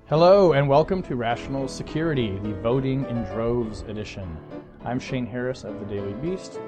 Hello 0.07 0.55
and 0.55 0.67
welcome 0.67 1.03
to 1.03 1.15
Rational 1.15 1.69
Security, 1.69 2.39
the 2.43 2.55
Voting 2.63 3.05
in 3.11 3.25
Droves 3.25 3.83
edition. 3.83 4.39
I'm 4.87 4.99
Shane 4.99 5.27
Harris 5.27 5.65
of 5.65 5.79
the 5.81 5.85
Daily 5.85 6.15
Beast, 6.15 6.59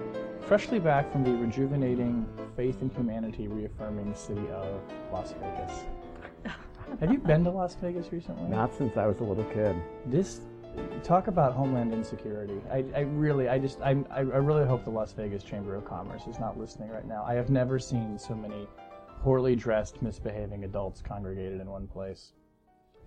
freshly 0.41 0.79
back 0.79 1.11
from 1.11 1.25
the 1.25 1.31
rejuvenating, 1.31 2.27
faith 2.55 2.83
in 2.83 2.91
humanity 2.91 3.49
reaffirming 3.49 4.15
city 4.15 4.47
of 4.51 4.83
Las 5.11 5.33
Vegas. 5.41 5.87
Have 6.99 7.13
you 7.13 7.19
been 7.19 7.45
to 7.45 7.51
Las 7.51 7.77
Vegas 7.77 8.13
recently? 8.13 8.49
Not 8.49 8.75
since 8.75 8.97
I 8.97 9.07
was 9.07 9.21
a 9.21 9.25
little 9.25 9.45
kid. 9.45 9.77
This 10.07 10.41
talk 11.03 11.29
about 11.29 11.55
homeland 11.55 11.93
insecurity. 11.93 12.61
I, 12.71 12.85
I 12.95 13.01
really, 13.01 13.49
I 13.49 13.59
just, 13.59 13.81
I, 13.81 13.97
I 14.11 14.21
really 14.21 14.67
hope 14.67 14.85
the 14.85 14.91
Las 14.91 15.13
Vegas 15.13 15.43
Chamber 15.43 15.75
of 15.75 15.85
Commerce 15.85 16.27
is 16.27 16.39
not 16.39 16.59
listening 16.59 16.91
right 16.91 17.07
now. 17.07 17.25
I 17.27 17.35
have 17.35 17.51
never 17.51 17.79
seen 17.79 18.19
so 18.19 18.35
many 18.35 18.67
poorly 19.23 19.57
dressed, 19.57 20.03
misbehaving 20.03 20.65
adults 20.65 21.03
congregated 21.03 21.61
in 21.61 21.71
one 21.71 21.87
place. 21.87 22.33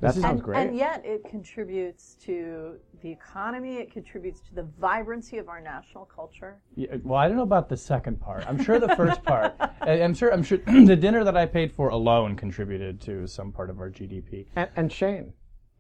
That 0.04 0.16
sounds 0.16 0.26
and, 0.40 0.44
great. 0.44 0.68
and 0.68 0.76
yet 0.78 1.02
it 1.06 1.23
contributes 1.30 2.16
to 2.26 2.76
the 3.02 3.09
economy. 3.09 3.78
It 3.78 3.92
contributes 3.92 4.42
to 4.42 4.56
the 4.56 4.64
vibrancy 4.80 5.38
of 5.38 5.48
our 5.48 5.62
national 5.62 6.06
culture. 6.06 6.62
Yeah, 6.76 6.96
well, 7.04 7.18
I 7.20 7.28
don't 7.28 7.38
know 7.38 7.44
about 7.44 7.70
the 7.70 7.78
second 7.78 8.20
part. 8.20 8.46
I'm 8.48 8.62
sure 8.62 8.80
the 8.80 8.96
first 8.96 9.24
part. 9.31 9.56
I- 9.81 10.02
I'm 10.02 10.14
sure. 10.14 10.31
I'm 10.34 10.44
sure 10.44 10.58
the 10.66 10.96
dinner 10.96 11.24
that 11.24 11.38
I 11.38 11.46
paid 11.46 11.72
for 11.72 11.90
alone 11.90 12.36
contributed 12.36 13.00
to 13.02 13.28
some 13.28 13.52
part 13.52 13.70
of 13.70 13.80
our 13.80 13.90
GDP. 13.90 14.48
and, 14.56 14.70
and 14.76 14.92
Shane, 14.92 15.34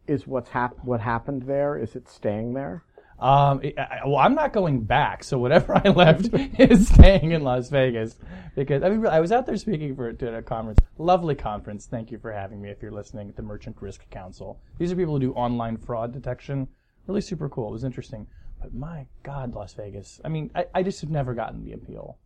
is 0.07 0.25
what's 0.25 0.49
hap- 0.49 0.83
what 0.83 1.01
happened 1.01 1.43
there? 1.43 1.77
Is 1.77 1.95
it 1.95 2.07
staying 2.09 2.53
there? 2.53 2.83
Um, 3.19 3.61
I- 3.77 4.01
well, 4.05 4.17
I'm 4.17 4.35
not 4.35 4.53
going 4.53 4.81
back, 4.81 5.23
so 5.23 5.37
whatever 5.37 5.75
I 5.85 5.89
left 5.89 6.29
is 6.59 6.87
staying 6.87 7.31
in 7.31 7.43
Las 7.43 7.69
Vegas 7.69 8.17
because 8.55 8.83
I 8.83 8.89
mean, 8.89 9.05
I 9.07 9.19
was 9.19 9.31
out 9.31 9.45
there 9.45 9.57
speaking 9.57 9.95
for 9.95 10.09
at 10.09 10.21
a 10.21 10.41
conference, 10.41 10.79
lovely 10.97 11.35
conference. 11.35 11.85
Thank 11.85 12.11
you 12.11 12.17
for 12.17 12.31
having 12.31 12.61
me. 12.61 12.69
If 12.69 12.81
you're 12.81 12.91
listening, 12.91 13.29
at 13.29 13.35
the 13.35 13.41
Merchant 13.41 13.77
Risk 13.79 14.09
Council, 14.09 14.59
these 14.77 14.91
are 14.91 14.95
people 14.95 15.13
who 15.13 15.19
do 15.19 15.33
online 15.33 15.77
fraud 15.77 16.11
detection. 16.11 16.67
Really 17.07 17.21
super 17.21 17.49
cool. 17.49 17.69
It 17.69 17.73
was 17.73 17.83
interesting, 17.83 18.27
but 18.61 18.73
my 18.73 19.07
God, 19.23 19.55
Las 19.55 19.73
Vegas. 19.73 20.21
I 20.23 20.29
mean, 20.29 20.51
I, 20.55 20.65
I 20.73 20.83
just 20.83 21.01
have 21.01 21.09
never 21.09 21.33
gotten 21.33 21.63
the 21.63 21.73
appeal. 21.73 22.17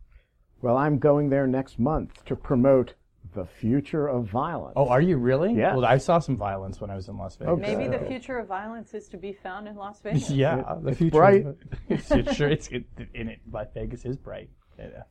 Well, 0.62 0.78
I'm 0.78 0.98
going 0.98 1.30
there 1.30 1.48
next 1.48 1.78
month 1.80 2.26
to 2.26 2.36
promote 2.36 2.94
the 3.38 3.46
future 3.46 4.08
of 4.08 4.26
violence. 4.26 4.74
Oh, 4.76 4.90
are 4.90 5.00
you 5.00 5.18
really? 5.18 5.54
Yes. 5.54 5.76
Well, 5.76 5.86
I 5.86 5.98
saw 5.98 6.18
some 6.20 6.36
violence 6.36 6.82
when 6.82 6.90
I 6.90 6.96
was 6.96 7.08
in 7.08 7.18
Las 7.18 7.36
Vegas. 7.36 7.54
Okay. 7.54 7.76
Maybe 7.76 7.88
the 7.88 8.04
future 8.06 8.40
of 8.40 8.48
violence 8.48 8.94
is 8.94 9.08
to 9.10 9.18
be 9.18 9.32
found 9.32 9.68
in 9.68 9.76
Las 9.76 10.00
Vegas. 10.04 10.30
Yeah, 10.32 10.64
the 10.82 10.90
it's 10.90 10.98
future. 10.98 11.18
bright. 11.18 11.46
It's, 11.90 12.12
it's 12.12 12.36
sure. 12.36 12.50
It's 12.50 12.68
it, 12.70 12.86
in 13.14 13.30
it. 13.30 13.40
Las 13.52 13.68
Vegas 13.74 14.06
is 14.06 14.18
bright. 14.18 14.50
Yeah. 14.80 15.04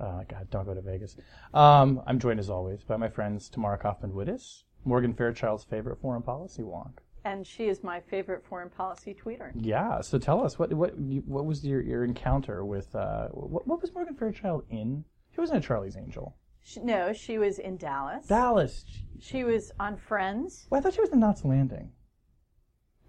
Oh 0.00 0.22
God, 0.28 0.48
don't 0.50 0.66
go 0.66 0.74
to 0.74 0.82
Vegas. 0.82 1.16
Um, 1.54 2.02
I'm 2.06 2.18
joined 2.18 2.40
as 2.40 2.50
always 2.50 2.82
by 2.82 2.96
my 2.96 3.08
friends 3.08 3.48
Tamara 3.48 3.78
Kaufman 3.78 4.12
Wittes, 4.12 4.64
Morgan 4.84 5.14
Fairchild's 5.14 5.64
favorite 5.64 6.00
foreign 6.00 6.22
policy 6.22 6.62
wonk. 6.62 6.98
And 7.24 7.46
she 7.46 7.68
is 7.68 7.82
my 7.84 8.00
favorite 8.00 8.44
foreign 8.48 8.70
policy 8.70 9.14
tweeter. 9.14 9.50
Yeah. 9.54 10.00
So 10.00 10.18
tell 10.18 10.44
us 10.44 10.58
what 10.58 10.72
what 10.72 10.94
what 10.98 11.44
was 11.46 11.64
your, 11.64 11.80
your 11.80 12.04
encounter 12.04 12.64
with 12.64 12.94
uh, 12.94 13.28
what, 13.28 13.66
what 13.66 13.80
was 13.80 13.92
Morgan 13.94 14.14
Fairchild 14.14 14.64
in? 14.68 15.04
She 15.34 15.40
wasn't 15.40 15.64
a 15.64 15.66
Charlie's 15.66 15.96
Angel. 15.96 16.34
She, 16.68 16.80
no, 16.80 17.14
she 17.14 17.38
was 17.38 17.58
in 17.58 17.78
Dallas. 17.78 18.26
Dallas. 18.26 18.84
She 19.20 19.42
was 19.42 19.72
on 19.80 19.96
Friends. 19.96 20.66
Well, 20.68 20.78
I 20.78 20.82
thought 20.82 20.92
she 20.92 21.00
was 21.00 21.08
in 21.10 21.20
Knots 21.20 21.42
Landing. 21.42 21.92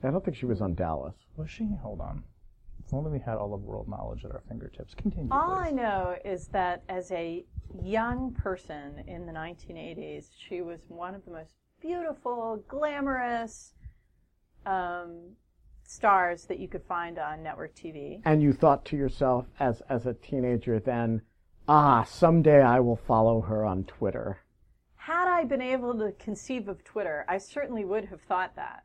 I 0.02 0.12
don't 0.12 0.24
think 0.24 0.38
she 0.38 0.46
was 0.46 0.62
on 0.62 0.75
Dallas. 0.75 1.16
Was 1.36 1.50
she? 1.50 1.68
Hold 1.84 2.00
on. 2.00 2.24
If 2.86 2.94
only 2.94 3.12
we 3.12 3.20
had 3.20 3.36
all 3.36 3.53
of 3.53 3.62
world 3.62 3.90
knowledge 3.90 4.24
at 4.24 4.31
our 4.31 4.42
fingertips. 4.47 4.94
Continue. 4.94 5.28
All 5.34 5.58
please. 5.58 5.68
I 5.68 5.72
know 5.72 6.16
is 6.24 6.47
that 6.47 6.84
as 6.88 7.12
a 7.12 7.44
young 7.84 8.31
person 8.31 9.03
in 9.08 9.25
the 9.25 9.34
1980s, 9.34 10.30
she 10.38 10.62
was 10.62 10.86
one 10.88 11.14
of 11.14 11.26
the 11.26 11.31
most 11.31 11.56
beautiful, 11.81 12.64
glamorous 12.70 13.74
um, 14.66 15.20
stars 15.84 16.46
that 16.46 16.59
you 16.59 16.70
could 16.70 16.84
find 16.84 17.20
on 17.20 17.44
network 17.44 17.76
TV. 17.76 18.22
And 18.24 18.41
you 18.41 18.53
thought 18.53 18.86
to 18.86 18.96
yourself, 18.96 19.47
as 19.59 19.81
as 19.90 20.06
a 20.06 20.14
teenager, 20.14 20.80
then, 20.80 21.24
ah, 21.69 22.03
someday 22.03 22.62
I 22.62 22.80
will 22.80 22.96
follow 22.96 23.41
her 23.41 23.63
on 23.63 23.84
Twitter. 23.84 24.40
Had 24.96 25.28
I 25.28 25.44
been 25.44 25.62
able 25.62 25.94
to 26.00 26.12
conceive 26.13 26.68
of 26.68 26.84
Twitter, 26.84 27.25
I 27.30 27.38
certainly 27.38 27.85
would 27.85 28.06
have 28.06 28.22
thought 28.22 28.56
that. 28.56 28.84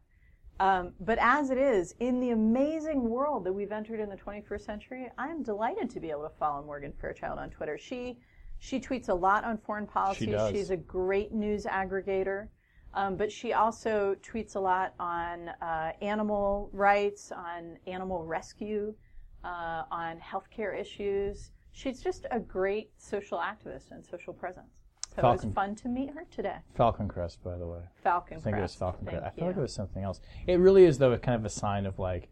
Um, 0.60 0.92
but 1.00 1.18
as 1.18 1.50
it 1.50 1.58
is, 1.58 1.94
in 1.98 2.20
the 2.20 2.30
amazing 2.30 3.08
world 3.08 3.44
that 3.44 3.52
we've 3.52 3.72
entered 3.72 4.00
in 4.00 4.08
the 4.08 4.16
21st 4.16 4.60
century, 4.60 5.10
I 5.18 5.28
am 5.28 5.42
delighted 5.42 5.90
to 5.90 6.00
be 6.00 6.10
able 6.10 6.22
to 6.22 6.34
follow 6.38 6.62
Morgan 6.62 6.92
Fairchild 7.00 7.38
on 7.38 7.50
Twitter. 7.50 7.78
She 7.78 8.18
she 8.60 8.78
tweets 8.78 9.08
a 9.08 9.14
lot 9.14 9.44
on 9.44 9.58
foreign 9.58 9.86
policy. 9.86 10.26
does. 10.26 10.50
She's 10.50 10.70
a 10.70 10.76
great 10.76 11.32
news 11.32 11.64
aggregator, 11.64 12.48
um, 12.94 13.16
but 13.16 13.32
she 13.32 13.52
also 13.52 14.14
tweets 14.22 14.56
a 14.56 14.60
lot 14.60 14.94
on 15.00 15.48
uh, 15.60 15.92
animal 16.00 16.70
rights, 16.72 17.32
on 17.32 17.76
animal 17.86 18.24
rescue, 18.24 18.94
uh, 19.42 19.82
on 19.90 20.18
healthcare 20.18 20.78
issues. 20.78 21.50
She's 21.74 22.00
just 22.00 22.24
a 22.30 22.38
great 22.38 22.90
social 22.98 23.38
activist 23.38 23.90
and 23.90 24.04
social 24.06 24.32
presence. 24.32 24.70
So 25.16 25.28
it 25.28 25.32
was 25.44 25.46
fun 25.54 25.74
to 25.76 25.88
meet 25.88 26.10
her 26.10 26.24
today. 26.30 26.56
Falcon 26.76 27.08
Crest, 27.08 27.42
by 27.44 27.56
the 27.58 27.66
way. 27.66 27.80
Falcon 28.02 28.40
Crest. 28.40 28.46
I 28.46 28.50
think 28.50 28.58
it 28.58 28.62
was 28.62 28.74
Falcon 28.74 29.06
Thank 29.06 29.18
Crest. 29.18 29.34
I 29.36 29.40
you. 29.40 29.46
like 29.48 29.56
it 29.56 29.60
was 29.60 29.72
something 29.74 30.02
else. 30.04 30.20
It 30.46 30.58
really 30.60 30.84
is, 30.84 30.98
though, 30.98 31.12
a 31.12 31.18
kind 31.18 31.36
of 31.36 31.44
a 31.44 31.50
sign 31.50 31.84
of 31.84 31.98
like 31.98 32.28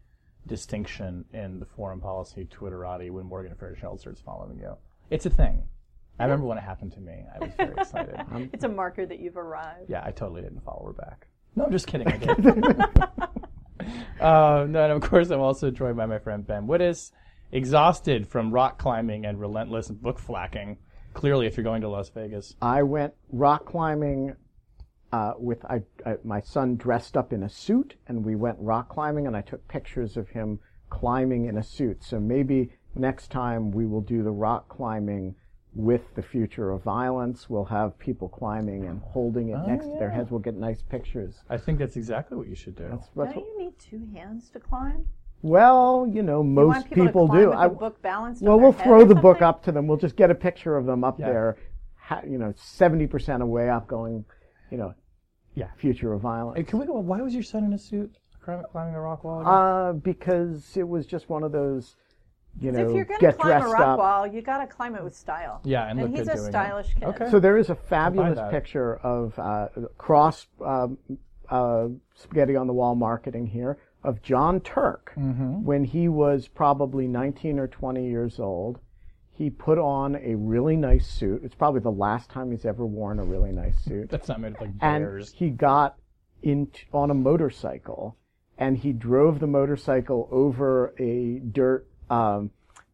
distinction 0.47 1.25
in 1.33 1.59
the 1.59 1.65
foreign 1.65 1.99
policy 1.99 2.47
Twitterati 2.51 3.11
when 3.11 3.25
Morgan 3.25 3.53
Fairchild 3.55 3.99
starts 3.99 4.21
following 4.21 4.59
you. 4.59 4.75
It's 5.09 5.25
a 5.25 5.29
thing. 5.29 5.63
I 6.19 6.23
remember 6.23 6.45
when 6.45 6.57
it 6.57 6.61
happened 6.61 6.93
to 6.93 6.99
me. 7.01 7.25
I 7.35 7.39
was 7.39 7.53
very 7.57 7.73
excited. 7.77 8.15
It's 8.53 8.63
a 8.63 8.69
marker 8.69 9.05
that 9.05 9.19
you've 9.19 9.37
arrived. 9.37 9.89
yeah, 9.89 10.03
I 10.05 10.11
totally 10.11 10.41
didn't 10.41 10.63
follow 10.63 10.85
her 10.87 10.93
back. 10.93 11.27
No, 11.55 11.65
I'm 11.65 11.71
just 11.71 11.87
kidding. 11.87 12.07
I 12.07 12.17
did. 12.17 12.45
uh, 14.21 14.65
no, 14.69 14.83
and 14.83 14.91
of 14.91 15.01
course, 15.01 15.29
I'm 15.29 15.39
also 15.41 15.69
joined 15.71 15.97
by 15.97 16.05
my 16.05 16.19
friend 16.19 16.45
Ben 16.45 16.67
Wittes, 16.67 17.11
exhausted 17.53 18.27
from 18.27 18.51
rock 18.51 18.77
climbing 18.77 19.25
and 19.25 19.39
relentless 19.39 19.89
book 19.89 20.19
flacking. 20.19 20.77
Clearly, 21.13 21.45
if 21.45 21.55
you're 21.55 21.63
going 21.63 21.81
to 21.81 21.89
Las 21.89 22.09
Vegas. 22.09 22.55
I 22.61 22.81
went 22.81 23.13
rock 23.31 23.65
climbing 23.65 24.35
uh, 25.11 25.33
with 25.37 25.63
I, 25.65 25.81
I, 26.05 26.15
my 26.23 26.41
son 26.41 26.75
dressed 26.75 27.15
up 27.15 27.31
in 27.31 27.43
a 27.43 27.49
suit, 27.49 27.93
and 28.07 28.25
we 28.25 28.35
went 28.35 28.57
rock 28.59 28.89
climbing, 28.89 29.27
and 29.27 29.37
I 29.37 29.41
took 29.41 29.67
pictures 29.67 30.17
of 30.17 30.27
him 30.29 30.59
climbing 30.89 31.45
in 31.45 31.57
a 31.59 31.63
suit. 31.63 32.03
So 32.03 32.19
maybe 32.19 32.71
next 32.95 33.29
time 33.29 33.71
we 33.71 33.85
will 33.85 34.01
do 34.01 34.23
the 34.23 34.31
rock 34.31 34.67
climbing 34.69 35.35
with 35.75 36.01
the 36.15 36.23
future 36.23 36.71
of 36.71 36.83
violence. 36.83 37.47
We'll 37.47 37.65
have 37.65 37.97
people 37.99 38.29
climbing 38.29 38.85
and 38.85 38.99
holding 39.01 39.49
it 39.49 39.59
next 39.67 39.85
to 39.85 39.95
their 39.99 40.09
heads. 40.09 40.31
We'll 40.31 40.39
get 40.39 40.55
nice 40.55 40.81
pictures. 40.81 41.35
I 41.49 41.57
think 41.57 41.77
that's 41.79 41.95
exactly 41.95 42.37
what 42.37 42.47
you 42.47 42.55
should 42.55 42.75
do. 42.75 42.87
That's, 42.89 43.09
that's 43.15 43.33
Don't 43.33 43.35
what, 43.35 43.45
you 43.45 43.59
need 43.59 43.79
two 43.79 44.07
hands 44.15 44.49
to 44.51 44.59
climb? 44.59 45.05
Well, 45.43 46.07
you 46.09 46.23
know, 46.23 46.41
most 46.41 46.67
want 46.67 46.89
people, 46.89 47.05
people 47.05 47.27
to 47.27 47.31
climb 47.33 47.41
do. 47.41 47.49
with 47.49 47.57
I- 47.57 47.67
the 47.67 47.73
book 47.75 48.01
balanced 48.01 48.41
well, 48.41 48.53
on 48.53 48.59
their 48.59 48.63
we'll 48.69 48.77
head 48.77 48.83
throw 48.85 49.01
or 49.01 49.05
the 49.05 49.15
book 49.15 49.41
up 49.41 49.61
to 49.65 49.71
them. 49.71 49.85
We'll 49.87 49.97
just 49.97 50.15
get 50.15 50.31
a 50.31 50.35
picture 50.35 50.75
of 50.77 50.85
them 50.85 51.03
up 51.03 51.19
Yeah. 51.19 51.27
there, 51.29 51.57
ha, 51.97 52.21
you 52.25 52.37
know, 52.37 52.53
seventy 52.55 53.05
percent 53.07 53.43
of 53.43 53.49
way 53.49 53.69
up, 53.69 53.85
going, 53.87 54.23
you 54.71 54.77
know, 54.77 54.93
Yeah. 55.53 55.67
future 55.77 56.13
of 56.13 56.21
violence. 56.21 56.57
Hey, 56.57 56.63
can 56.63 56.79
we 56.79 56.85
go? 56.85 56.93
Why 56.93 57.21
was 57.21 57.33
your 57.33 57.43
son 57.43 57.65
in 57.65 57.73
a 57.73 57.77
suit 57.77 58.17
climbing, 58.41 58.65
climbing 58.71 58.95
a 58.95 59.01
rock 59.01 59.23
wall? 59.25 59.41
again? 59.41 59.51
Uh, 59.53 59.93
because 59.93 60.77
it 60.77 60.87
was 60.87 61.05
just 61.05 61.29
one 61.29 61.43
of 61.43 61.51
those, 61.51 61.97
you 62.59 62.71
know, 62.71 62.79
if 62.79 62.95
you're 62.95 63.03
going 63.05 63.19
to 63.19 63.25
get 63.25 63.37
climb 63.37 63.57
a 63.57 63.59
dressed 63.59 63.73
rock 63.73 63.81
up. 63.81 63.99
wall, 63.99 64.25
you 64.25 64.41
got 64.41 64.59
to 64.59 64.67
climb 64.67 64.95
it 64.95 65.03
with 65.03 65.13
style. 65.15 65.59
Yeah, 65.65 65.89
and 65.89 65.99
look 65.99 66.09
he's 66.11 66.19
good 66.19 66.29
a 66.29 66.35
doing 66.35 66.47
it. 66.47 66.51
stylish 66.51 66.93
kid. 66.93 67.03
Okay. 67.03 67.29
So 67.29 67.39
there 67.41 67.57
is 67.57 67.69
a 67.69 67.75
fabulous 67.75 68.39
picture 68.49 68.95
of 68.97 69.37
uh, 69.37 69.67
cross 69.97 70.47
um, 70.65 70.97
uh, 71.49 71.87
spaghetti 72.15 72.55
on 72.55 72.67
the 72.67 72.73
wall 72.73 72.95
marketing 72.95 73.45
here 73.47 73.77
of 74.03 74.21
John 74.21 74.59
Turk 74.61 75.13
Mm-hmm. 75.17 75.63
when 75.63 75.83
he 75.85 76.07
was 76.09 76.47
probably 76.47 77.07
19 77.07 77.59
or 77.59 77.67
20 77.67 78.07
years 78.07 78.39
old. 78.39 78.79
He 79.31 79.49
put 79.49 79.77
on 79.79 80.15
a 80.17 80.35
really 80.35 80.75
nice 80.75 81.07
suit. 81.07 81.41
It's 81.43 81.55
probably 81.55 81.79
the 81.81 81.89
last 81.91 82.29
time 82.29 82.51
he's 82.51 82.65
ever 82.65 82.85
worn 82.85 83.19
a 83.19 83.23
really 83.23 83.51
nice 83.51 83.77
suit. 83.83 84.09
That's 84.09 84.27
not 84.27 84.39
made 84.39 84.53
of 84.55 84.61
like 84.61 84.69
and 84.81 85.03
bears. 85.03 85.33
he 85.33 85.49
got 85.49 85.97
in 86.43 86.69
on 86.93 87.09
a 87.09 87.15
motorcycle, 87.15 88.15
and 88.57 88.77
he 88.77 88.91
drove 88.93 89.39
the 89.39 89.47
motorcycle 89.47 90.27
over 90.31 90.93
a 90.99 91.39
dirt 91.39 91.87
um, 92.11 92.51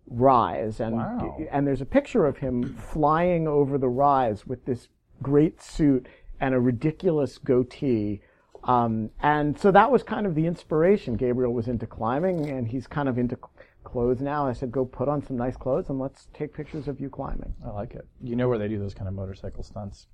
rise, 0.08 0.80
and 0.80 0.96
Wow. 0.96 1.38
and 1.52 1.68
there's 1.68 1.82
a 1.82 1.86
picture 1.86 2.26
of 2.26 2.38
him 2.38 2.76
flying 2.76 3.48
over 3.48 3.78
the 3.78 3.90
rise 3.90 4.48
with 4.48 4.64
this 4.66 4.88
great 5.22 5.62
suit 5.62 6.08
and 6.40 6.54
a 6.56 6.60
ridiculous 6.60 7.38
goatee. 7.38 8.22
Um, 8.64 9.10
and 9.22 9.58
so 9.60 9.72
that 9.72 9.92
was 9.92 10.04
kind 10.04 10.26
of 10.26 10.36
the 10.36 10.46
inspiration. 10.46 11.16
Gabriel 11.16 11.54
was 11.54 11.68
into 11.68 11.88
climbing, 11.88 12.50
and 12.50 12.68
he's 12.68 12.88
kind 12.88 13.10
of 13.10 13.18
into 13.18 13.38
clothes 13.84 14.22
now. 14.22 14.48
I 14.48 14.54
said, 14.54 14.72
go 14.72 14.86
put 14.86 15.08
on 15.08 15.26
some 15.26 15.38
nice 15.38 15.56
clothes 15.56 15.90
and 15.90 16.00
let's 16.00 16.28
take 16.34 16.54
pictures 16.54 16.88
of 16.88 17.00
you 17.00 17.10
climbing 17.10 17.54
I 17.66 17.70
like 17.70 17.96
it. 17.96 18.06
You 18.22 18.36
know 18.36 18.50
where 18.50 18.58
they 18.58 18.68
do 18.68 18.78
those 18.78 18.94
kind 18.94 19.08
of 19.08 19.14
motorcycle 19.14 19.64
stunts? 19.64 20.08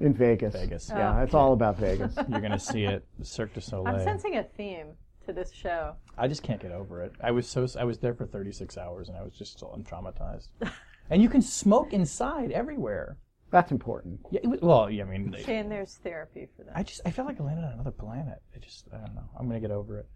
in 0.00 0.14
Vegas. 0.14 0.54
Vegas. 0.54 0.90
Yeah, 0.90 1.22
it's 1.22 1.34
all 1.34 1.52
about 1.52 1.78
Vegas. 1.78 2.14
You're 2.28 2.40
gonna 2.40 2.58
see 2.58 2.84
it. 2.84 3.04
Cirque 3.22 3.54
du 3.54 3.60
Soleil. 3.60 3.94
I'm 3.94 4.04
sensing 4.04 4.36
a 4.36 4.42
theme 4.42 4.88
to 5.26 5.32
this 5.32 5.52
show. 5.52 5.94
I 6.18 6.28
just 6.28 6.42
can't 6.42 6.60
get 6.60 6.72
over 6.72 7.02
it. 7.02 7.12
I 7.22 7.30
was 7.30 7.46
so 7.46 7.66
I 7.78 7.84
was 7.84 7.98
there 7.98 8.14
for 8.14 8.26
36 8.26 8.76
hours 8.76 9.08
and 9.08 9.16
I 9.16 9.22
was 9.22 9.32
just 9.32 9.52
still 9.52 9.78
traumatized. 9.88 10.48
and 11.10 11.22
you 11.22 11.28
can 11.28 11.42
smoke 11.42 11.92
inside 11.92 12.50
everywhere. 12.50 13.16
That's 13.50 13.72
important. 13.72 14.20
Yeah, 14.30 14.40
it 14.42 14.48
was, 14.48 14.60
well, 14.60 14.88
yeah, 14.90 15.04
I 15.04 15.06
mean, 15.06 15.30
they- 15.30 15.42
Shane, 15.42 15.68
there's 15.68 15.96
therapy 15.96 16.48
for 16.56 16.62
that. 16.64 16.76
I 16.76 16.82
just 16.82 17.00
I 17.04 17.10
feel 17.10 17.24
like 17.24 17.40
I 17.40 17.44
landed 17.44 17.64
on 17.64 17.72
another 17.72 17.90
planet. 17.90 18.42
I 18.54 18.58
just 18.58 18.86
I 18.92 18.98
don't 18.98 19.14
know. 19.14 19.28
I'm 19.38 19.46
gonna 19.48 19.60
get 19.60 19.70
over 19.70 19.98
it. 19.98 20.08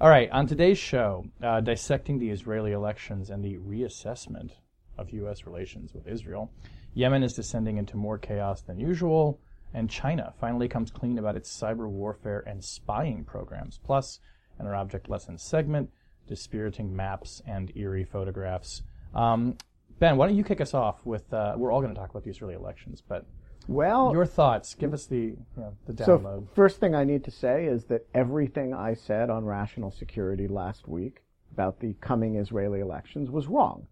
All 0.00 0.08
right, 0.08 0.28
on 0.30 0.46
today's 0.46 0.78
show, 0.78 1.26
uh, 1.42 1.60
dissecting 1.60 2.18
the 2.18 2.30
Israeli 2.30 2.72
elections 2.72 3.30
and 3.30 3.44
the 3.44 3.58
reassessment 3.58 4.50
of 4.98 5.10
U.S. 5.10 5.46
relations 5.46 5.94
with 5.94 6.08
Israel, 6.08 6.50
Yemen 6.94 7.22
is 7.22 7.34
descending 7.34 7.78
into 7.78 7.96
more 7.96 8.18
chaos 8.18 8.62
than 8.62 8.80
usual, 8.80 9.38
and 9.72 9.88
China 9.88 10.34
finally 10.40 10.68
comes 10.68 10.90
clean 10.90 11.18
about 11.18 11.36
its 11.36 11.56
cyber 11.56 11.88
warfare 11.88 12.42
and 12.46 12.62
spying 12.64 13.24
programs. 13.24 13.78
Plus, 13.84 14.18
in 14.58 14.66
our 14.66 14.74
object 14.74 15.08
lesson 15.08 15.38
segment, 15.38 15.88
dispiriting 16.26 16.94
maps 16.94 17.40
and 17.46 17.72
eerie 17.76 18.04
photographs. 18.04 18.82
Um, 19.14 19.56
ben, 20.02 20.16
why 20.16 20.26
don't 20.26 20.36
you 20.36 20.42
kick 20.42 20.60
us 20.60 20.74
off 20.74 20.96
with? 21.06 21.32
Uh, 21.32 21.54
we're 21.56 21.70
all 21.70 21.80
going 21.80 21.94
to 21.94 21.98
talk 21.98 22.10
about 22.10 22.24
these 22.24 22.34
Israeli 22.34 22.54
elections, 22.54 23.00
but 23.06 23.24
Well, 23.68 24.10
your 24.12 24.26
thoughts. 24.26 24.74
Give 24.74 24.92
us 24.92 25.06
the 25.06 25.16
you 25.16 25.36
know, 25.56 25.76
the 25.86 26.04
so 26.04 26.44
first 26.54 26.80
thing 26.80 26.92
I 26.92 27.04
need 27.04 27.22
to 27.24 27.30
say 27.30 27.66
is 27.66 27.84
that 27.84 28.04
everything 28.12 28.74
I 28.74 28.94
said 28.94 29.30
on 29.30 29.44
rational 29.44 29.92
security 29.92 30.48
last 30.48 30.88
week 30.88 31.22
about 31.52 31.78
the 31.78 31.94
coming 32.00 32.34
Israeli 32.34 32.80
elections 32.80 33.30
was 33.30 33.46
wrong. 33.46 33.86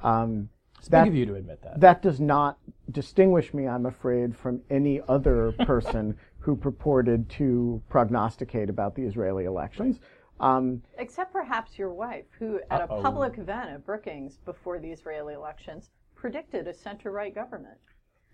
Um, 0.00 0.48
It's 0.78 0.86
that- 0.88 1.04
big 1.04 1.12
of 1.14 1.16
you 1.16 1.26
to 1.26 1.34
admit 1.34 1.60
that. 1.62 1.80
that 1.80 2.02
does 2.02 2.20
not 2.20 2.58
distinguish 2.92 3.52
me, 3.52 3.66
I'm 3.66 3.86
afraid, 3.86 4.36
from 4.36 4.60
any 4.70 5.00
other 5.08 5.50
person 5.66 6.16
who 6.38 6.54
purported 6.54 7.28
to 7.30 7.82
prognosticate 7.88 8.70
about 8.70 8.94
the 8.94 9.02
Israeli 9.02 9.44
elections. 9.44 9.98
Um, 10.40 10.82
Except 10.98 11.32
perhaps 11.32 11.78
your 11.78 11.92
wife, 11.92 12.24
who 12.38 12.60
at 12.70 12.82
Uh-oh. 12.82 12.98
a 12.98 13.02
public 13.02 13.38
event 13.38 13.70
at 13.70 13.84
Brookings 13.84 14.38
before 14.44 14.78
the 14.78 14.88
Israeli 14.88 15.34
elections 15.34 15.90
predicted 16.14 16.66
a 16.68 16.74
center 16.74 17.10
right 17.10 17.34
government. 17.34 17.78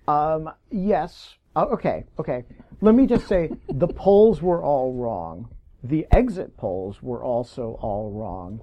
Um, 0.07 0.51
yes. 0.71 1.35
Uh, 1.57 1.67
okay. 1.73 2.05
Okay. 2.19 2.45
Let 2.81 2.95
me 2.95 3.07
just 3.07 3.27
say 3.27 3.51
the 3.69 3.89
polls 3.89 4.43
were 4.43 4.63
all 4.63 4.93
wrong. 4.93 5.49
The 5.83 6.07
exit 6.13 6.57
polls 6.57 7.03
were 7.03 7.23
also 7.23 7.79
all 7.81 8.11
wrong. 8.11 8.61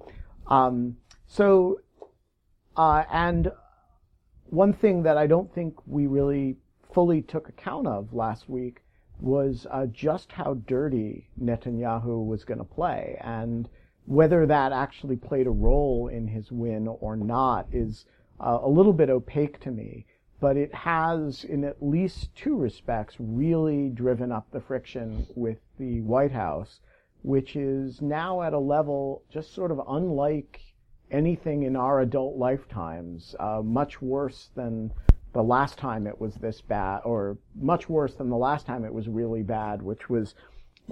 Um, 0.48 0.96
so, 1.26 1.80
uh, 2.76 3.04
and 3.12 3.50
one 4.46 4.72
thing 4.72 5.02
that 5.04 5.16
I 5.16 5.26
don't 5.26 5.52
think 5.54 5.74
we 5.86 6.06
really 6.06 6.56
fully 6.92 7.22
took 7.22 7.48
account 7.48 7.86
of 7.86 8.12
last 8.12 8.48
week 8.48 8.81
was 9.22 9.66
uh, 9.70 9.86
just 9.86 10.32
how 10.32 10.54
dirty 10.66 11.28
Netanyahu 11.40 12.26
was 12.26 12.44
going 12.44 12.58
to 12.58 12.64
play, 12.64 13.16
and 13.20 13.68
whether 14.04 14.46
that 14.46 14.72
actually 14.72 15.16
played 15.16 15.46
a 15.46 15.50
role 15.50 16.08
in 16.08 16.26
his 16.26 16.50
win 16.50 16.88
or 16.88 17.16
not 17.16 17.68
is 17.72 18.04
uh, 18.40 18.58
a 18.60 18.68
little 18.68 18.92
bit 18.92 19.10
opaque 19.10 19.60
to 19.60 19.70
me. 19.70 20.04
But 20.40 20.56
it 20.56 20.74
has, 20.74 21.44
in 21.44 21.62
at 21.62 21.80
least 21.80 22.34
two 22.34 22.56
respects, 22.56 23.14
really 23.20 23.90
driven 23.90 24.32
up 24.32 24.50
the 24.50 24.60
friction 24.60 25.24
with 25.36 25.58
the 25.78 26.00
White 26.00 26.32
House, 26.32 26.80
which 27.22 27.54
is 27.54 28.02
now 28.02 28.42
at 28.42 28.52
a 28.52 28.58
level 28.58 29.22
just 29.30 29.54
sort 29.54 29.70
of 29.70 29.80
unlike 29.88 30.60
anything 31.12 31.62
in 31.62 31.76
our 31.76 32.00
adult 32.00 32.36
lifetimes, 32.36 33.36
uh, 33.38 33.62
much 33.62 34.02
worse 34.02 34.50
than 34.56 34.90
the 35.32 35.42
last 35.42 35.78
time 35.78 36.06
it 36.06 36.20
was 36.20 36.34
this 36.34 36.60
bad, 36.60 37.00
or 37.04 37.38
much 37.54 37.88
worse 37.88 38.14
than 38.14 38.28
the 38.28 38.36
last 38.36 38.66
time 38.66 38.84
it 38.84 38.92
was 38.92 39.08
really 39.08 39.42
bad, 39.42 39.82
which 39.82 40.10
was, 40.10 40.34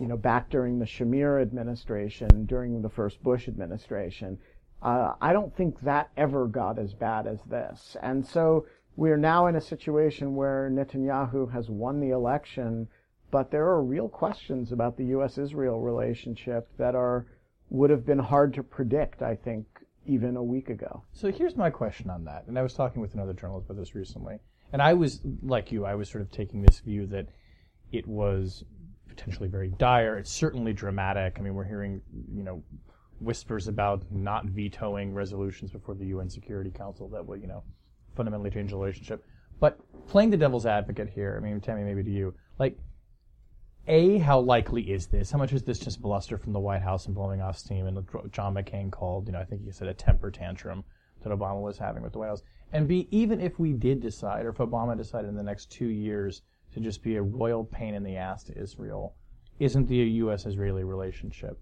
you 0.01 0.07
know, 0.07 0.17
back 0.17 0.49
during 0.49 0.79
the 0.79 0.87
Shamir 0.87 1.41
administration, 1.43 2.47
during 2.47 2.81
the 2.81 2.89
first 2.89 3.23
Bush 3.23 3.49
administration. 3.49 4.39
Uh, 4.83 5.13
I 5.21 5.33
don't 5.33 5.55
think 5.55 5.81
that 5.81 6.11
ever 6.17 6.47
got 6.47 6.79
as 6.79 6.95
bad 6.95 7.27
as 7.27 7.39
this. 7.43 7.97
And 8.03 8.27
so 8.27 8.67
we're 8.97 9.19
now 9.19 9.47
in 9.47 9.57
a 9.57 9.61
situation 9.61 10.35
where 10.35 10.71
Netanyahu 10.71 11.53
has 11.53 11.69
won 11.69 12.01
the 12.01 12.11
election, 12.11 12.89
but 13.31 13.51
there 13.51 13.67
are 13.67 13.83
real 13.83 14.09
questions 14.09 14.73
about 14.73 14.97
the 14.97 15.07
U.S.-Israel 15.07 15.85
relationship 15.85 16.69
that 16.79 16.95
are 16.95 17.27
would 17.69 17.91
have 17.91 18.05
been 18.05 18.19
hard 18.19 18.53
to 18.55 18.63
predict, 18.63 19.23
I 19.23 19.37
think, 19.37 19.67
even 20.11 20.37
a 20.37 20.43
week 20.43 20.71
ago. 20.71 21.05
So 21.13 21.31
here's 21.31 21.57
my 21.57 21.71
question 21.71 22.11
on 22.11 22.25
that. 22.25 22.45
And 22.49 22.59
I 22.59 22.63
was 22.63 22.75
talking 22.75 23.01
with 23.01 23.15
another 23.15 23.33
journalist 23.33 23.67
about 23.71 23.79
this 23.79 23.95
recently. 23.95 24.39
And 24.73 24.83
I 24.83 24.93
was, 24.93 25.21
like 25.43 25.71
you, 25.71 25.85
I 25.85 25.95
was 25.95 26.11
sort 26.11 26.23
of 26.23 26.33
taking 26.33 26.63
this 26.63 26.81
view 26.81 27.07
that 27.07 27.29
it 27.93 28.07
was 28.07 28.65
potentially 29.09 29.49
very 29.49 29.69
dire. 29.69 30.19
It's 30.19 30.33
certainly 30.33 30.73
dramatic. 30.73 31.37
I 31.39 31.43
mean, 31.43 31.55
we're 31.55 31.65
hearing, 31.65 32.01
you 32.33 32.43
know, 32.43 32.63
whispers 33.21 33.69
about 33.69 34.03
not 34.11 34.47
vetoing 34.47 35.15
resolutions 35.15 35.71
before 35.71 35.95
the 35.95 36.07
UN 36.07 36.29
Security 36.29 36.71
Council 36.71 37.09
that 37.11 37.25
will, 37.25 37.37
you 37.37 37.47
know, 37.47 37.63
fundamentally 38.17 38.51
change 38.51 38.71
the 38.71 38.77
relationship. 38.77 39.25
But 39.61 39.79
playing 40.09 40.31
the 40.31 40.37
devil's 40.37 40.67
advocate 40.67 41.11
here, 41.11 41.39
I 41.41 41.45
mean, 41.45 41.61
Tammy, 41.61 41.85
maybe 41.85 42.03
to 42.03 42.11
you, 42.11 42.35
like, 42.59 42.77
a, 43.87 44.19
how 44.19 44.41
likely 44.41 44.83
is 44.91 45.07
this? 45.07 45.31
How 45.31 45.39
much 45.39 45.53
is 45.53 45.63
this 45.63 45.79
just 45.79 46.01
bluster 46.01 46.39
from 46.39 46.53
the 46.53 46.61
White 46.61 46.83
House 46.83 47.07
and 47.07 47.15
blowing 47.15 47.41
off 47.41 47.59
steam? 47.59 47.87
And 47.87 48.07
John 48.33 48.55
McCain 48.55 48.91
called, 48.91 49.27
you 49.27 49.33
know, 49.33 49.41
I 49.41 49.45
think 49.45 49.65
he 49.65 49.71
said 49.71 49.89
a 49.89 49.95
temper 49.95 50.31
tantrum 50.31 50.85
that 51.23 51.31
Obama 51.31 51.61
was 51.61 51.79
having 51.79 52.03
with 52.03 52.13
the 52.13 52.19
White 52.19 52.29
House. 52.29 52.43
And 52.73 52.87
B, 52.87 53.09
even 53.11 53.41
if 53.41 53.59
we 53.59 53.73
did 53.73 54.01
decide, 54.01 54.47
or 54.47 54.51
if 54.51 54.59
Obama 54.59 54.97
decided 54.97 55.29
in 55.29 55.37
the 55.37 55.43
next 55.43 55.71
two 55.71 55.89
years 55.89 56.43
to 56.73 56.81
just 56.81 57.03
be 57.03 57.17
a 57.17 57.23
royal 57.23 57.65
pain 57.65 57.95
in 57.95 58.03
the 58.03 58.17
ass 58.17 58.45
to 58.45 58.57
Israel, 58.57 59.17
isn't 59.59 59.89
the 59.89 59.97
U.S.-Israeli 59.97 60.87
relationship 60.89 61.59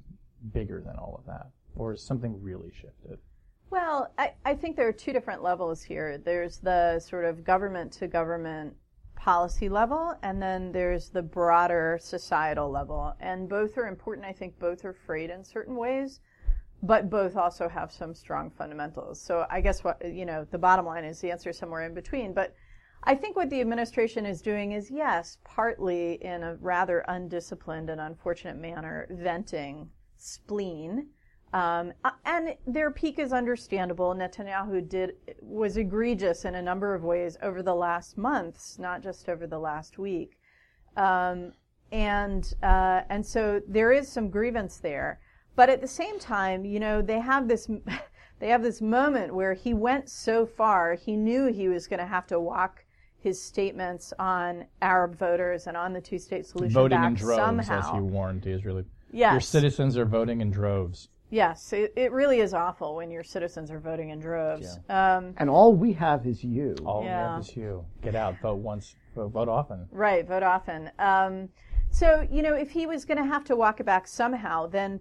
bigger 0.52 0.82
than 0.84 0.96
all 0.96 1.16
of 1.18 1.26
that? 1.26 1.48
Or 1.76 1.94
is 1.94 2.02
something 2.02 2.40
really 2.42 2.70
shifted? 2.72 3.18
Well, 3.70 4.12
I, 4.18 4.32
I 4.44 4.54
think 4.54 4.76
there 4.76 4.88
are 4.88 4.92
two 4.92 5.12
different 5.12 5.42
levels 5.42 5.82
here. 5.82 6.18
There's 6.18 6.58
the 6.58 7.00
sort 7.00 7.24
of 7.24 7.44
government 7.44 7.92
to 7.94 8.06
government 8.06 8.74
policy 9.18 9.68
level, 9.68 10.14
and 10.22 10.40
then 10.40 10.70
there's 10.70 11.10
the 11.10 11.22
broader 11.22 11.98
societal 12.00 12.70
level. 12.70 13.14
And 13.20 13.48
both 13.48 13.76
are 13.76 13.88
important. 13.88 14.26
I 14.26 14.32
think 14.32 14.58
both 14.58 14.84
are 14.84 14.92
frayed 14.92 15.30
in 15.30 15.42
certain 15.42 15.74
ways, 15.74 16.20
but 16.82 17.10
both 17.10 17.36
also 17.36 17.68
have 17.68 17.90
some 17.90 18.14
strong 18.14 18.48
fundamentals. 18.48 19.20
So 19.20 19.44
I 19.50 19.60
guess 19.60 19.82
what, 19.82 20.00
you 20.04 20.24
know, 20.24 20.46
the 20.50 20.58
bottom 20.58 20.86
line 20.86 21.04
is 21.04 21.20
the 21.20 21.32
answer 21.32 21.50
is 21.50 21.58
somewhere 21.58 21.84
in 21.84 21.94
between. 21.94 22.32
But 22.32 22.54
I 23.02 23.16
think 23.16 23.34
what 23.34 23.50
the 23.50 23.60
administration 23.60 24.24
is 24.24 24.40
doing 24.40 24.72
is, 24.72 24.90
yes, 24.90 25.38
partly 25.44 26.14
in 26.22 26.44
a 26.44 26.54
rather 26.56 27.04
undisciplined 27.08 27.90
and 27.90 28.00
unfortunate 28.00 28.56
manner, 28.56 29.08
venting 29.10 29.90
spleen. 30.16 31.08
Um, 31.52 31.92
uh, 32.04 32.10
and 32.26 32.54
their 32.66 32.90
pique 32.90 33.18
is 33.18 33.32
understandable. 33.32 34.14
Netanyahu 34.14 34.86
did 34.86 35.12
was 35.40 35.76
egregious 35.76 36.44
in 36.44 36.54
a 36.54 36.62
number 36.62 36.94
of 36.94 37.04
ways 37.04 37.38
over 37.42 37.62
the 37.62 37.74
last 37.74 38.18
months, 38.18 38.78
not 38.78 39.02
just 39.02 39.28
over 39.28 39.46
the 39.46 39.58
last 39.58 39.98
week. 39.98 40.38
Um, 40.96 41.52
and 41.90 42.54
uh, 42.62 43.02
and 43.08 43.24
so 43.24 43.62
there 43.66 43.92
is 43.92 44.08
some 44.10 44.28
grievance 44.28 44.76
there. 44.76 45.20
But 45.56 45.70
at 45.70 45.80
the 45.80 45.88
same 45.88 46.18
time, 46.18 46.64
you 46.64 46.80
know, 46.80 47.00
they 47.00 47.18
have 47.18 47.48
this 47.48 47.66
they 48.40 48.48
have 48.48 48.62
this 48.62 48.82
moment 48.82 49.34
where 49.34 49.54
he 49.54 49.72
went 49.72 50.10
so 50.10 50.44
far, 50.44 50.94
he 50.94 51.16
knew 51.16 51.46
he 51.46 51.68
was 51.68 51.86
going 51.86 52.00
to 52.00 52.06
have 52.06 52.26
to 52.28 52.38
walk 52.38 52.84
his 53.20 53.42
statements 53.42 54.12
on 54.18 54.64
Arab 54.80 55.18
voters 55.18 55.66
and 55.66 55.76
on 55.76 55.92
the 55.92 56.00
two-state 56.00 56.46
solution 56.46 56.72
Voting 56.72 56.98
back 56.98 57.08
in 57.08 57.14
droves, 57.14 57.66
somehow. 57.66 57.78
as 57.78 57.90
he 57.90 58.00
warned 58.00 58.42
the 58.42 58.50
Israeli. 58.50 58.84
Yes. 59.10 59.32
Your 59.32 59.40
citizens 59.40 59.96
are 59.96 60.04
voting 60.04 60.40
in 60.40 60.50
droves. 60.50 61.08
Yes, 61.30 61.72
it, 61.72 61.92
it 61.96 62.10
really 62.12 62.40
is 62.40 62.54
awful 62.54 62.96
when 62.96 63.10
your 63.10 63.22
citizens 63.22 63.70
are 63.70 63.78
voting 63.78 64.10
in 64.10 64.18
droves. 64.18 64.78
Um, 64.88 65.34
And 65.36 65.50
all 65.50 65.74
we 65.74 65.92
have 65.92 66.26
is 66.26 66.42
you. 66.42 66.74
All 66.86 67.04
Yeah. 67.04 67.26
we 67.28 67.32
have 67.34 67.40
is 67.40 67.56
you. 67.56 67.84
Get 68.02 68.14
out, 68.14 68.40
vote 68.40 68.58
once, 68.58 68.96
vote, 69.14 69.28
vote 69.32 69.48
often. 69.48 69.86
right, 69.90 70.26
vote 70.26 70.42
often. 70.42 70.90
Um, 70.98 71.50
so, 71.90 72.26
you 72.30 72.42
know, 72.42 72.54
if 72.54 72.70
he 72.70 72.86
was 72.86 73.04
going 73.04 73.18
to 73.18 73.24
have 73.24 73.44
to 73.44 73.56
walk 73.56 73.80
it 73.80 73.84
back 73.86 74.06
somehow, 74.06 74.66
then 74.66 75.00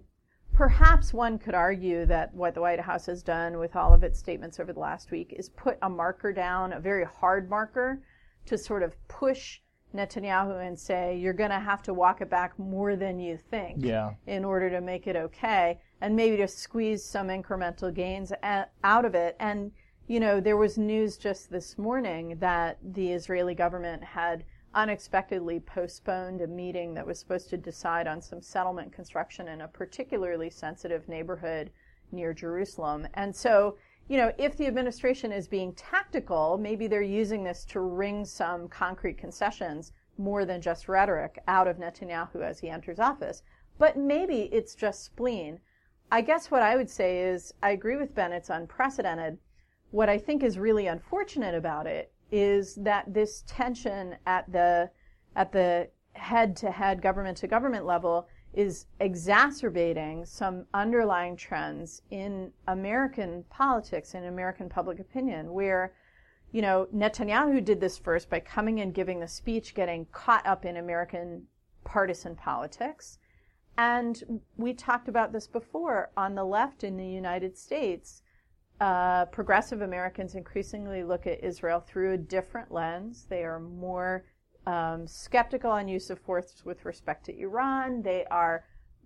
perhaps 0.52 1.14
one 1.14 1.38
could 1.38 1.54
argue 1.54 2.04
that 2.06 2.34
what 2.34 2.54
the 2.54 2.60
White 2.60 2.80
House 2.80 3.06
has 3.06 3.22
done 3.22 3.58
with 3.58 3.76
all 3.76 3.94
of 3.94 4.02
its 4.02 4.18
statements 4.18 4.58
over 4.60 4.72
the 4.72 4.80
last 4.80 5.10
week 5.10 5.32
is 5.36 5.48
put 5.50 5.78
a 5.82 5.88
marker 5.88 6.32
down, 6.32 6.72
a 6.72 6.80
very 6.80 7.04
hard 7.04 7.48
marker, 7.48 8.02
to 8.46 8.58
sort 8.58 8.82
of 8.82 8.94
push 9.08 9.60
Netanyahu 9.94 10.66
and 10.66 10.78
say, 10.78 11.16
you're 11.16 11.32
going 11.32 11.50
to 11.50 11.58
have 11.60 11.82
to 11.84 11.94
walk 11.94 12.20
it 12.20 12.28
back 12.28 12.58
more 12.58 12.96
than 12.96 13.18
you 13.18 13.38
think 13.50 13.82
Yeah. 13.82 14.10
in 14.26 14.44
order 14.44 14.68
to 14.70 14.80
make 14.82 15.06
it 15.06 15.16
okay, 15.16 15.80
and 16.00 16.14
maybe 16.14 16.36
to 16.36 16.48
squeeze 16.48 17.04
some 17.04 17.28
incremental 17.28 17.92
gains 17.92 18.32
out 18.42 19.04
of 19.04 19.14
it. 19.14 19.36
And, 19.40 19.72
you 20.06 20.20
know, 20.20 20.40
there 20.40 20.56
was 20.56 20.78
news 20.78 21.16
just 21.16 21.50
this 21.50 21.76
morning 21.76 22.36
that 22.40 22.78
the 22.82 23.12
Israeli 23.12 23.54
government 23.54 24.02
had 24.04 24.44
unexpectedly 24.74 25.58
postponed 25.60 26.40
a 26.40 26.46
meeting 26.46 26.94
that 26.94 27.06
was 27.06 27.18
supposed 27.18 27.48
to 27.50 27.56
decide 27.56 28.06
on 28.06 28.20
some 28.20 28.40
settlement 28.40 28.92
construction 28.92 29.48
in 29.48 29.62
a 29.62 29.68
particularly 29.68 30.50
sensitive 30.50 31.08
neighborhood 31.08 31.70
near 32.12 32.32
Jerusalem. 32.32 33.08
And 33.14 33.34
so, 33.34 33.76
you 34.08 34.16
know, 34.16 34.32
if 34.38 34.56
the 34.56 34.66
administration 34.66 35.32
is 35.32 35.48
being 35.48 35.72
tactical, 35.72 36.58
maybe 36.58 36.86
they're 36.86 37.02
using 37.02 37.42
this 37.42 37.64
to 37.66 37.80
wring 37.80 38.24
some 38.24 38.68
concrete 38.68 39.18
concessions 39.18 39.92
more 40.16 40.44
than 40.44 40.60
just 40.60 40.88
rhetoric 40.88 41.38
out 41.48 41.68
of 41.68 41.78
Netanyahu 41.78 42.42
as 42.42 42.60
he 42.60 42.68
enters 42.68 42.98
office. 42.98 43.42
But 43.78 43.96
maybe 43.96 44.48
it's 44.52 44.74
just 44.74 45.04
spleen. 45.04 45.60
I 46.10 46.22
guess 46.22 46.50
what 46.50 46.62
I 46.62 46.76
would 46.76 46.88
say 46.88 47.22
is 47.22 47.52
I 47.62 47.70
agree 47.70 47.96
with 47.96 48.14
Ben, 48.14 48.32
it's 48.32 48.50
unprecedented. 48.50 49.38
What 49.90 50.08
I 50.08 50.18
think 50.18 50.42
is 50.42 50.58
really 50.58 50.86
unfortunate 50.86 51.54
about 51.54 51.86
it 51.86 52.12
is 52.30 52.74
that 52.76 53.12
this 53.12 53.42
tension 53.46 54.16
at 54.26 54.50
the 54.50 54.90
at 55.36 55.52
the 55.52 55.88
head 56.12 56.56
to 56.56 56.70
head 56.70 57.02
government 57.02 57.36
to 57.38 57.46
government 57.46 57.84
level 57.84 58.26
is 58.54 58.86
exacerbating 59.00 60.24
some 60.24 60.66
underlying 60.72 61.36
trends 61.36 62.02
in 62.10 62.52
American 62.66 63.44
politics 63.50 64.14
and 64.14 64.24
American 64.26 64.68
public 64.68 64.98
opinion 64.98 65.52
where 65.52 65.94
you 66.52 66.62
know 66.62 66.88
Netanyahu 66.94 67.62
did 67.62 67.80
this 67.80 67.98
first 67.98 68.30
by 68.30 68.40
coming 68.40 68.80
and 68.80 68.94
giving 68.94 69.20
the 69.20 69.28
speech 69.28 69.74
getting 69.74 70.06
caught 70.06 70.46
up 70.46 70.64
in 70.64 70.78
American 70.78 71.46
partisan 71.84 72.34
politics 72.34 73.18
and 73.78 74.40
we 74.56 74.74
talked 74.74 75.08
about 75.08 75.32
this 75.32 75.46
before 75.46 76.10
on 76.16 76.34
the 76.34 76.44
left 76.44 76.84
in 76.84 76.96
the 76.96 77.06
United 77.06 77.56
States 77.56 78.22
uh, 78.80 79.24
progressive 79.26 79.82
Americans 79.82 80.34
increasingly 80.34 81.02
look 81.02 81.26
at 81.26 81.42
Israel 81.42 81.80
through 81.80 82.12
a 82.12 82.18
different 82.18 82.70
lens. 82.70 83.26
They 83.28 83.42
are 83.42 83.58
more 83.58 84.24
um, 84.66 85.06
skeptical 85.06 85.70
on 85.70 85.88
use 85.88 86.10
of 86.10 86.20
force 86.20 86.62
with 86.64 86.84
respect 86.84 87.26
to 87.26 87.40
Iran. 87.40 88.02
They 88.02 88.24
are 88.30 88.64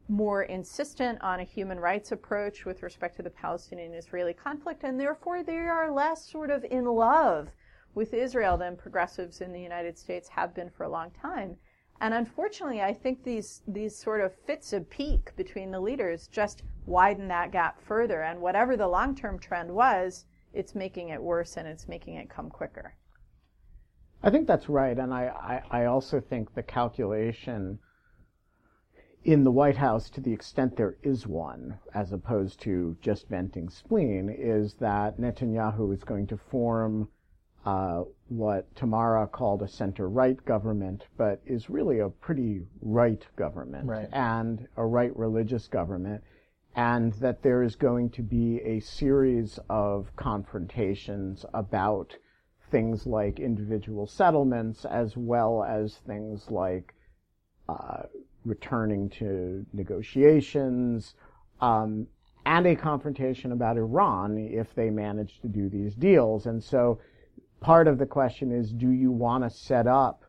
more 0.09 0.43
insistent 0.43 1.23
on 1.23 1.41
a 1.41 1.45
human 1.45 1.81
rights 1.81 2.13
approach 2.13 2.67
with 2.67 2.83
respect 2.83 3.17
to 3.17 3.23
the 3.23 3.31
Palestinian 3.31 3.95
Israeli 3.95 4.35
conflict, 4.35 4.85
and 4.85 5.01
therefore 5.01 5.43
they 5.43 5.57
are 5.57 5.91
less 5.91 6.31
sort 6.31 6.51
of 6.51 6.65
in 6.65 6.85
love 6.85 7.49
with 7.95 8.13
Israel 8.13 8.59
than 8.59 8.77
progressives 8.77 9.41
in 9.41 9.53
the 9.53 9.61
United 9.61 9.97
States 9.97 10.29
have 10.29 10.55
been 10.55 10.71
for 10.71 10.85
a 10.85 10.91
long 10.91 11.11
time. 11.13 11.57
And 12.03 12.15
unfortunately, 12.15 12.83
I 12.83 12.93
think 12.93 13.23
these 13.23 13.63
these 13.67 13.97
sort 13.97 14.23
of 14.23 14.35
fits 14.35 14.73
of 14.73 14.91
pique 14.91 15.35
between 15.37 15.71
the 15.71 15.79
leaders 15.79 16.27
just 16.27 16.65
widen 16.85 17.29
that 17.29 17.53
gap 17.53 17.81
further. 17.81 18.23
And 18.23 18.41
whatever 18.41 18.77
the 18.77 18.89
long 18.89 19.15
term 19.15 19.39
trend 19.39 19.71
was, 19.71 20.27
it's 20.53 20.75
making 20.75 21.11
it 21.11 21.23
worse 21.23 21.57
and 21.57 21.69
it's 21.69 21.87
making 21.87 22.17
it 22.17 22.29
come 22.29 22.51
quicker. 22.51 22.97
I 24.21 24.31
think 24.31 24.49
that's 24.49 24.69
right, 24.69 24.99
and 24.99 25.15
I, 25.15 25.63
I, 25.71 25.83
I 25.83 25.85
also 25.87 26.21
think 26.21 26.55
the 26.55 26.63
calculation 26.63 27.79
in 29.23 29.45
the 29.45 29.53
White 29.53 29.77
House, 29.77 30.11
to 30.11 30.21
the 30.21 30.33
extent 30.33 30.77
there 30.77 30.97
is 31.05 31.29
one, 31.29 31.79
as 31.95 32.13
opposed 32.13 32.61
to 32.63 32.97
just 33.01 33.29
venting 33.29 33.69
spleen, 33.69 34.29
is 34.29 34.75
that 34.75 35.21
Netanyahu 35.21 35.95
is 35.95 36.03
going 36.03 36.27
to 36.29 36.37
form 36.37 37.09
uh, 37.65 38.03
what 38.29 38.75
Tamara 38.75 39.27
called 39.27 39.63
a 39.63 39.69
center-right 39.69 40.45
government, 40.45 41.07
but 41.17 41.41
is 41.47 41.71
really 41.71 42.01
a 42.01 42.09
pretty 42.09 42.63
right 42.81 43.25
government 43.37 43.87
Right. 43.87 44.09
and 44.13 44.67
a 44.77 44.85
right 44.85 45.17
religious 45.17 45.69
government, 45.69 46.23
and 46.75 47.13
that 47.15 47.43
there 47.43 47.63
is 47.63 47.77
going 47.77 48.11
to 48.11 48.23
be 48.23 48.61
a 48.63 48.81
series 48.81 49.59
of 49.69 50.15
confrontations 50.17 51.45
about 51.55 52.17
things 52.71 53.07
like 53.07 53.39
individual 53.39 54.07
settlements 54.07 54.85
as 54.87 55.17
well 55.17 55.63
as 55.63 55.97
things 56.07 56.51
like 56.51 56.95
uh, 57.69 58.03
returning 58.45 59.09
to 59.11 59.65
negotiations, 59.73 61.15
um, 61.61 62.07
and 62.45 62.67
a 62.67 62.75
confrontation 62.75 63.53
about 63.53 63.77
Iran 63.77 64.37
if 64.37 64.75
they 64.75 64.91
manage 64.91 65.41
to 65.43 65.49
do 65.49 65.69
these 65.69 65.95
deals. 65.95 66.47
And 66.47 66.63
so 66.65 66.99
part 67.63 67.87
of 67.89 67.99
the 67.99 68.07
question 68.07 68.51
is, 68.53 68.73
do 68.73 68.91
you 68.91 69.11
want 69.11 69.45
to 69.45 69.51
set 69.51 69.87
up 69.87 70.25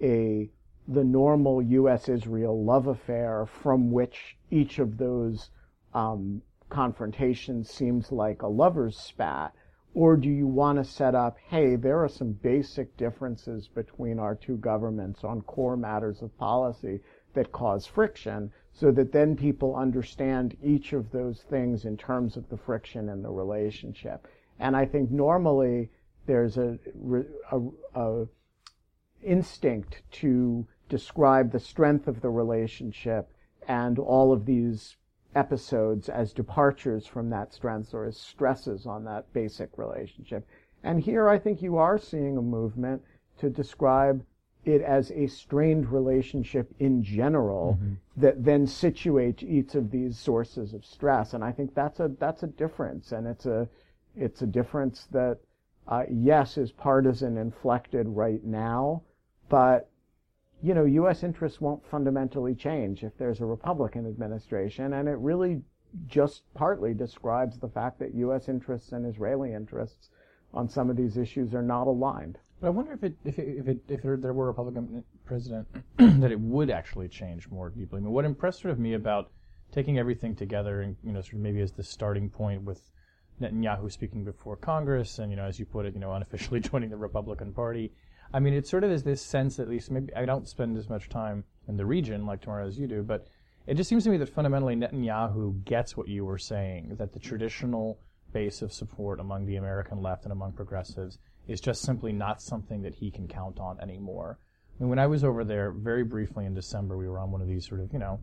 a 0.00 0.50
the 0.86 1.02
normal 1.02 1.62
U.S.-Israel 1.62 2.62
love 2.64 2.86
affair 2.86 3.46
from 3.46 3.90
which 3.90 4.36
each 4.50 4.78
of 4.78 4.98
those 4.98 5.50
um, 5.94 6.42
confrontations 6.68 7.70
seems 7.70 8.12
like 8.12 8.42
a 8.42 8.46
lover's 8.46 8.98
spat? 8.98 9.54
Or 9.94 10.16
do 10.16 10.28
you 10.28 10.46
want 10.46 10.78
to 10.78 10.84
set 10.84 11.14
up, 11.14 11.38
hey, 11.48 11.76
there 11.76 12.02
are 12.02 12.08
some 12.08 12.32
basic 12.32 12.96
differences 12.96 13.68
between 13.68 14.18
our 14.18 14.34
two 14.34 14.56
governments 14.56 15.24
on 15.24 15.40
core 15.42 15.76
matters 15.76 16.20
of 16.20 16.36
policy 16.36 17.00
that 17.32 17.52
cause 17.52 17.86
friction 17.86 18.52
so 18.72 18.90
that 18.90 19.12
then 19.12 19.36
people 19.36 19.76
understand 19.76 20.56
each 20.62 20.92
of 20.92 21.12
those 21.12 21.42
things 21.42 21.84
in 21.84 21.96
terms 21.96 22.36
of 22.36 22.48
the 22.48 22.58
friction 22.58 23.08
in 23.08 23.22
the 23.22 23.30
relationship. 23.30 24.26
And 24.58 24.76
I 24.76 24.84
think 24.84 25.10
normally 25.10 25.90
there's 26.26 26.56
a, 26.56 26.78
a, 27.50 27.60
a 27.94 28.26
instinct 29.22 30.02
to 30.10 30.66
describe 30.88 31.50
the 31.50 31.60
strength 31.60 32.08
of 32.08 32.20
the 32.20 32.30
relationship 32.30 33.30
and 33.66 33.98
all 33.98 34.32
of 34.32 34.44
these 34.44 34.96
episodes 35.34 36.08
as 36.08 36.32
departures 36.32 37.06
from 37.06 37.30
that 37.30 37.52
strength 37.52 37.92
or 37.94 38.04
as 38.04 38.16
stresses 38.16 38.86
on 38.86 39.04
that 39.04 39.32
basic 39.32 39.76
relationship. 39.76 40.46
And 40.82 41.00
here 41.00 41.28
I 41.28 41.38
think 41.38 41.62
you 41.62 41.76
are 41.76 41.98
seeing 41.98 42.36
a 42.36 42.42
movement 42.42 43.02
to 43.38 43.50
describe 43.50 44.24
it 44.64 44.80
as 44.80 45.10
a 45.10 45.26
strained 45.26 45.90
relationship 45.90 46.72
in 46.78 47.02
general 47.02 47.78
mm-hmm. 47.78 47.94
that 48.16 48.44
then 48.44 48.66
situates 48.66 49.42
each 49.42 49.74
of 49.74 49.90
these 49.90 50.18
sources 50.18 50.72
of 50.72 50.84
stress. 50.84 51.34
And 51.34 51.44
I 51.44 51.52
think 51.52 51.74
that's 51.74 52.00
a 52.00 52.10
that's 52.18 52.42
a 52.42 52.46
difference, 52.46 53.12
and 53.12 53.26
it's 53.26 53.46
a 53.46 53.68
it's 54.16 54.42
a 54.42 54.46
difference 54.46 55.06
that 55.10 55.38
uh, 55.88 56.04
yes 56.10 56.56
is 56.56 56.72
partisan 56.72 57.36
inflected 57.36 58.06
right 58.08 58.42
now, 58.44 59.02
but 59.48 59.90
you 60.62 60.72
know, 60.72 60.84
U.S. 60.84 61.22
interests 61.22 61.60
won't 61.60 61.84
fundamentally 61.84 62.54
change 62.54 63.04
if 63.04 63.18
there's 63.18 63.40
a 63.40 63.44
Republican 63.44 64.06
administration, 64.06 64.94
and 64.94 65.08
it 65.08 65.18
really 65.18 65.60
just 66.06 66.42
partly 66.54 66.94
describes 66.94 67.58
the 67.58 67.68
fact 67.68 67.98
that 67.98 68.14
U.S. 68.14 68.48
interests 68.48 68.92
and 68.92 69.04
Israeli 69.04 69.52
interests 69.52 70.08
on 70.54 70.68
some 70.68 70.88
of 70.88 70.96
these 70.96 71.18
issues 71.18 71.54
are 71.54 71.62
not 71.62 71.86
aligned. 71.86 72.38
But 72.60 72.68
I 72.68 72.70
wonder 72.70 72.92
if 72.92 73.04
it 73.04 73.14
if 73.24 73.38
it, 73.38 73.48
if, 73.58 73.68
it, 73.68 73.80
if 73.88 74.02
there, 74.02 74.32
were 74.32 74.44
a 74.44 74.48
Republican 74.48 75.04
president 75.26 75.68
that 75.98 76.32
it 76.32 76.40
would 76.40 76.70
actually 76.70 77.08
change 77.08 77.48
more 77.50 77.68
deeply. 77.68 77.98
I 77.98 78.00
mean, 78.00 78.12
what 78.12 78.24
impressed 78.24 78.62
sort 78.62 78.72
of 78.72 78.78
me 78.78 78.94
about 78.94 79.30
taking 79.72 79.98
everything 79.98 80.34
together 80.34 80.80
and 80.80 80.96
you 81.02 81.12
know 81.12 81.20
sort 81.20 81.34
of 81.34 81.40
maybe 81.40 81.60
as 81.60 81.72
the 81.72 81.82
starting 81.82 82.30
point 82.30 82.62
with 82.62 82.80
Netanyahu 83.40 83.90
speaking 83.90 84.24
before 84.24 84.56
Congress 84.56 85.18
and 85.18 85.30
you 85.30 85.36
know 85.36 85.44
as 85.44 85.58
you 85.58 85.66
put 85.66 85.86
it 85.86 85.94
you 85.94 86.00
know 86.00 86.12
unofficially 86.12 86.60
joining 86.70 86.90
the 86.90 86.96
Republican 86.96 87.52
Party. 87.52 87.92
I 88.32 88.40
mean, 88.40 88.54
it 88.54 88.66
sort 88.66 88.82
of 88.82 88.90
is 88.90 89.04
this 89.04 89.22
sense, 89.22 89.60
at 89.60 89.68
least 89.68 89.92
maybe 89.92 90.12
I 90.16 90.24
don't 90.24 90.48
spend 90.48 90.76
as 90.76 90.88
much 90.88 91.08
time 91.08 91.44
in 91.68 91.76
the 91.76 91.86
region 91.86 92.26
like 92.26 92.40
Tamara 92.40 92.66
as 92.66 92.78
you 92.78 92.88
do, 92.88 93.02
but 93.02 93.28
it 93.66 93.74
just 93.74 93.88
seems 93.88 94.04
to 94.04 94.10
me 94.10 94.16
that 94.16 94.28
fundamentally 94.28 94.74
Netanyahu 94.74 95.64
gets 95.64 95.96
what 95.96 96.08
you 96.08 96.24
were 96.24 96.38
saying 96.38 96.96
that 96.98 97.12
the 97.12 97.20
traditional 97.20 97.98
base 98.32 98.60
of 98.60 98.72
support 98.72 99.20
among 99.20 99.46
the 99.46 99.56
American 99.56 100.02
left 100.02 100.24
and 100.24 100.32
among 100.32 100.52
progressives 100.52 101.18
is 101.46 101.60
just 101.60 101.82
simply 101.82 102.12
not 102.12 102.42
something 102.42 102.82
that 102.82 102.96
he 102.96 103.10
can 103.10 103.28
count 103.28 103.60
on 103.60 103.80
anymore. 103.80 104.38
I 104.78 104.82
mean, 104.82 104.90
when 104.90 104.98
I 104.98 105.06
was 105.06 105.22
over 105.22 105.44
there 105.44 105.70
very 105.70 106.02
briefly 106.02 106.44
in 106.44 106.54
December, 106.54 106.96
we 106.96 107.08
were 107.08 107.18
on 107.18 107.30
one 107.30 107.40
of 107.40 107.48
these 107.48 107.66
sort 107.66 107.80
of, 107.80 107.92
you 107.92 107.98
know, 107.98 108.18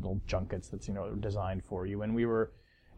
little 0.00 0.20
junkets 0.26 0.68
that's, 0.68 0.86
you 0.86 0.94
know, 0.94 1.10
designed 1.16 1.64
for 1.64 1.86
you. 1.86 2.02
And 2.02 2.14
we 2.14 2.26
were 2.26 2.52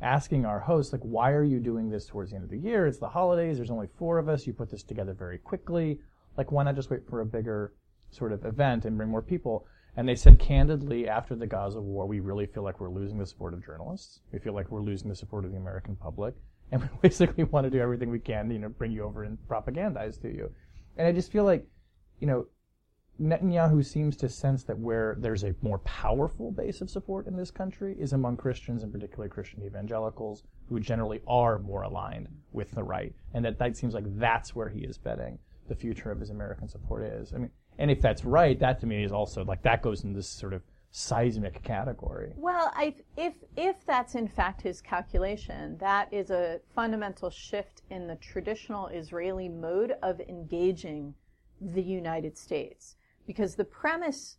asking 0.05 0.45
our 0.45 0.61
host, 0.61 0.93
like, 0.93 1.01
why 1.01 1.33
are 1.33 1.43
you 1.43 1.59
doing 1.59 1.89
this 1.89 2.07
towards 2.07 2.31
the 2.31 2.37
end 2.37 2.45
of 2.45 2.51
the 2.51 2.59
year? 2.59 2.87
It's 2.87 2.99
the 2.99 3.09
holidays. 3.09 3.57
There's 3.57 3.71
only 3.71 3.89
four 3.99 4.19
of 4.19 4.29
us. 4.29 4.47
You 4.47 4.53
put 4.53 4.71
this 4.71 4.83
together 4.83 5.15
very 5.15 5.39
quickly. 5.39 5.99
Like, 6.37 6.53
why 6.53 6.63
not 6.63 6.77
just 6.77 6.91
wait 6.91 7.09
for 7.09 7.23
a 7.23 7.27
bigger 7.27 7.73
sort 8.11 8.33
of 8.33 8.45
event 8.45 8.85
and 8.85 8.97
bring 8.97 9.09
more 9.09 9.23
people? 9.23 9.67
And 9.97 10.09
they 10.09 10.15
said 10.15 10.39
candidly, 10.39 11.09
after 11.09 11.35
the 11.35 11.47
Gaza 11.47 11.81
war, 11.81 12.07
we 12.07 12.21
really 12.21 12.47
feel 12.47 12.63
like 12.63 12.81
we're 12.81 12.91
losing 12.91 13.19
the 13.19 13.27
support 13.27 13.55
of 13.55 13.65
journalists. 13.65 14.21
We 14.33 14.39
feel 14.39 14.53
like 14.53 14.71
we're 14.71 14.83
losing 14.83 15.09
the 15.09 15.17
support 15.17 15.45
of 15.45 15.53
the 15.53 15.59
American 15.59 15.97
public. 15.97 16.35
And 16.73 16.83
we 16.83 16.89
basically 17.03 17.45
want 17.45 17.65
to 17.65 17.71
do 17.71 17.79
everything 17.79 18.11
we 18.11 18.19
can 18.19 18.51
you 18.51 18.59
know, 18.59 18.71
bring 18.71 18.91
you 18.91 19.05
over 19.05 19.23
and 19.23 19.37
propagandize 19.47 20.21
to 20.23 20.35
you. 20.35 20.51
And 20.97 21.07
I 21.07 21.13
just 21.13 21.31
feel 21.31 21.45
like, 21.45 21.69
you 22.21 22.27
know, 22.27 22.47
Netanyahu 23.21 23.85
seems 23.85 24.17
to 24.17 24.29
sense 24.29 24.65
that 24.65 24.79
where 24.79 25.17
there's 25.21 25.45
a 25.45 25.55
more 25.63 25.79
powerful 25.81 26.51
base 26.51 26.81
of 26.81 26.91
support 26.91 27.27
in 27.27 27.37
this 27.37 27.51
country 27.51 27.97
is 27.99 28.13
among 28.13 28.37
Christians, 28.37 28.83
and 28.83 28.93
particularly 28.93 29.31
Christian 29.31 29.63
evangelicals, 29.63 30.43
who 30.69 30.81
generally 30.81 31.21
are 31.27 31.59
more 31.61 31.83
aligned 31.83 32.29
with 32.53 32.73
the 32.73 32.83
right. 32.83 33.15
And 33.33 33.45
that, 33.45 33.59
that 33.59 33.77
seems 33.77 33.95
like 33.95 34.05
that's 34.19 34.55
where 34.55 34.69
he 34.69 34.81
is 34.81 34.99
betting 34.99 35.39
the 35.69 35.75
future 35.75 36.11
of 36.11 36.21
his 36.21 36.31
American 36.31 36.69
support 36.69 37.05
is. 37.05 37.33
I 37.33 37.39
mean, 37.39 37.51
And 37.79 37.91
if 37.91 38.01
that's 38.01 38.25
right, 38.25 38.59
that 38.61 38.81
to 38.81 38.87
me 38.87 39.05
is 39.05 39.13
also 39.13 39.45
like 39.45 39.63
that 39.63 39.83
goes 39.83 40.05
in 40.05 40.13
this 40.13 40.29
sort 40.29 40.53
of 40.53 40.63
seismic 40.91 41.63
category. 41.63 42.33
Well, 42.37 42.73
I, 42.77 42.95
if 43.17 43.35
if 43.57 43.85
that's 43.85 44.15
in 44.15 44.29
fact 44.29 44.63
his 44.63 44.81
calculation, 44.81 45.77
that 45.79 46.13
is 46.13 46.31
a 46.31 46.61
fundamental 46.75 47.31
shift 47.31 47.83
in 47.91 48.07
the 48.07 48.17
traditional 48.17 48.89
Israeli 48.89 49.49
mode 49.49 49.95
of 50.03 50.21
engaging 50.21 51.15
the 51.61 51.83
United 51.83 52.37
States, 52.39 52.97
because 53.27 53.55
the 53.55 53.65
premise 53.65 54.39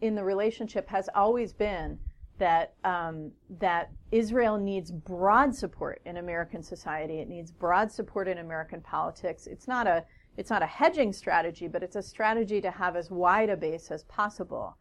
in 0.00 0.14
the 0.14 0.24
relationship 0.24 0.88
has 0.88 1.08
always 1.14 1.52
been 1.52 1.98
that 2.38 2.74
um, 2.84 3.32
that 3.58 3.90
Israel 4.12 4.58
needs 4.58 4.90
broad 4.90 5.54
support 5.54 6.00
in 6.04 6.18
American 6.18 6.62
society. 6.62 7.18
It 7.18 7.28
needs 7.28 7.50
broad 7.50 7.90
support 7.90 8.28
in 8.28 8.38
American 8.38 8.80
politics. 8.80 9.46
It's 9.46 9.66
not 9.66 9.86
a 9.86 10.04
it's 10.36 10.50
not 10.50 10.62
a 10.62 10.66
hedging 10.66 11.12
strategy, 11.12 11.66
but 11.66 11.82
it's 11.82 11.96
a 11.96 12.02
strategy 12.02 12.60
to 12.60 12.70
have 12.70 12.94
as 12.94 13.10
wide 13.10 13.50
a 13.50 13.56
base 13.56 13.90
as 13.90 14.04
possible. 14.04 14.76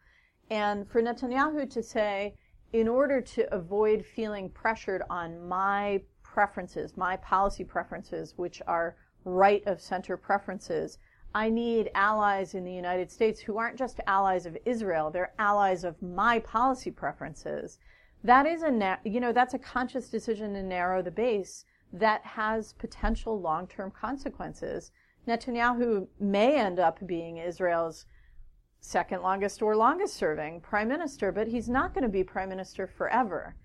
And 0.51 0.87
for 0.87 1.01
Netanyahu 1.01 1.69
to 1.71 1.81
say, 1.81 2.35
in 2.73 2.87
order 2.87 3.21
to 3.21 3.53
avoid 3.53 4.05
feeling 4.05 4.49
pressured 4.49 5.01
on 5.09 5.47
my 5.47 6.01
preferences, 6.21 6.95
my 6.95 7.17
policy 7.17 7.63
preferences, 7.63 8.33
which 8.37 8.61
are 8.67 8.95
right 9.25 9.63
of 9.65 9.81
center 9.81 10.15
preferences, 10.15 10.99
I 11.37 11.49
need 11.49 11.91
allies 11.93 12.55
in 12.55 12.63
the 12.63 12.73
United 12.73 13.11
States 13.11 13.39
who 13.39 13.59
aren't 13.59 13.77
just 13.77 13.99
allies 14.07 14.47
of 14.47 14.57
Israel, 14.65 15.11
they're 15.11 15.35
allies 15.37 15.83
of 15.83 16.01
my 16.01 16.39
policy 16.39 16.89
preferences. 16.89 17.77
That 18.23 18.47
is 18.47 18.63
a, 18.63 18.71
na- 18.71 18.97
you 19.03 19.19
know, 19.19 19.31
that's 19.31 19.53
a 19.53 19.59
conscious 19.59 20.09
decision 20.09 20.55
to 20.55 20.63
narrow 20.63 21.03
the 21.03 21.11
base 21.11 21.63
that 21.93 22.25
has 22.25 22.73
potential 22.73 23.39
long-term 23.39 23.91
consequences. 23.91 24.89
Netanyahu 25.27 26.07
may 26.19 26.55
end 26.57 26.79
up 26.79 27.05
being 27.05 27.37
Israel's 27.37 28.07
second 28.79 29.21
longest 29.21 29.61
or 29.61 29.75
longest 29.75 30.15
serving 30.15 30.61
prime 30.61 30.87
minister, 30.87 31.31
but 31.31 31.47
he's 31.47 31.69
not 31.69 31.93
going 31.93 32.03
to 32.03 32.09
be 32.09 32.23
prime 32.23 32.49
minister 32.49 32.87
forever. 32.87 33.55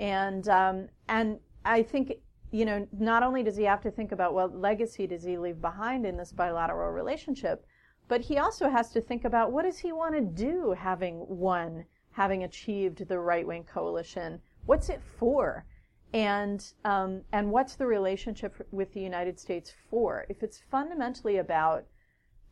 And 0.00 0.48
um, 0.48 0.88
and 1.08 1.40
I 1.66 1.82
think 1.82 2.14
you 2.50 2.64
know 2.64 2.86
not 2.98 3.22
only 3.22 3.42
does 3.42 3.56
he 3.56 3.64
have 3.64 3.82
to 3.82 3.90
think 3.90 4.12
about 4.12 4.34
what 4.34 4.56
legacy 4.56 5.06
does 5.06 5.22
he 5.22 5.38
leave 5.38 5.60
behind 5.60 6.06
in 6.06 6.16
this 6.16 6.32
bilateral 6.32 6.90
relationship, 6.90 7.64
but 8.08 8.22
he 8.22 8.38
also 8.38 8.68
has 8.68 8.90
to 8.92 9.00
think 9.00 9.24
about 9.24 9.52
what 9.52 9.64
does 9.64 9.78
he 9.78 9.92
want 9.92 10.14
to 10.14 10.20
do 10.20 10.74
having 10.78 11.26
won, 11.28 11.84
having 12.12 12.44
achieved 12.44 13.06
the 13.06 13.18
right 13.18 13.46
wing 13.46 13.64
coalition. 13.64 14.40
What's 14.66 14.88
it 14.88 15.02
for? 15.18 15.66
And 16.14 16.64
um, 16.84 17.22
and 17.32 17.50
what's 17.50 17.76
the 17.76 17.86
relationship 17.86 18.66
with 18.70 18.92
the 18.94 19.00
United 19.00 19.38
States 19.38 19.74
for? 19.90 20.24
If 20.30 20.42
it's 20.42 20.62
fundamentally 20.70 21.36
about 21.36 21.84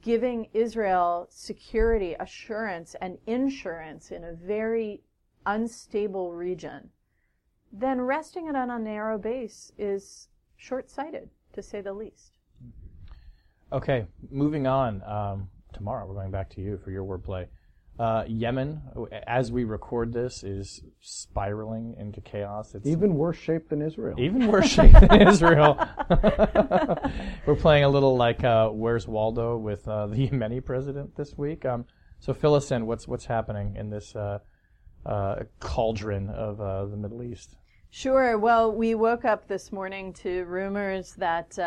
giving 0.02 0.48
Israel 0.52 1.26
security, 1.30 2.14
assurance, 2.20 2.94
and 3.00 3.18
insurance 3.26 4.10
in 4.10 4.24
a 4.24 4.34
very 4.34 5.00
unstable 5.46 6.34
region, 6.34 6.90
then 7.72 8.00
resting 8.00 8.48
it 8.48 8.56
on 8.56 8.70
a 8.70 8.78
narrow 8.78 9.18
base 9.18 9.72
is 9.78 10.28
short 10.56 10.90
sighted, 10.90 11.28
to 11.52 11.62
say 11.62 11.80
the 11.80 11.92
least. 11.92 12.38
Okay, 13.72 14.06
moving 14.30 14.66
on. 14.66 15.02
Um, 15.02 15.48
Tamara 15.72 16.06
we're 16.06 16.14
going 16.14 16.30
back 16.30 16.48
to 16.50 16.60
you 16.60 16.78
for 16.78 16.90
your 16.90 17.04
wordplay. 17.04 17.46
Uh, 17.98 18.24
Yemen, 18.28 18.82
as 19.26 19.50
we 19.50 19.64
record 19.64 20.12
this, 20.12 20.42
is 20.42 20.82
spiraling 21.00 21.94
into 21.98 22.20
chaos. 22.20 22.74
It's 22.74 22.86
even 22.86 23.14
worse 23.14 23.38
shape 23.38 23.70
than 23.70 23.80
Israel. 23.80 24.20
Even 24.20 24.48
worse 24.48 24.68
shape 24.68 24.92
than 24.92 25.22
Israel. 25.28 25.78
We're 27.46 27.56
playing 27.56 27.84
a 27.84 27.88
little 27.88 28.16
like 28.16 28.44
uh, 28.44 28.68
Where's 28.68 29.08
Waldo 29.08 29.56
with 29.56 29.88
uh, 29.88 30.08
the 30.08 30.28
Yemeni 30.28 30.62
president 30.62 31.16
this 31.16 31.38
week. 31.38 31.64
Um, 31.64 31.86
so 32.20 32.34
fill 32.34 32.54
us 32.54 32.70
in. 32.70 32.86
What's 32.86 33.08
what's 33.08 33.24
happening 33.24 33.76
in 33.76 33.88
this 33.88 34.14
uh, 35.06 35.10
uh, 35.10 35.44
cauldron 35.60 36.28
of 36.30 36.60
uh, 36.60 36.86
the 36.86 36.96
Middle 36.96 37.22
East? 37.22 37.56
Sure. 37.90 38.38
Well, 38.38 38.72
we 38.72 38.94
woke 38.94 39.24
up 39.24 39.48
this 39.48 39.72
morning 39.72 40.12
to 40.14 40.44
rumors 40.44 41.14
that 41.14 41.58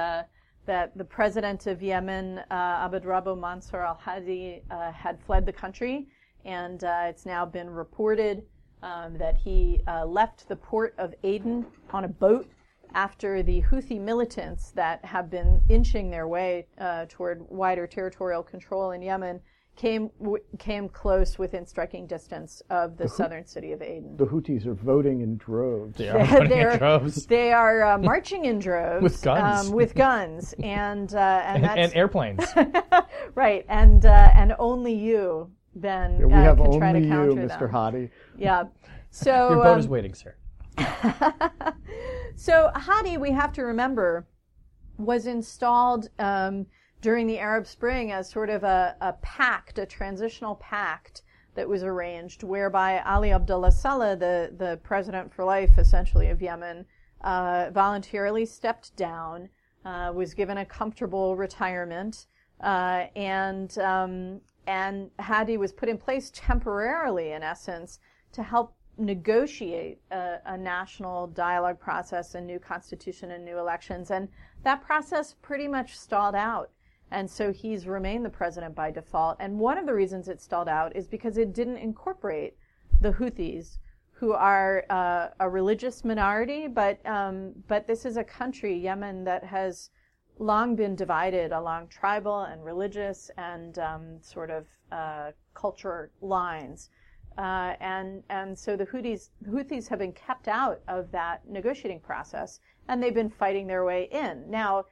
that 0.65 0.95
the 0.95 1.03
president 1.03 1.65
of 1.65 1.81
Yemen, 1.81 2.41
uh, 2.51 2.87
Abdrabbuh 2.87 3.39
Mansour 3.39 3.83
al-Hadi, 3.83 4.61
uh, 4.69 4.91
had 4.91 5.19
fled 5.19 5.43
the 5.43 5.51
country 5.51 6.07
and 6.45 6.83
uh, 6.83 7.05
it's 7.05 7.25
now 7.25 7.43
been 7.43 7.69
reported 7.69 8.43
um, 8.83 9.17
that 9.17 9.35
he 9.35 9.81
uh, 9.87 10.05
left 10.05 10.47
the 10.47 10.55
port 10.55 10.93
of 10.99 11.15
Aden 11.23 11.65
on 11.91 12.05
a 12.05 12.07
boat 12.07 12.47
after 12.93 13.43
the 13.43 13.61
Houthi 13.63 13.99
militants 13.99 14.71
that 14.71 15.03
have 15.03 15.29
been 15.29 15.61
inching 15.69 16.09
their 16.09 16.27
way 16.27 16.67
uh, 16.77 17.05
toward 17.09 17.43
wider 17.49 17.87
territorial 17.87 18.43
control 18.43 18.91
in 18.91 19.01
Yemen 19.01 19.41
came 19.79 20.09
w- 20.19 20.43
came 20.57 20.89
close 20.89 21.39
within 21.39 21.65
striking 21.65 22.05
distance 22.05 22.61
of 22.69 22.97
the, 22.97 23.05
the 23.05 23.09
southern 23.09 23.45
city 23.45 23.71
of 23.71 23.81
Aden. 23.81 24.17
The 24.17 24.25
Houthis 24.25 24.65
are 24.65 24.73
voting 24.73 25.21
in 25.21 25.37
droves. 25.37 25.97
They 25.97 26.09
are 26.09 26.25
voting 26.25 26.51
in 26.51 26.77
droves. 26.77 27.25
They 27.25 27.53
are 27.53 27.83
uh, 27.83 27.97
marching 27.97 28.43
in 28.43 28.59
droves 28.59 29.01
with 29.01 29.21
guns, 29.21 29.67
um, 29.67 29.73
with 29.73 29.95
guns, 29.95 30.53
and 30.61 31.13
uh, 31.15 31.17
and, 31.45 31.65
and, 31.65 31.79
and, 31.79 31.95
airplanes. 31.95 32.43
right, 33.35 33.65
and 33.69 34.05
uh, 34.05 34.31
and 34.35 34.53
only 34.59 34.93
you 34.93 35.49
Ben, 35.75 36.19
yeah, 36.19 36.25
we 36.25 36.33
uh, 36.33 36.41
have 36.41 36.59
only 36.59 36.77
try 36.77 36.91
to 36.91 36.99
you, 36.99 37.07
Mr. 37.07 37.59
Them. 37.59 37.69
Hadi. 37.69 38.09
Yeah. 38.37 38.63
So 39.11 39.49
your 39.49 39.63
boat 39.63 39.73
um, 39.73 39.79
is 39.79 39.87
waiting, 39.87 40.13
sir. 40.13 40.35
so 42.35 42.69
Hadi, 42.75 43.15
we 43.15 43.31
have 43.31 43.53
to 43.53 43.63
remember, 43.63 44.27
was 44.97 45.25
installed 45.25 46.09
um, 46.19 46.65
during 47.01 47.27
the 47.27 47.39
Arab 47.39 47.65
Spring 47.65 48.11
as 48.11 48.29
sort 48.29 48.49
of 48.49 48.63
a, 48.63 48.95
a, 49.01 49.13
pact, 49.13 49.79
a 49.79 49.85
transitional 49.85 50.55
pact 50.55 51.21
that 51.55 51.67
was 51.67 51.83
arranged, 51.83 52.43
whereby 52.43 53.01
Ali 53.01 53.31
Abdullah 53.31 53.71
Saleh, 53.71 54.19
the 54.19 54.53
the 54.57 54.79
president 54.83 55.33
for 55.33 55.43
life, 55.43 55.77
essentially 55.77 56.29
of 56.29 56.41
Yemen, 56.41 56.85
uh, 57.21 57.69
voluntarily 57.71 58.45
stepped 58.45 58.95
down, 58.95 59.49
uh, 59.85 60.11
was 60.13 60.33
given 60.33 60.57
a 60.57 60.65
comfortable 60.65 61.35
retirement. 61.35 62.27
Uh, 62.61 63.05
and 63.15 63.77
um, 63.79 64.41
and 64.67 65.09
Hadi 65.19 65.57
was 65.57 65.71
put 65.73 65.89
in 65.89 65.97
place 65.97 66.31
temporarily, 66.33 67.31
in 67.31 67.41
essence, 67.41 67.99
to 68.33 68.43
help 68.43 68.75
negotiate 68.97 69.99
a, 70.11 70.39
a, 70.45 70.57
national 70.57 71.27
dialogue 71.27 71.79
process, 71.79 72.35
a 72.35 72.41
new 72.41 72.59
constitution, 72.59 73.31
and 73.31 73.45
new 73.45 73.57
elections. 73.57 74.11
And 74.11 74.27
that 74.63 74.81
process 74.81 75.35
pretty 75.41 75.67
much 75.67 75.97
stalled 75.97 76.35
out. 76.35 76.69
And 77.11 77.29
so 77.29 77.51
he's 77.51 77.87
remained 77.87 78.25
the 78.25 78.29
president 78.29 78.75
by 78.75 78.91
default. 78.91 79.37
And 79.39 79.59
one 79.59 79.77
of 79.77 79.85
the 79.85 79.93
reasons 79.93 80.27
it 80.27 80.41
stalled 80.41 80.69
out 80.69 80.95
is 80.95 81.07
because 81.07 81.37
it 81.37 81.53
didn't 81.53 81.77
incorporate 81.77 82.55
the 83.01 83.11
Houthis, 83.11 83.77
who 84.11 84.33
are 84.33 84.85
uh, 84.89 85.29
a 85.39 85.49
religious 85.49 86.03
minority, 86.03 86.67
but 86.67 86.99
um, 87.05 87.53
but 87.67 87.87
this 87.87 88.05
is 88.05 88.17
a 88.17 88.23
country, 88.23 88.77
Yemen, 88.77 89.23
that 89.23 89.45
has 89.45 89.91
long 90.39 90.75
been 90.75 90.95
divided 90.95 91.51
along 91.53 91.87
tribal 91.87 92.41
and 92.41 92.63
religious 92.63 93.31
and 93.37 93.79
um, 93.79 94.17
sort 94.21 94.49
of 94.49 94.67
uh, 94.91 95.31
culture 95.53 96.11
lines. 96.21 96.89
Uh, 97.37 97.75
and 97.79 98.21
and 98.29 98.57
so 98.57 98.75
the 98.75 98.85
Houthis, 98.85 99.29
Houthis 99.47 99.87
have 99.87 99.99
been 99.99 100.11
kept 100.11 100.49
out 100.49 100.81
of 100.89 101.11
that 101.11 101.47
negotiating 101.47 102.01
process, 102.01 102.59
and 102.89 103.01
they've 103.01 103.13
been 103.13 103.29
fighting 103.29 103.67
their 103.67 103.85
way 103.85 104.09
in. 104.11 104.49
Now, 104.49 104.85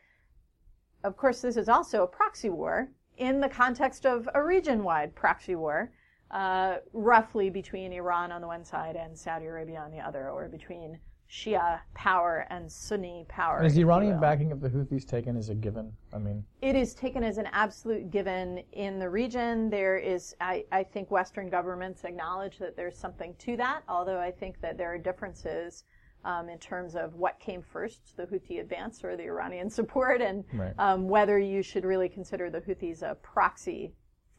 of 1.04 1.18
course, 1.18 1.42
this 1.42 1.58
is 1.58 1.70
also 1.70 2.04
a 2.04 2.08
proxy 2.08 2.50
war 2.50 2.90
in 3.18 3.40
the 3.40 3.50
context 3.50 4.06
of 4.06 4.30
a 4.34 4.44
region-wide 4.44 5.16
proxy 5.16 5.56
war, 5.56 5.92
uh, 6.32 6.78
roughly 6.94 7.50
between 7.50 7.94
Iran 7.94 8.32
on 8.32 8.42
the 8.42 8.48
one 8.48 8.64
side 8.64 8.96
and 8.96 9.18
Saudi 9.18 9.46
Arabia 9.46 9.80
on 9.80 9.92
the 9.92 10.00
other, 10.00 10.30
or 10.30 10.48
between 10.48 11.00
Shia 11.30 11.80
power 11.94 12.48
and 12.50 12.72
Sunni 12.72 13.26
power. 13.28 13.58
And 13.58 13.68
is 13.68 13.76
the 13.76 13.82
Iranian 13.82 14.20
backing 14.20 14.52
of 14.52 14.62
the 14.62 14.70
Houthis 14.70 15.06
taken 15.06 15.36
as 15.36 15.50
a 15.50 15.56
given? 15.56 15.92
I 16.14 16.20
mean, 16.20 16.44
it 16.62 16.76
is 16.76 16.94
taken 16.94 17.24
as 17.24 17.38
an 17.38 17.48
absolute 17.52 18.12
given 18.12 18.64
in 18.72 18.98
the 18.98 19.10
region. 19.10 19.70
There 19.70 19.98
is, 19.98 20.36
I, 20.40 20.64
I 20.72 20.84
think, 20.84 21.12
Western 21.12 21.50
governments 21.50 22.06
acknowledge 22.06 22.60
that 22.60 22.78
there's 22.78 22.98
something 22.98 23.36
to 23.40 23.58
that. 23.58 23.82
Although 23.90 24.20
I 24.20 24.32
think 24.32 24.62
that 24.62 24.78
there 24.78 24.94
are 24.94 24.98
differences 24.98 25.84
um, 26.26 26.50
in 26.50 26.58
terms 26.58 26.96
of 26.96 27.16
what 27.16 27.40
came 27.40 27.62
first, 27.62 28.16
the 28.18 28.26
Houthi 28.26 28.60
advance 28.60 29.04
or 29.04 29.16
the 29.16 29.24
Iranian 29.24 29.70
support, 29.80 30.22
and 30.22 30.44
right. 30.54 30.74
um, 30.78 31.08
whether 31.08 31.40
you 31.40 31.62
should 31.62 31.86
really 31.86 32.10
consider 32.10 32.50
the 32.50 32.62
Houthis 32.62 33.02
a 33.02 33.16
proxy 33.16 33.94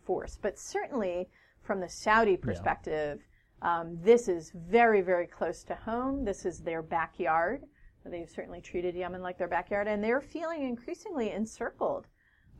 force. 0.04 0.38
But 0.40 0.58
certainly, 0.58 1.28
from 1.62 1.80
the 1.80 1.88
Saudi 1.88 2.36
perspective. 2.36 3.18
Yeah 3.18 3.24
um, 3.62 3.98
this 4.02 4.28
is 4.28 4.52
very, 4.54 5.00
very 5.00 5.26
close 5.26 5.64
to 5.64 5.74
home. 5.74 6.24
This 6.24 6.44
is 6.44 6.60
their 6.60 6.82
backyard. 6.82 7.64
They've 8.04 8.30
certainly 8.30 8.62
treated 8.62 8.94
Yemen 8.94 9.20
like 9.20 9.36
their 9.36 9.48
backyard, 9.48 9.86
and 9.86 10.02
they're 10.02 10.22
feeling 10.22 10.62
increasingly 10.62 11.30
encircled 11.30 12.06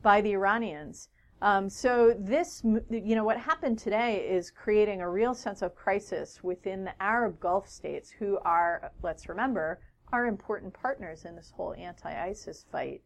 by 0.03 0.21
the 0.21 0.33
Iranians. 0.33 1.09
Um, 1.41 1.69
so 1.69 2.13
this, 2.19 2.61
you 2.89 3.15
know, 3.15 3.23
what 3.23 3.39
happened 3.39 3.79
today 3.79 4.27
is 4.29 4.51
creating 4.51 5.01
a 5.01 5.09
real 5.09 5.33
sense 5.33 5.61
of 5.61 5.73
crisis 5.73 6.43
within 6.43 6.83
the 6.83 7.01
Arab 7.01 7.39
Gulf 7.39 7.69
states, 7.69 8.11
who 8.11 8.37
are, 8.43 8.91
let's 9.03 9.29
remember, 9.29 9.79
are 10.11 10.25
important 10.25 10.73
partners 10.73 11.25
in 11.25 11.35
this 11.35 11.53
whole 11.55 11.73
anti-ISIS 11.75 12.65
fight. 12.71 13.01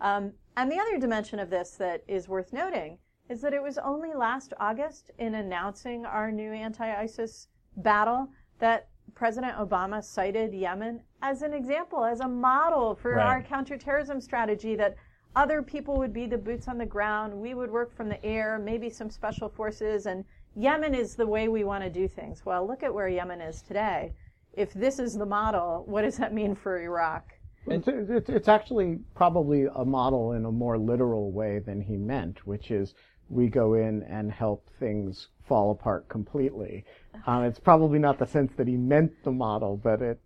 Um, 0.00 0.32
and 0.56 0.70
the 0.70 0.78
other 0.78 0.98
dimension 0.98 1.38
of 1.38 1.50
this 1.50 1.72
that 1.72 2.02
is 2.08 2.28
worth 2.28 2.52
noting 2.52 2.98
is 3.28 3.40
that 3.42 3.54
it 3.54 3.62
was 3.62 3.78
only 3.78 4.14
last 4.14 4.54
August 4.60 5.10
in 5.18 5.34
announcing 5.34 6.06
our 6.06 6.30
new 6.30 6.52
anti-ISIS 6.52 7.48
battle 7.78 8.28
that 8.60 8.88
President 9.14 9.56
Obama 9.56 10.02
cited 10.02 10.54
Yemen 10.54 11.00
as 11.22 11.42
an 11.42 11.52
example, 11.52 12.04
as 12.04 12.20
a 12.20 12.28
model 12.28 12.94
for 12.94 13.12
Right. 13.12 13.26
our 13.26 13.42
counterterrorism 13.42 14.20
strategy 14.20 14.74
that 14.76 14.96
other 15.36 15.62
people 15.62 15.96
would 15.98 16.12
be 16.12 16.26
the 16.26 16.38
boots 16.38 16.68
on 16.68 16.78
the 16.78 16.86
ground. 16.86 17.32
We 17.34 17.54
would 17.54 17.70
work 17.70 17.94
from 17.94 18.08
the 18.08 18.24
air, 18.24 18.58
maybe 18.58 18.90
some 18.90 19.10
special 19.10 19.48
forces, 19.48 20.06
and 20.06 20.24
Yemen 20.56 20.94
is 20.94 21.16
the 21.16 21.26
way 21.26 21.48
we 21.48 21.64
want 21.64 21.82
to 21.82 21.90
do 21.90 22.06
things. 22.06 22.44
Well, 22.44 22.66
look 22.66 22.82
at 22.82 22.94
where 22.94 23.08
Yemen 23.08 23.40
is 23.40 23.62
today. 23.62 24.12
If 24.52 24.72
this 24.72 25.00
is 25.00 25.14
the 25.14 25.26
model, 25.26 25.82
what 25.86 26.02
does 26.02 26.16
that 26.18 26.32
mean 26.32 26.54
for 26.54 26.80
Iraq? 26.80 27.32
It's, 27.66 27.88
it's, 27.88 28.28
it's 28.28 28.48
actually 28.48 29.00
probably 29.14 29.66
a 29.74 29.84
model 29.84 30.32
in 30.32 30.44
a 30.44 30.52
more 30.52 30.78
literal 30.78 31.32
way 31.32 31.58
than 31.58 31.80
he 31.80 31.96
meant, 31.96 32.46
which 32.46 32.70
is 32.70 32.94
we 33.28 33.48
go 33.48 33.74
in 33.74 34.02
and 34.04 34.30
help 34.30 34.68
things 34.78 35.28
fall 35.48 35.70
apart 35.70 36.08
completely. 36.08 36.84
Um, 37.26 37.44
it's 37.44 37.58
probably 37.58 37.98
not 37.98 38.18
the 38.18 38.26
sense 38.26 38.52
that 38.56 38.68
he 38.68 38.76
meant 38.76 39.12
the 39.24 39.32
model, 39.32 39.76
but 39.76 40.02
it. 40.02 40.20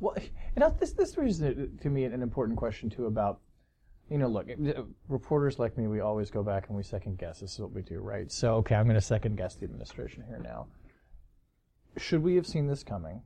Well, 0.00 0.16
you 0.16 0.60
know, 0.60 0.74
this 0.78 0.92
this 0.92 1.18
raises 1.18 1.68
to 1.82 1.90
me 1.90 2.04
an 2.04 2.22
important 2.22 2.56
question 2.56 2.90
too 2.90 3.06
about, 3.06 3.40
you 4.10 4.18
know, 4.18 4.28
look, 4.28 4.46
reporters 5.08 5.58
like 5.58 5.78
me, 5.78 5.86
we 5.86 6.00
always 6.00 6.30
go 6.30 6.42
back 6.42 6.68
and 6.68 6.76
we 6.76 6.82
second 6.82 7.18
guess. 7.18 7.40
This 7.40 7.54
is 7.54 7.60
what 7.60 7.72
we 7.72 7.82
do, 7.82 8.00
right? 8.00 8.30
So, 8.30 8.56
okay, 8.56 8.74
I'm 8.74 8.84
going 8.84 8.94
to 8.94 9.00
second 9.00 9.36
guess 9.36 9.54
the 9.54 9.64
administration 9.64 10.24
here 10.26 10.40
now. 10.42 10.66
Should 11.96 12.22
we 12.22 12.36
have 12.36 12.46
seen 12.46 12.66
this 12.66 12.82
coming? 12.82 13.22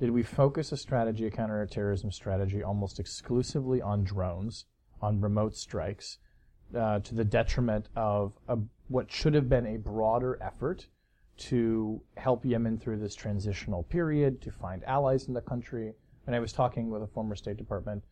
Did 0.00 0.10
we 0.10 0.22
focus 0.22 0.72
a 0.72 0.76
strategy, 0.76 1.26
a 1.26 1.30
counterterrorism 1.30 2.10
strategy, 2.12 2.62
almost 2.62 2.98
exclusively 2.98 3.82
on 3.82 4.04
drones, 4.04 4.64
on 5.00 5.20
remote 5.20 5.54
strikes, 5.54 6.18
uh, 6.76 7.00
to 7.00 7.14
the 7.14 7.24
detriment 7.24 7.88
of 7.94 8.32
a, 8.48 8.58
what 8.88 9.12
should 9.12 9.34
have 9.34 9.48
been 9.48 9.66
a 9.66 9.76
broader 9.76 10.38
effort 10.40 10.86
to 11.36 12.00
help 12.16 12.44
Yemen 12.44 12.78
through 12.78 12.98
this 12.98 13.14
transitional 13.14 13.82
period, 13.82 14.40
to 14.42 14.50
find 14.50 14.82
allies 14.84 15.28
in 15.28 15.34
the 15.34 15.40
country? 15.40 15.92
And 16.26 16.34
I 16.34 16.40
was 16.40 16.52
talking 16.52 16.90
with 16.90 17.02
a 17.02 17.06
former 17.06 17.34
State 17.34 17.56
Department 17.56 18.02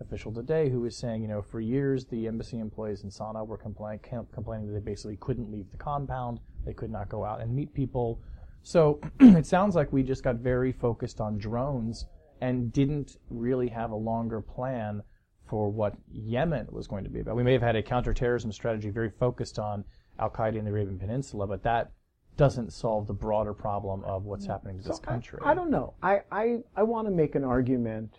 official 0.00 0.32
today 0.32 0.68
who 0.68 0.80
was 0.80 0.96
saying, 0.96 1.22
you 1.22 1.28
know, 1.28 1.42
for 1.42 1.60
years 1.60 2.06
the 2.06 2.26
embassy 2.26 2.58
employees 2.58 3.04
in 3.04 3.10
Sana'a 3.10 3.46
were 3.46 3.56
complain, 3.56 3.98
complaining 4.32 4.66
that 4.66 4.72
they 4.72 4.90
basically 4.90 5.16
couldn't 5.20 5.50
leave 5.50 5.70
the 5.70 5.76
compound, 5.76 6.40
they 6.64 6.72
could 6.72 6.90
not 6.90 7.08
go 7.08 7.24
out 7.24 7.40
and 7.40 7.54
meet 7.54 7.72
people. 7.74 8.20
So 8.62 9.00
it 9.20 9.46
sounds 9.46 9.74
like 9.74 9.92
we 9.92 10.02
just 10.02 10.22
got 10.22 10.36
very 10.36 10.72
focused 10.72 11.20
on 11.20 11.38
drones 11.38 12.06
and 12.40 12.72
didn't 12.72 13.16
really 13.30 13.68
have 13.68 13.90
a 13.90 13.96
longer 13.96 14.40
plan 14.40 15.02
for 15.48 15.70
what 15.70 15.94
Yemen 16.12 16.66
was 16.70 16.86
going 16.86 17.04
to 17.04 17.10
be 17.10 17.20
about. 17.20 17.36
We 17.36 17.42
may 17.42 17.52
have 17.52 17.62
had 17.62 17.76
a 17.76 17.82
counterterrorism 17.82 18.52
strategy 18.52 18.90
very 18.90 19.10
focused 19.10 19.58
on 19.58 19.84
Al 20.18 20.30
Qaeda 20.30 20.56
in 20.56 20.64
the 20.64 20.70
Arabian 20.70 20.98
Peninsula, 20.98 21.46
but 21.46 21.62
that 21.62 21.92
doesn't 22.36 22.72
solve 22.72 23.06
the 23.06 23.14
broader 23.14 23.54
problem 23.54 24.04
of 24.04 24.24
what's 24.24 24.46
happening 24.46 24.78
to 24.78 24.88
this 24.88 24.98
country. 24.98 25.38
I 25.44 25.54
don't 25.54 25.70
know. 25.70 25.94
I, 26.02 26.20
I, 26.30 26.58
I 26.76 26.82
want 26.82 27.06
to 27.06 27.10
make 27.10 27.34
an 27.34 27.44
argument 27.44 28.18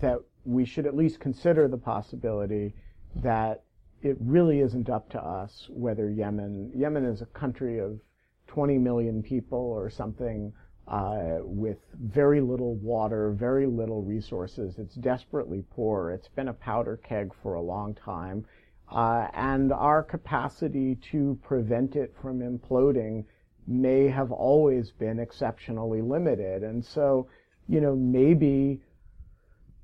that 0.00 0.18
we 0.44 0.64
should 0.64 0.86
at 0.86 0.96
least 0.96 1.20
consider 1.20 1.68
the 1.68 1.76
possibility 1.76 2.74
that 3.16 3.62
it 4.02 4.16
really 4.20 4.60
isn't 4.60 4.88
up 4.88 5.10
to 5.10 5.20
us 5.20 5.66
whether 5.70 6.10
Yemen 6.10 6.72
Yemen 6.74 7.04
is 7.04 7.22
a 7.22 7.26
country 7.26 7.78
of 7.78 8.00
20 8.46 8.78
million 8.78 9.22
people 9.22 9.58
or 9.58 9.90
something 9.90 10.52
uh, 10.88 11.38
with 11.42 11.78
very 11.94 12.40
little 12.40 12.74
water, 12.76 13.30
very 13.30 13.66
little 13.66 14.02
resources. 14.02 14.74
It's 14.78 14.96
desperately 14.96 15.62
poor. 15.70 16.10
It's 16.10 16.28
been 16.28 16.48
a 16.48 16.52
powder 16.52 16.96
keg 16.96 17.32
for 17.42 17.54
a 17.54 17.60
long 17.60 17.94
time. 17.94 18.44
Uh, 18.90 19.28
and 19.34 19.72
our 19.72 20.02
capacity 20.02 20.96
to 21.12 21.38
prevent 21.44 21.94
it 21.94 22.12
from 22.20 22.40
imploding 22.40 23.24
may 23.68 24.08
have 24.08 24.32
always 24.32 24.90
been 24.90 25.20
exceptionally 25.20 26.02
limited. 26.02 26.64
And 26.64 26.84
so, 26.84 27.28
you 27.68 27.80
know, 27.80 27.94
maybe 27.94 28.80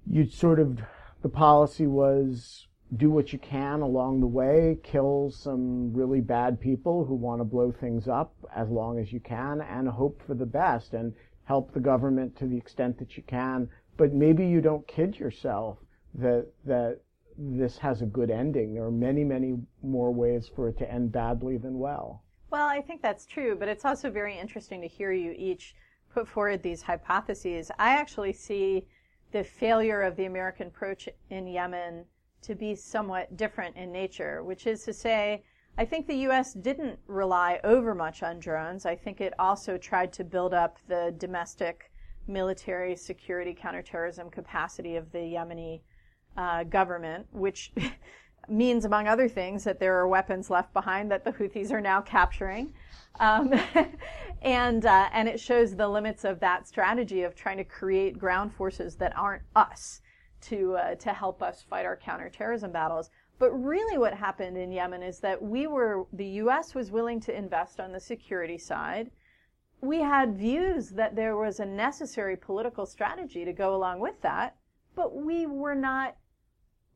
you 0.08 0.28
sort 0.28 0.60
of, 0.60 0.80
the 1.22 1.28
policy 1.28 1.86
was 1.86 2.66
do 2.96 3.10
what 3.10 3.32
you 3.32 3.38
can 3.38 3.80
along 3.80 4.20
the 4.20 4.26
way, 4.26 4.78
kill 4.82 5.30
some 5.30 5.92
really 5.92 6.20
bad 6.20 6.60
people 6.60 7.04
who 7.04 7.14
want 7.14 7.40
to 7.40 7.44
blow 7.44 7.72
things 7.72 8.06
up 8.06 8.32
as 8.54 8.68
long 8.68 8.98
as 8.98 9.12
you 9.12 9.20
can, 9.20 9.60
and 9.60 9.88
hope 9.88 10.22
for 10.24 10.34
the 10.34 10.46
best 10.46 10.94
and 10.94 11.12
help 11.44 11.72
the 11.72 11.80
government 11.80 12.36
to 12.36 12.46
the 12.46 12.56
extent 12.56 12.98
that 12.98 13.16
you 13.16 13.22
can. 13.24 13.68
But 13.96 14.12
maybe 14.12 14.46
you 14.46 14.60
don't 14.60 14.86
kid 14.86 15.18
yourself 15.18 15.78
that, 16.14 16.46
that 16.64 17.00
this 17.36 17.78
has 17.78 18.02
a 18.02 18.06
good 18.06 18.30
ending. 18.30 18.74
There 18.74 18.84
are 18.84 18.90
many, 18.90 19.24
many 19.24 19.54
more 19.82 20.12
ways 20.12 20.48
for 20.54 20.68
it 20.68 20.78
to 20.78 20.90
end 20.90 21.12
badly 21.12 21.56
than 21.56 21.78
well. 21.78 22.22
Well, 22.50 22.68
I 22.68 22.80
think 22.80 23.02
that's 23.02 23.26
true, 23.26 23.56
but 23.58 23.68
it's 23.68 23.84
also 23.84 24.10
very 24.10 24.38
interesting 24.38 24.80
to 24.80 24.88
hear 24.88 25.12
you 25.12 25.34
each 25.36 25.74
put 26.14 26.28
forward 26.28 26.62
these 26.62 26.82
hypotheses. 26.82 27.70
I 27.78 27.90
actually 27.90 28.32
see 28.32 28.86
the 29.32 29.44
failure 29.44 30.02
of 30.02 30.16
the 30.16 30.26
American 30.26 30.68
approach 30.68 31.08
in 31.30 31.46
Yemen 31.46 32.04
to 32.42 32.54
be 32.54 32.74
somewhat 32.74 33.36
different 33.36 33.76
in 33.76 33.90
nature, 33.90 34.42
which 34.44 34.66
is 34.66 34.84
to 34.84 34.92
say, 34.92 35.42
I 35.78 35.84
think 35.84 36.06
the 36.06 36.16
U.S. 36.28 36.54
didn't 36.54 36.98
rely 37.06 37.60
over 37.64 37.94
much 37.94 38.22
on 38.22 38.38
drones. 38.38 38.86
I 38.86 38.96
think 38.96 39.20
it 39.20 39.34
also 39.38 39.76
tried 39.76 40.12
to 40.14 40.24
build 40.24 40.54
up 40.54 40.78
the 40.88 41.14
domestic 41.18 41.90
military 42.26 42.96
security 42.96 43.54
counterterrorism 43.54 44.30
capacity 44.30 44.96
of 44.96 45.10
the 45.12 45.18
Yemeni 45.18 45.80
uh, 46.36 46.64
government, 46.64 47.26
which 47.32 47.72
means, 48.48 48.84
among 48.84 49.08
other 49.08 49.28
things, 49.28 49.64
that 49.64 49.80
there 49.80 49.96
are 49.96 50.08
weapons 50.08 50.50
left 50.50 50.72
behind 50.72 51.10
that 51.10 51.24
the 51.24 51.32
Houthis 51.32 51.70
are 51.70 51.80
now 51.80 52.00
capturing. 52.00 52.72
Um, 53.18 53.54
and, 54.42 54.84
uh, 54.84 55.08
and 55.12 55.28
it 55.28 55.40
shows 55.40 55.74
the 55.74 55.88
limits 55.88 56.24
of 56.24 56.40
that 56.40 56.68
strategy 56.68 57.22
of 57.22 57.34
trying 57.34 57.56
to 57.58 57.64
create 57.64 58.18
ground 58.18 58.52
forces 58.52 58.96
that 58.96 59.16
aren't 59.16 59.42
us 59.54 60.00
to, 60.42 60.76
uh, 60.76 60.94
to 60.96 61.12
help 61.12 61.42
us 61.42 61.62
fight 61.62 61.86
our 61.86 61.96
counterterrorism 61.96 62.72
battles. 62.72 63.10
But 63.38 63.52
really, 63.52 63.98
what 63.98 64.14
happened 64.14 64.56
in 64.56 64.72
Yemen 64.72 65.02
is 65.02 65.20
that 65.20 65.42
we 65.42 65.66
were, 65.66 66.06
the 66.12 66.26
U.S. 66.26 66.74
was 66.74 66.90
willing 66.90 67.20
to 67.20 67.36
invest 67.36 67.80
on 67.80 67.92
the 67.92 68.00
security 68.00 68.56
side. 68.56 69.10
We 69.82 70.00
had 70.00 70.38
views 70.38 70.88
that 70.90 71.14
there 71.16 71.36
was 71.36 71.60
a 71.60 71.66
necessary 71.66 72.36
political 72.36 72.86
strategy 72.86 73.44
to 73.44 73.52
go 73.52 73.74
along 73.74 74.00
with 74.00 74.20
that, 74.22 74.56
but 74.94 75.14
we 75.14 75.44
were 75.46 75.74
not 75.74 76.16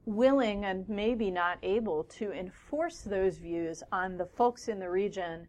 willing 0.05 0.65
and 0.65 0.89
maybe 0.89 1.31
not 1.31 1.59
able 1.63 2.05
to 2.05 2.33
enforce 2.33 3.01
those 3.03 3.39
views 3.39 3.83
on 3.93 4.17
the 4.17 4.27
folks 4.27 4.69
in 4.69 4.79
the 4.79 4.91
region 4.91 5.47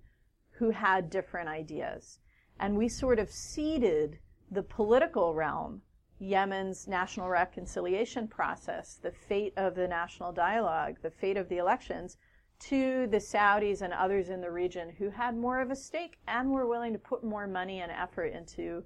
who 0.52 0.70
had 0.70 1.10
different 1.10 1.50
ideas. 1.50 2.20
And 2.60 2.78
we 2.78 2.88
sort 2.88 3.20
of 3.20 3.32
ceded 3.32 4.20
the 4.52 4.64
political 4.64 5.34
realm, 5.34 5.82
Yemen's 6.20 6.88
national 6.88 7.30
reconciliation 7.30 8.28
process, 8.28 9.00
the 9.02 9.12
fate 9.12 9.54
of 9.58 9.74
the 9.74 9.88
national 9.88 10.32
dialogue, 10.32 10.98
the 11.02 11.10
fate 11.10 11.38
of 11.38 11.50
the 11.50 11.58
elections, 11.58 12.18
to 12.60 13.08
the 13.08 13.18
Saudis 13.18 13.82
and 13.82 13.92
others 13.92 14.30
in 14.30 14.40
the 14.40 14.52
region 14.52 14.90
who 15.00 15.10
had 15.10 15.36
more 15.36 15.60
of 15.62 15.72
a 15.72 15.76
stake 15.76 16.20
and 16.28 16.52
were 16.52 16.68
willing 16.68 16.94
to 16.94 17.00
put 17.00 17.24
more 17.24 17.48
money 17.48 17.82
and 17.82 17.92
effort 17.92 18.34
into, 18.34 18.84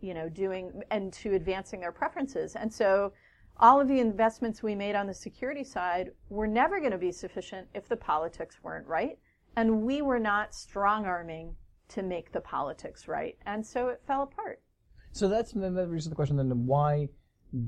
you 0.00 0.14
know, 0.14 0.30
doing 0.30 0.82
and 0.90 1.12
to 1.12 1.34
advancing 1.34 1.80
their 1.80 1.92
preferences. 1.92 2.56
And 2.56 2.72
so 2.72 3.12
all 3.58 3.80
of 3.80 3.88
the 3.88 4.00
investments 4.00 4.62
we 4.62 4.74
made 4.74 4.94
on 4.94 5.06
the 5.06 5.14
security 5.14 5.64
side 5.64 6.10
were 6.28 6.46
never 6.46 6.80
going 6.80 6.92
to 6.92 6.98
be 6.98 7.12
sufficient 7.12 7.68
if 7.74 7.88
the 7.88 7.96
politics 7.96 8.58
weren't 8.62 8.86
right. 8.86 9.18
And 9.56 9.82
we 9.82 10.02
were 10.02 10.18
not 10.18 10.54
strong 10.54 11.06
arming 11.06 11.54
to 11.88 12.02
make 12.02 12.32
the 12.32 12.40
politics 12.40 13.06
right. 13.06 13.36
And 13.46 13.64
so 13.64 13.88
it 13.88 14.02
fell 14.06 14.22
apart. 14.22 14.60
So 15.12 15.28
that's 15.28 15.52
that 15.52 15.86
raises 15.88 16.08
the 16.08 16.16
question 16.16 16.36
then 16.36 16.66
why 16.66 17.08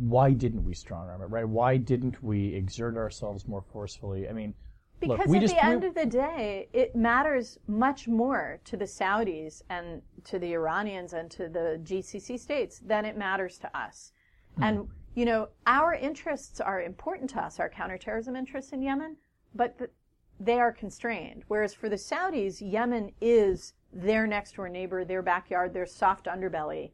why 0.00 0.32
didn't 0.32 0.64
we 0.64 0.74
strong 0.74 1.08
arm 1.08 1.22
it, 1.22 1.26
right? 1.26 1.48
Why 1.48 1.76
didn't 1.76 2.20
we 2.22 2.52
exert 2.54 2.96
ourselves 2.96 3.46
more 3.46 3.62
forcefully? 3.62 4.28
I 4.28 4.32
mean, 4.32 4.52
Because 4.98 5.18
look, 5.18 5.28
we 5.28 5.36
at 5.36 5.42
just 5.42 5.54
the 5.54 5.64
end 5.64 5.84
of 5.84 5.94
the 5.94 6.06
day, 6.06 6.68
it 6.72 6.96
matters 6.96 7.58
much 7.68 8.08
more 8.08 8.58
to 8.64 8.76
the 8.76 8.84
Saudis 8.84 9.62
and 9.70 10.02
to 10.24 10.40
the 10.40 10.54
Iranians 10.54 11.12
and 11.12 11.30
to 11.30 11.48
the 11.48 11.80
GCC 11.84 12.36
states 12.36 12.80
than 12.80 13.04
it 13.04 13.16
matters 13.16 13.58
to 13.58 13.78
us. 13.78 14.10
Hmm. 14.56 14.62
And, 14.64 14.88
you 15.16 15.24
know, 15.24 15.48
our 15.66 15.94
interests 15.94 16.60
are 16.60 16.82
important 16.82 17.30
to 17.30 17.40
us, 17.40 17.58
our 17.58 17.70
counterterrorism 17.70 18.36
interests 18.36 18.72
in 18.72 18.82
Yemen, 18.82 19.16
but 19.54 19.78
th- 19.78 19.90
they 20.38 20.60
are 20.60 20.70
constrained. 20.70 21.42
Whereas 21.48 21.72
for 21.72 21.88
the 21.88 21.96
Saudis, 21.96 22.60
Yemen 22.60 23.10
is 23.22 23.72
their 23.90 24.26
next 24.26 24.56
door 24.56 24.68
neighbor, 24.68 25.06
their 25.06 25.22
backyard, 25.22 25.72
their 25.72 25.86
soft 25.86 26.26
underbelly. 26.26 26.90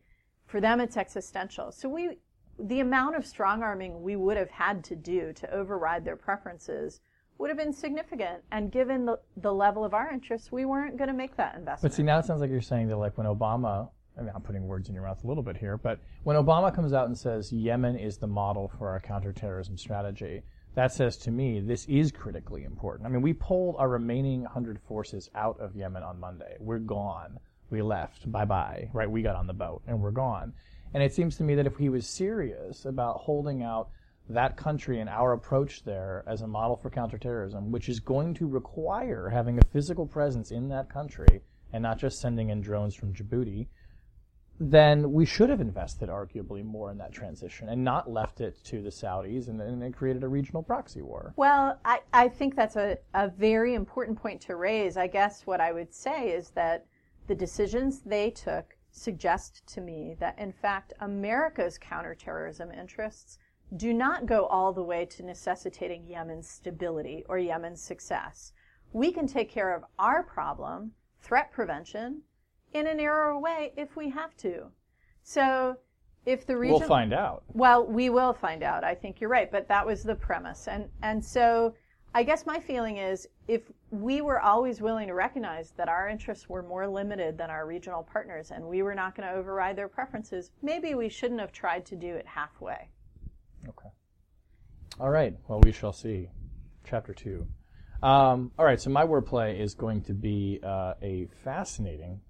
For 0.46 0.60
them, 0.60 0.80
it's 0.80 0.96
existential. 0.96 1.72
So 1.72 1.88
we, 1.88 2.18
the 2.60 2.78
amount 2.78 3.16
of 3.16 3.26
strong 3.26 3.60
arming 3.60 4.02
we 4.02 4.14
would 4.14 4.36
have 4.36 4.50
had 4.50 4.84
to 4.84 4.94
do 4.94 5.32
to 5.32 5.52
override 5.52 6.04
their 6.04 6.16
preferences 6.16 7.00
would 7.38 7.50
have 7.50 7.58
been 7.58 7.72
significant. 7.72 8.44
And 8.52 8.70
given 8.70 9.04
the, 9.04 9.18
the 9.36 9.52
level 9.52 9.84
of 9.84 9.94
our 9.94 10.12
interests, 10.12 10.52
we 10.52 10.64
weren't 10.64 10.96
going 10.96 11.08
to 11.08 11.14
make 11.14 11.36
that 11.38 11.56
investment. 11.56 11.82
But 11.90 11.96
see, 11.96 12.04
now 12.04 12.20
it 12.20 12.26
sounds 12.26 12.40
like 12.40 12.50
you're 12.50 12.60
saying 12.60 12.86
that, 12.86 12.98
like, 12.98 13.18
when 13.18 13.26
Obama, 13.26 13.88
I 14.18 14.22
mean, 14.22 14.32
I'm 14.34 14.42
putting 14.42 14.66
words 14.66 14.88
in 14.88 14.94
your 14.94 15.04
mouth 15.04 15.24
a 15.24 15.26
little 15.26 15.42
bit 15.42 15.56
here, 15.56 15.76
but 15.76 15.98
when 16.24 16.36
Obama 16.36 16.74
comes 16.74 16.92
out 16.92 17.06
and 17.06 17.16
says 17.16 17.52
Yemen 17.52 17.96
is 17.96 18.18
the 18.18 18.26
model 18.26 18.70
for 18.78 18.88
our 18.88 19.00
counterterrorism 19.00 19.78
strategy, 19.78 20.42
that 20.74 20.92
says 20.92 21.16
to 21.18 21.30
me 21.30 21.60
this 21.60 21.86
is 21.86 22.12
critically 22.12 22.64
important. 22.64 23.06
I 23.06 23.10
mean, 23.10 23.22
we 23.22 23.32
pulled 23.32 23.76
our 23.78 23.88
remaining 23.88 24.42
100 24.42 24.80
forces 24.80 25.30
out 25.34 25.58
of 25.60 25.76
Yemen 25.76 26.02
on 26.02 26.20
Monday. 26.20 26.56
We're 26.60 26.78
gone. 26.78 27.38
We 27.70 27.82
left. 27.82 28.30
Bye 28.30 28.44
bye. 28.44 28.90
Right? 28.92 29.10
We 29.10 29.22
got 29.22 29.36
on 29.36 29.46
the 29.46 29.54
boat 29.54 29.82
and 29.86 30.00
we're 30.00 30.10
gone. 30.10 30.52
And 30.94 31.02
it 31.02 31.14
seems 31.14 31.36
to 31.36 31.44
me 31.44 31.54
that 31.54 31.66
if 31.66 31.76
he 31.76 31.88
was 31.88 32.06
serious 32.06 32.84
about 32.84 33.18
holding 33.18 33.62
out 33.62 33.88
that 34.28 34.56
country 34.56 35.00
and 35.00 35.08
our 35.08 35.32
approach 35.32 35.84
there 35.84 36.22
as 36.26 36.42
a 36.42 36.46
model 36.46 36.76
for 36.76 36.90
counterterrorism, 36.90 37.70
which 37.72 37.88
is 37.88 37.98
going 38.00 38.34
to 38.34 38.46
require 38.46 39.28
having 39.28 39.58
a 39.58 39.66
physical 39.72 40.06
presence 40.06 40.50
in 40.50 40.68
that 40.68 40.88
country 40.88 41.42
and 41.72 41.82
not 41.82 41.98
just 41.98 42.20
sending 42.20 42.50
in 42.50 42.60
drones 42.60 42.94
from 42.94 43.12
Djibouti, 43.12 43.66
then 44.70 45.12
we 45.12 45.24
should 45.24 45.50
have 45.50 45.60
invested 45.60 46.08
arguably 46.08 46.64
more 46.64 46.90
in 46.90 46.98
that 46.98 47.12
transition 47.12 47.68
and 47.68 47.82
not 47.82 48.10
left 48.10 48.40
it 48.40 48.62
to 48.64 48.82
the 48.82 48.90
Saudis 48.90 49.48
and 49.48 49.58
then 49.58 49.92
created 49.92 50.22
a 50.22 50.28
regional 50.28 50.62
proxy 50.62 51.02
war. 51.02 51.34
Well, 51.36 51.78
I, 51.84 52.00
I 52.12 52.28
think 52.28 52.54
that's 52.54 52.76
a, 52.76 52.98
a 53.14 53.28
very 53.28 53.74
important 53.74 54.20
point 54.20 54.40
to 54.42 54.56
raise. 54.56 54.96
I 54.96 55.06
guess 55.06 55.46
what 55.46 55.60
I 55.60 55.72
would 55.72 55.92
say 55.92 56.30
is 56.30 56.50
that 56.50 56.86
the 57.26 57.34
decisions 57.34 58.00
they 58.00 58.30
took 58.30 58.76
suggest 58.90 59.66
to 59.74 59.80
me 59.80 60.16
that, 60.20 60.38
in 60.38 60.52
fact, 60.52 60.92
America's 61.00 61.78
counterterrorism 61.78 62.70
interests 62.70 63.38
do 63.76 63.92
not 63.94 64.26
go 64.26 64.46
all 64.46 64.72
the 64.72 64.82
way 64.82 65.06
to 65.06 65.22
necessitating 65.22 66.06
Yemen's 66.06 66.48
stability 66.48 67.24
or 67.28 67.38
Yemen's 67.38 67.80
success. 67.80 68.52
We 68.92 69.10
can 69.10 69.26
take 69.26 69.50
care 69.50 69.74
of 69.74 69.84
our 69.98 70.22
problem, 70.22 70.92
threat 71.22 71.50
prevention, 71.50 72.22
in 72.72 72.86
a 72.86 72.94
narrower 72.94 73.38
way 73.38 73.72
if 73.76 73.96
we 73.96 74.10
have 74.10 74.36
to. 74.38 74.66
So 75.22 75.76
if 76.24 76.46
the 76.46 76.56
region 76.56 76.78
We'll 76.78 76.88
find 76.88 77.12
out. 77.12 77.42
well, 77.52 77.84
we 77.86 78.10
will 78.10 78.32
find 78.32 78.62
out. 78.62 78.84
I 78.84 78.94
think 78.94 79.20
you're 79.20 79.30
right, 79.30 79.50
but 79.50 79.68
that 79.68 79.86
was 79.86 80.02
the 80.02 80.14
premise. 80.14 80.68
And 80.68 80.88
and 81.02 81.24
so 81.24 81.74
I 82.14 82.22
guess 82.22 82.44
my 82.46 82.58
feeling 82.60 82.98
is 82.98 83.26
if 83.48 83.62
we 83.90 84.20
were 84.20 84.40
always 84.40 84.80
willing 84.80 85.08
to 85.08 85.14
recognize 85.14 85.72
that 85.72 85.88
our 85.88 86.08
interests 86.08 86.48
were 86.48 86.62
more 86.62 86.86
limited 86.86 87.38
than 87.38 87.50
our 87.50 87.66
regional 87.66 88.02
partners 88.02 88.50
and 88.50 88.64
we 88.64 88.82
were 88.82 88.94
not 88.94 89.14
going 89.16 89.28
to 89.28 89.34
override 89.34 89.76
their 89.76 89.88
preferences, 89.88 90.50
maybe 90.62 90.94
we 90.94 91.08
shouldn't 91.08 91.40
have 91.40 91.52
tried 91.52 91.86
to 91.86 91.96
do 91.96 92.14
it 92.14 92.26
halfway. 92.26 92.88
Okay. 93.68 93.88
All 95.00 95.10
right. 95.10 95.34
Well, 95.48 95.60
we 95.60 95.72
shall 95.72 95.92
see. 95.92 96.28
Chapter 96.84 97.14
two. 97.14 97.46
Um, 98.02 98.50
all 98.58 98.64
right. 98.64 98.80
So 98.80 98.90
my 98.90 99.06
wordplay 99.06 99.58
is 99.58 99.74
going 99.74 100.02
to 100.02 100.12
be 100.12 100.60
uh, 100.62 100.94
a 101.00 101.28
fascinating 101.44 102.20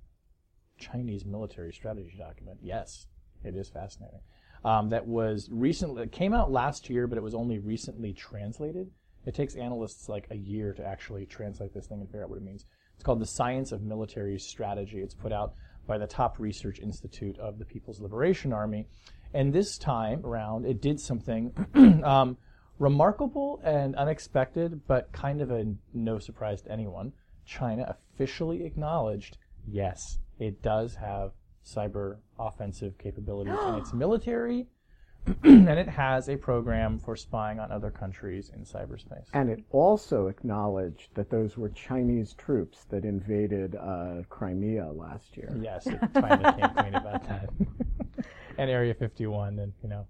Chinese 0.82 1.24
military 1.24 1.72
strategy 1.72 2.14
document. 2.18 2.58
Yes, 2.62 3.06
it 3.44 3.56
is 3.56 3.68
fascinating. 3.68 4.20
Um, 4.64 4.90
that 4.90 5.06
was 5.06 5.48
recently 5.50 6.04
it 6.04 6.12
came 6.12 6.34
out 6.34 6.52
last 6.52 6.88
year, 6.88 7.06
but 7.06 7.18
it 7.18 7.22
was 7.22 7.34
only 7.34 7.58
recently 7.58 8.12
translated. 8.12 8.90
It 9.24 9.34
takes 9.34 9.54
analysts 9.54 10.08
like 10.08 10.26
a 10.30 10.36
year 10.36 10.72
to 10.74 10.84
actually 10.84 11.26
translate 11.26 11.72
this 11.74 11.86
thing 11.86 12.00
and 12.00 12.08
figure 12.08 12.24
out 12.24 12.30
what 12.30 12.38
it 12.38 12.44
means. 12.44 12.64
It's 12.94 13.04
called 13.04 13.20
The 13.20 13.26
Science 13.26 13.72
of 13.72 13.82
Military 13.82 14.38
Strategy. 14.38 15.00
It's 15.00 15.14
put 15.14 15.32
out 15.32 15.54
by 15.86 15.98
the 15.98 16.06
top 16.06 16.38
research 16.38 16.80
institute 16.80 17.38
of 17.38 17.58
the 17.58 17.64
People's 17.64 18.00
Liberation 18.00 18.52
Army. 18.52 18.88
And 19.34 19.52
this 19.52 19.78
time 19.78 20.24
around, 20.24 20.66
it 20.66 20.80
did 20.80 21.00
something 21.00 21.52
um, 22.04 22.36
remarkable 22.78 23.60
and 23.64 23.96
unexpected, 23.96 24.82
but 24.86 25.12
kind 25.12 25.40
of 25.40 25.50
a 25.50 25.74
no 25.94 26.18
surprise 26.18 26.62
to 26.62 26.72
anyone. 26.72 27.12
China 27.44 27.96
officially 28.14 28.64
acknowledged 28.64 29.38
yes, 29.66 30.18
it 30.46 30.62
does 30.62 30.94
have 30.96 31.32
cyber 31.64 32.16
offensive 32.38 32.98
capabilities 32.98 33.54
in 33.68 33.74
its 33.76 33.92
military, 34.04 34.66
and 35.44 35.68
it 35.68 35.88
has 35.88 36.28
a 36.28 36.36
program 36.36 36.98
for 36.98 37.14
spying 37.14 37.60
on 37.60 37.70
other 37.70 37.90
countries 37.90 38.50
in 38.54 38.64
cyberspace. 38.64 39.28
And 39.32 39.48
it 39.48 39.62
also 39.70 40.26
acknowledged 40.26 41.14
that 41.14 41.30
those 41.30 41.56
were 41.56 41.68
Chinese 41.68 42.34
troops 42.34 42.84
that 42.90 43.04
invaded 43.04 43.76
uh, 43.76 44.22
Crimea 44.28 44.90
last 44.90 45.36
year. 45.36 45.56
Yes, 45.60 45.86
it 45.86 46.00
China 46.14 46.52
came 46.58 46.70
clean 46.70 46.94
about 46.94 47.22
that. 47.28 47.48
and 48.58 48.68
Area 48.68 48.94
51, 48.94 49.60
and 49.60 49.72
you 49.82 49.88
know. 49.88 50.06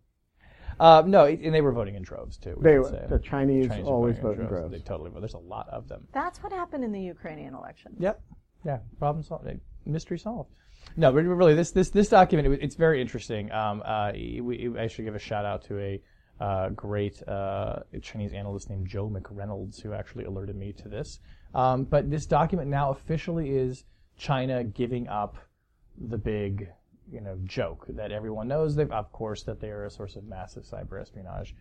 Uh, 0.80 1.02
no, 1.06 1.24
it- 1.24 1.40
and 1.40 1.54
they 1.54 1.60
were 1.60 1.72
voting 1.72 1.94
in 1.96 2.02
droves 2.02 2.38
too. 2.38 2.54
we 2.56 2.62
They 2.62 2.70
should 2.72 2.80
were- 2.82 2.88
say. 2.88 3.06
the 3.10 3.18
Chinese 3.18 3.68
Chinese 3.68 3.86
always 3.86 4.18
vote 4.18 4.38
in 4.38 4.46
droves. 4.46 4.72
They 4.72 4.78
totally 4.80 5.10
vote. 5.10 5.20
There's 5.20 5.34
a 5.34 5.38
lot 5.38 5.68
of 5.68 5.86
them. 5.88 6.08
That's 6.12 6.42
what 6.42 6.50
happened 6.52 6.82
in 6.84 6.92
the 6.92 7.02
Ukrainian 7.02 7.54
election. 7.54 7.94
Yep. 7.98 8.22
Yeah. 8.64 8.78
Problem 8.98 9.22
solved. 9.22 9.46
Mystery 9.86 10.18
solved. 10.18 10.50
No, 10.96 11.12
but 11.12 11.24
really, 11.24 11.54
this 11.54 11.70
this 11.70 11.90
this 11.90 12.08
document 12.08 12.52
it, 12.52 12.62
it's 12.62 12.74
very 12.74 13.00
interesting. 13.00 13.50
Um, 13.52 13.82
uh, 13.84 14.12
we, 14.14 14.70
I 14.78 14.88
should 14.88 15.04
give 15.04 15.14
a 15.14 15.18
shout 15.18 15.44
out 15.44 15.64
to 15.64 15.78
a 15.78 16.02
uh, 16.40 16.70
great 16.70 17.22
uh, 17.28 17.80
Chinese 18.02 18.32
analyst 18.32 18.68
named 18.68 18.88
Joe 18.88 19.08
McReynolds 19.08 19.80
who 19.80 19.92
actually 19.92 20.24
alerted 20.24 20.56
me 20.56 20.72
to 20.72 20.88
this. 20.88 21.20
Um, 21.54 21.84
but 21.84 22.10
this 22.10 22.26
document 22.26 22.68
now 22.68 22.90
officially 22.90 23.50
is 23.50 23.84
China 24.16 24.64
giving 24.64 25.08
up 25.08 25.36
the 25.98 26.18
big, 26.18 26.68
you 27.10 27.20
know, 27.20 27.38
joke 27.44 27.86
that 27.90 28.10
everyone 28.10 28.48
knows. 28.48 28.74
They've, 28.74 28.90
of 28.90 29.12
course, 29.12 29.44
that 29.44 29.60
they 29.60 29.68
are 29.68 29.84
a 29.84 29.90
source 29.90 30.16
of 30.16 30.24
massive 30.24 30.64
cyber 30.64 31.00
espionage 31.00 31.54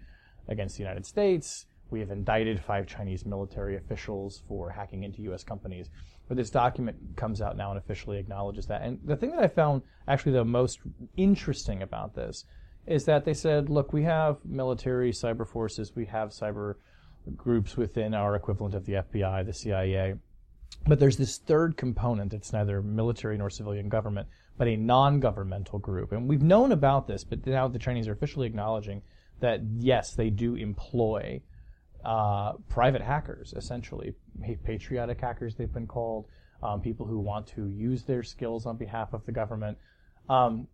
against 0.47 0.77
the 0.77 0.83
United 0.83 1.05
States. 1.05 1.65
We 1.91 1.99
have 1.99 2.09
indicted 2.09 2.59
five 2.59 2.87
Chinese 2.87 3.25
military 3.25 3.75
officials 3.75 4.41
for 4.47 4.69
hacking 4.69 5.03
into 5.03 5.21
U.S. 5.23 5.43
companies. 5.43 5.89
But 6.27 6.37
this 6.37 6.49
document 6.49 6.97
comes 7.17 7.41
out 7.41 7.57
now 7.57 7.71
and 7.71 7.77
officially 7.77 8.17
acknowledges 8.17 8.67
that. 8.67 8.83
And 8.83 8.99
the 9.03 9.17
thing 9.17 9.31
that 9.31 9.43
I 9.43 9.47
found 9.47 9.81
actually 10.07 10.33
the 10.33 10.45
most 10.45 10.79
interesting 11.17 11.81
about 11.81 12.15
this 12.15 12.45
is 12.87 13.05
that 13.05 13.25
they 13.25 13.33
said, 13.33 13.69
look, 13.69 13.93
we 13.93 14.03
have 14.03 14.37
military 14.45 15.11
cyber 15.11 15.47
forces, 15.47 15.95
we 15.95 16.05
have 16.05 16.29
cyber 16.29 16.75
groups 17.35 17.77
within 17.77 18.13
our 18.13 18.35
equivalent 18.35 18.73
of 18.73 18.85
the 18.85 18.93
FBI, 18.93 19.45
the 19.45 19.53
CIA. 19.53 20.15
But 20.87 20.99
there's 20.99 21.17
this 21.17 21.37
third 21.37 21.77
component 21.77 22.31
that's 22.31 22.53
neither 22.53 22.81
military 22.81 23.37
nor 23.37 23.49
civilian 23.49 23.89
government, 23.89 24.27
but 24.57 24.67
a 24.67 24.75
non 24.75 25.19
governmental 25.19 25.79
group. 25.79 26.11
And 26.11 26.27
we've 26.27 26.41
known 26.41 26.71
about 26.71 27.07
this, 27.07 27.23
but 27.23 27.45
now 27.45 27.67
the 27.67 27.77
Chinese 27.77 28.07
are 28.07 28.13
officially 28.13 28.47
acknowledging 28.47 29.01
that, 29.41 29.61
yes, 29.77 30.13
they 30.13 30.29
do 30.29 30.55
employ 30.55 31.41
uh, 32.03 32.53
private 32.69 33.01
hackers, 33.01 33.53
essentially. 33.55 34.13
Patriotic 34.63 35.19
hackers, 35.19 35.55
they've 35.55 35.71
been 35.71 35.87
called, 35.87 36.27
um, 36.63 36.81
people 36.81 37.05
who 37.05 37.19
want 37.19 37.47
to 37.47 37.67
use 37.67 38.03
their 38.03 38.23
skills 38.23 38.65
on 38.65 38.77
behalf 38.77 39.13
of 39.13 39.25
the 39.25 39.31
government. 39.31 39.77
Um, 40.29 40.67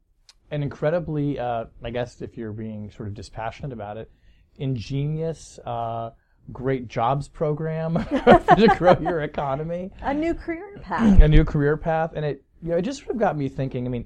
an 0.52 0.64
incredibly, 0.64 1.40
uh, 1.40 1.66
I 1.84 1.90
guess, 1.90 2.22
if 2.22 2.38
you're 2.38 2.54
being 2.54 2.92
sort 2.92 3.08
of 3.08 3.14
dispassionate 3.14 3.74
about 3.74 3.98
it, 3.98 4.12
ingenious, 4.58 5.60
uh, 5.66 6.12
great 6.52 6.88
jobs 6.88 7.28
program 7.28 7.94
to 8.10 8.74
grow 8.78 8.98
your 9.00 9.22
economy 9.22 9.92
A 10.02 10.14
new 10.14 10.34
career 10.34 10.80
path. 10.82 11.22
a 11.22 11.28
new 11.28 11.44
career 11.44 11.78
path, 11.78 12.14
and 12.16 12.26
it 12.26 12.44
you 12.62 12.70
know 12.70 12.78
it 12.78 12.84
just 12.84 13.00
sort 13.00 13.12
of 13.12 13.18
got 13.18 13.38
me 13.38 13.50
thinking. 13.50 13.86
I 13.86 13.90
mean, 13.90 14.06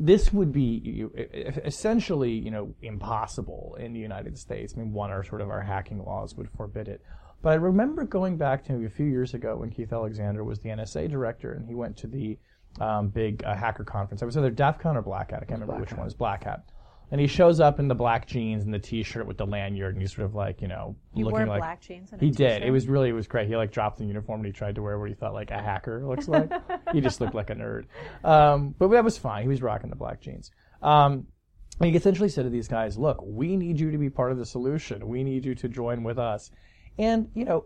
this 0.00 0.32
would 0.32 0.50
be 0.50 1.04
essentially 1.64 2.32
you 2.32 2.50
know 2.50 2.74
impossible 2.80 3.76
in 3.78 3.92
the 3.92 4.00
United 4.00 4.38
States. 4.38 4.72
I 4.74 4.80
mean, 4.80 4.92
one, 4.92 5.10
our 5.10 5.22
sort 5.22 5.42
of 5.42 5.50
our 5.50 5.60
hacking 5.60 6.02
laws 6.02 6.34
would 6.36 6.48
forbid 6.56 6.88
it. 6.88 7.02
But 7.42 7.50
I 7.50 7.54
remember 7.56 8.04
going 8.04 8.36
back 8.36 8.64
to 8.64 8.72
maybe 8.72 8.86
a 8.86 8.90
few 8.90 9.06
years 9.06 9.34
ago 9.34 9.56
when 9.58 9.70
Keith 9.70 9.92
Alexander 9.92 10.42
was 10.42 10.58
the 10.60 10.70
NSA 10.70 11.10
director, 11.10 11.52
and 11.52 11.66
he 11.66 11.74
went 11.74 11.96
to 11.98 12.06
the 12.06 12.38
um, 12.80 13.08
big 13.08 13.44
uh, 13.44 13.54
hacker 13.54 13.84
conference. 13.84 14.22
I 14.22 14.26
was 14.26 14.36
either 14.36 14.50
DEF 14.50 14.78
CON 14.78 14.96
or 14.96 15.02
Black 15.02 15.30
Hat. 15.30 15.40
I 15.42 15.46
can't 15.46 15.60
remember 15.60 15.80
which 15.80 15.92
one. 15.92 16.00
It 16.00 16.04
was 16.04 16.14
Black 16.14 16.44
Hat. 16.44 16.64
And 17.12 17.20
he 17.20 17.26
shows 17.26 17.58
up 17.58 17.80
in 17.80 17.88
the 17.88 17.94
black 17.94 18.26
jeans 18.26 18.62
and 18.64 18.72
the 18.72 18.78
T-shirt 18.78 19.26
with 19.26 19.36
the 19.36 19.46
lanyard, 19.46 19.94
and 19.94 20.00
he's 20.00 20.14
sort 20.14 20.26
of 20.26 20.34
like, 20.36 20.62
you 20.62 20.68
know, 20.68 20.94
You 21.12 21.24
looking 21.24 21.40
wore 21.40 21.46
like 21.48 21.60
black 21.60 21.80
jeans 21.80 22.12
and 22.12 22.22
a 22.22 22.24
he 22.24 22.30
did. 22.30 22.50
It 22.50 22.58
t-shirt? 22.60 22.72
was 22.72 22.88
really, 22.88 23.08
it 23.08 23.14
was 23.14 23.26
great. 23.26 23.48
He 23.48 23.56
like 23.56 23.72
dropped 23.72 23.98
the 23.98 24.04
uniform 24.04 24.40
and 24.40 24.46
he 24.46 24.52
tried 24.52 24.76
to 24.76 24.82
wear 24.82 24.98
what 24.98 25.08
he 25.08 25.14
thought 25.14 25.34
like 25.34 25.50
a 25.50 25.60
hacker 25.60 26.06
looks 26.06 26.28
like. 26.28 26.50
he 26.92 27.00
just 27.00 27.20
looked 27.20 27.34
like 27.34 27.50
a 27.50 27.54
nerd. 27.54 27.86
Um, 28.24 28.74
but 28.78 28.88
that 28.88 29.02
was 29.02 29.18
fine. 29.18 29.42
He 29.42 29.48
was 29.48 29.60
rocking 29.60 29.90
the 29.90 29.96
black 29.96 30.20
jeans. 30.20 30.52
Um, 30.82 31.26
and 31.80 31.90
he 31.90 31.96
essentially 31.96 32.28
said 32.28 32.44
to 32.44 32.50
these 32.50 32.68
guys, 32.68 32.98
look, 32.98 33.18
we 33.22 33.56
need 33.56 33.80
you 33.80 33.90
to 33.90 33.98
be 33.98 34.10
part 34.10 34.32
of 34.32 34.38
the 34.38 34.46
solution. 34.46 35.08
We 35.08 35.24
need 35.24 35.44
you 35.44 35.54
to 35.56 35.68
join 35.68 36.04
with 36.04 36.18
us. 36.18 36.50
And, 36.98 37.30
you 37.34 37.44
know, 37.44 37.64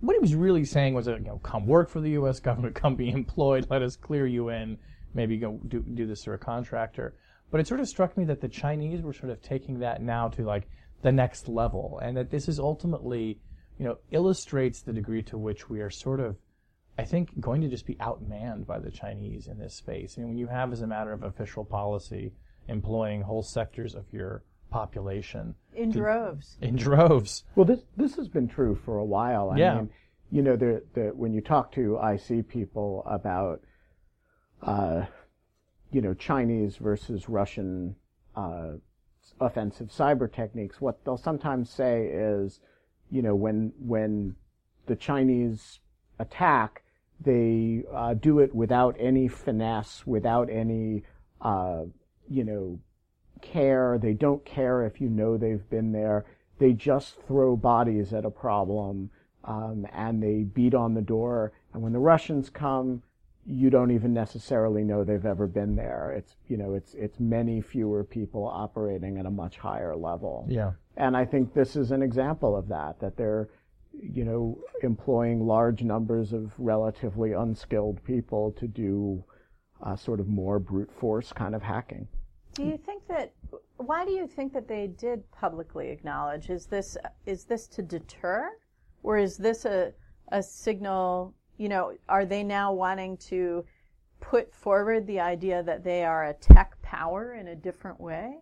what 0.00 0.14
he 0.14 0.18
was 0.18 0.34
really 0.34 0.64
saying 0.64 0.94
was, 0.94 1.06
uh, 1.06 1.14
you 1.16 1.24
know, 1.24 1.38
come 1.44 1.66
work 1.66 1.88
for 1.88 2.00
the 2.00 2.10
U.S. 2.10 2.40
government, 2.40 2.74
come 2.74 2.96
be 2.96 3.10
employed, 3.10 3.68
let 3.70 3.82
us 3.82 3.96
clear 3.96 4.26
you 4.26 4.48
in, 4.48 4.78
maybe 5.14 5.36
go 5.36 5.60
do, 5.68 5.80
do 5.80 6.06
this 6.06 6.24
through 6.24 6.34
a 6.34 6.38
contractor. 6.38 7.14
But 7.52 7.60
it 7.60 7.68
sort 7.68 7.80
of 7.80 7.86
struck 7.88 8.16
me 8.16 8.24
that 8.24 8.40
the 8.40 8.48
Chinese 8.48 9.02
were 9.02 9.12
sort 9.12 9.30
of 9.30 9.40
taking 9.42 9.78
that 9.80 10.02
now 10.02 10.28
to 10.30 10.42
like 10.42 10.68
the 11.02 11.12
next 11.12 11.48
level, 11.48 12.00
and 12.02 12.16
that 12.16 12.30
this 12.30 12.48
is 12.48 12.58
ultimately, 12.58 13.38
you 13.78 13.84
know, 13.84 13.98
illustrates 14.10 14.80
the 14.82 14.92
degree 14.92 15.22
to 15.24 15.36
which 15.36 15.68
we 15.68 15.80
are 15.80 15.90
sort 15.90 16.18
of, 16.18 16.36
I 16.98 17.04
think, 17.04 17.38
going 17.40 17.60
to 17.60 17.68
just 17.68 17.86
be 17.86 17.96
outmanned 17.96 18.66
by 18.66 18.78
the 18.78 18.90
Chinese 18.90 19.48
in 19.48 19.58
this 19.58 19.74
space. 19.74 20.14
I 20.16 20.22
mean, 20.22 20.30
when 20.30 20.38
you 20.38 20.46
have, 20.46 20.72
as 20.72 20.80
a 20.80 20.86
matter 20.86 21.12
of 21.12 21.22
official 21.22 21.64
policy, 21.64 22.32
employing 22.68 23.20
whole 23.22 23.42
sectors 23.42 23.94
of 23.94 24.04
your 24.12 24.42
population 24.70 25.54
in 25.74 25.90
droves. 25.90 26.56
in 26.62 26.74
droves. 26.76 27.44
Well, 27.54 27.66
this 27.66 27.82
this 27.96 28.14
has 28.16 28.28
been 28.28 28.48
true 28.48 28.74
for 28.74 28.96
a 28.96 29.04
while. 29.04 29.50
I 29.50 29.58
Yeah. 29.58 29.74
mean, 29.76 29.90
you 30.30 30.40
know, 30.40 30.56
the, 30.56 30.82
the 30.94 31.10
when 31.14 31.34
you 31.34 31.42
talk 31.42 31.72
to 31.72 31.98
IC 32.02 32.48
people 32.48 33.02
about, 33.06 33.60
uh, 34.62 35.04
you 35.92 36.00
know, 36.00 36.14
Chinese 36.14 36.76
versus 36.76 37.28
Russian 37.28 37.94
uh, 38.34 38.72
offensive 39.40 39.88
cyber 39.88 40.32
techniques, 40.32 40.80
what 40.80 41.04
they'll 41.04 41.16
sometimes 41.16 41.70
say 41.70 42.06
is, 42.06 42.60
you 43.10 43.22
know, 43.22 43.34
when 43.34 43.72
when 43.78 44.34
the 44.86 44.96
Chinese 44.96 45.80
attack, 46.18 46.82
they 47.20 47.84
uh, 47.92 48.14
do 48.14 48.38
it 48.38 48.54
without 48.54 48.96
any 48.98 49.28
finesse, 49.28 50.06
without 50.06 50.48
any, 50.50 51.04
uh, 51.40 51.82
you 52.28 52.44
know, 52.44 52.78
care. 53.42 53.98
They 53.98 54.14
don't 54.14 54.44
care 54.44 54.86
if 54.86 55.00
you 55.00 55.08
know 55.08 55.36
they've 55.36 55.68
been 55.68 55.92
there. 55.92 56.24
They 56.58 56.72
just 56.72 57.20
throw 57.26 57.56
bodies 57.56 58.12
at 58.12 58.24
a 58.24 58.30
problem, 58.30 59.10
um, 59.44 59.86
and 59.92 60.22
they 60.22 60.42
beat 60.42 60.74
on 60.74 60.94
the 60.94 61.02
door. 61.02 61.52
And 61.74 61.82
when 61.82 61.92
the 61.92 61.98
Russians 61.98 62.48
come, 62.48 63.02
you 63.44 63.70
don't 63.70 63.90
even 63.90 64.12
necessarily 64.12 64.84
know 64.84 65.02
they've 65.02 65.26
ever 65.26 65.46
been 65.46 65.74
there. 65.74 66.14
It's 66.16 66.36
you 66.48 66.56
know, 66.56 66.74
it's 66.74 66.94
it's 66.94 67.18
many 67.18 67.60
fewer 67.60 68.04
people 68.04 68.46
operating 68.46 69.18
at 69.18 69.26
a 69.26 69.30
much 69.30 69.58
higher 69.58 69.96
level. 69.96 70.46
Yeah. 70.48 70.72
And 70.96 71.16
I 71.16 71.24
think 71.24 71.54
this 71.54 71.74
is 71.74 71.90
an 71.90 72.02
example 72.02 72.54
of 72.56 72.68
that, 72.68 73.00
that 73.00 73.16
they're, 73.16 73.48
you 73.92 74.24
know, 74.24 74.58
employing 74.82 75.46
large 75.46 75.82
numbers 75.82 76.32
of 76.32 76.52
relatively 76.58 77.32
unskilled 77.32 78.04
people 78.04 78.52
to 78.52 78.68
do 78.68 79.24
uh, 79.82 79.96
sort 79.96 80.20
of 80.20 80.28
more 80.28 80.58
brute 80.58 80.92
force 80.92 81.32
kind 81.32 81.54
of 81.54 81.62
hacking. 81.62 82.06
Do 82.54 82.64
you 82.64 82.76
think 82.76 83.06
that? 83.08 83.32
Why 83.78 84.04
do 84.04 84.12
you 84.12 84.28
think 84.28 84.52
that 84.52 84.68
they 84.68 84.86
did 84.86 85.28
publicly 85.32 85.88
acknowledge? 85.88 86.50
Is 86.50 86.66
this 86.66 86.96
is 87.26 87.44
this 87.44 87.66
to 87.68 87.82
deter, 87.82 88.50
or 89.02 89.18
is 89.18 89.36
this 89.36 89.64
a 89.64 89.92
a 90.28 90.42
signal? 90.42 91.34
You 91.56 91.68
know, 91.68 91.92
are 92.08 92.24
they 92.24 92.42
now 92.42 92.72
wanting 92.72 93.16
to 93.28 93.64
put 94.20 94.54
forward 94.54 95.06
the 95.06 95.20
idea 95.20 95.62
that 95.62 95.84
they 95.84 96.04
are 96.04 96.26
a 96.26 96.34
tech 96.34 96.80
power 96.82 97.34
in 97.34 97.48
a 97.48 97.56
different 97.56 98.00
way? 98.00 98.38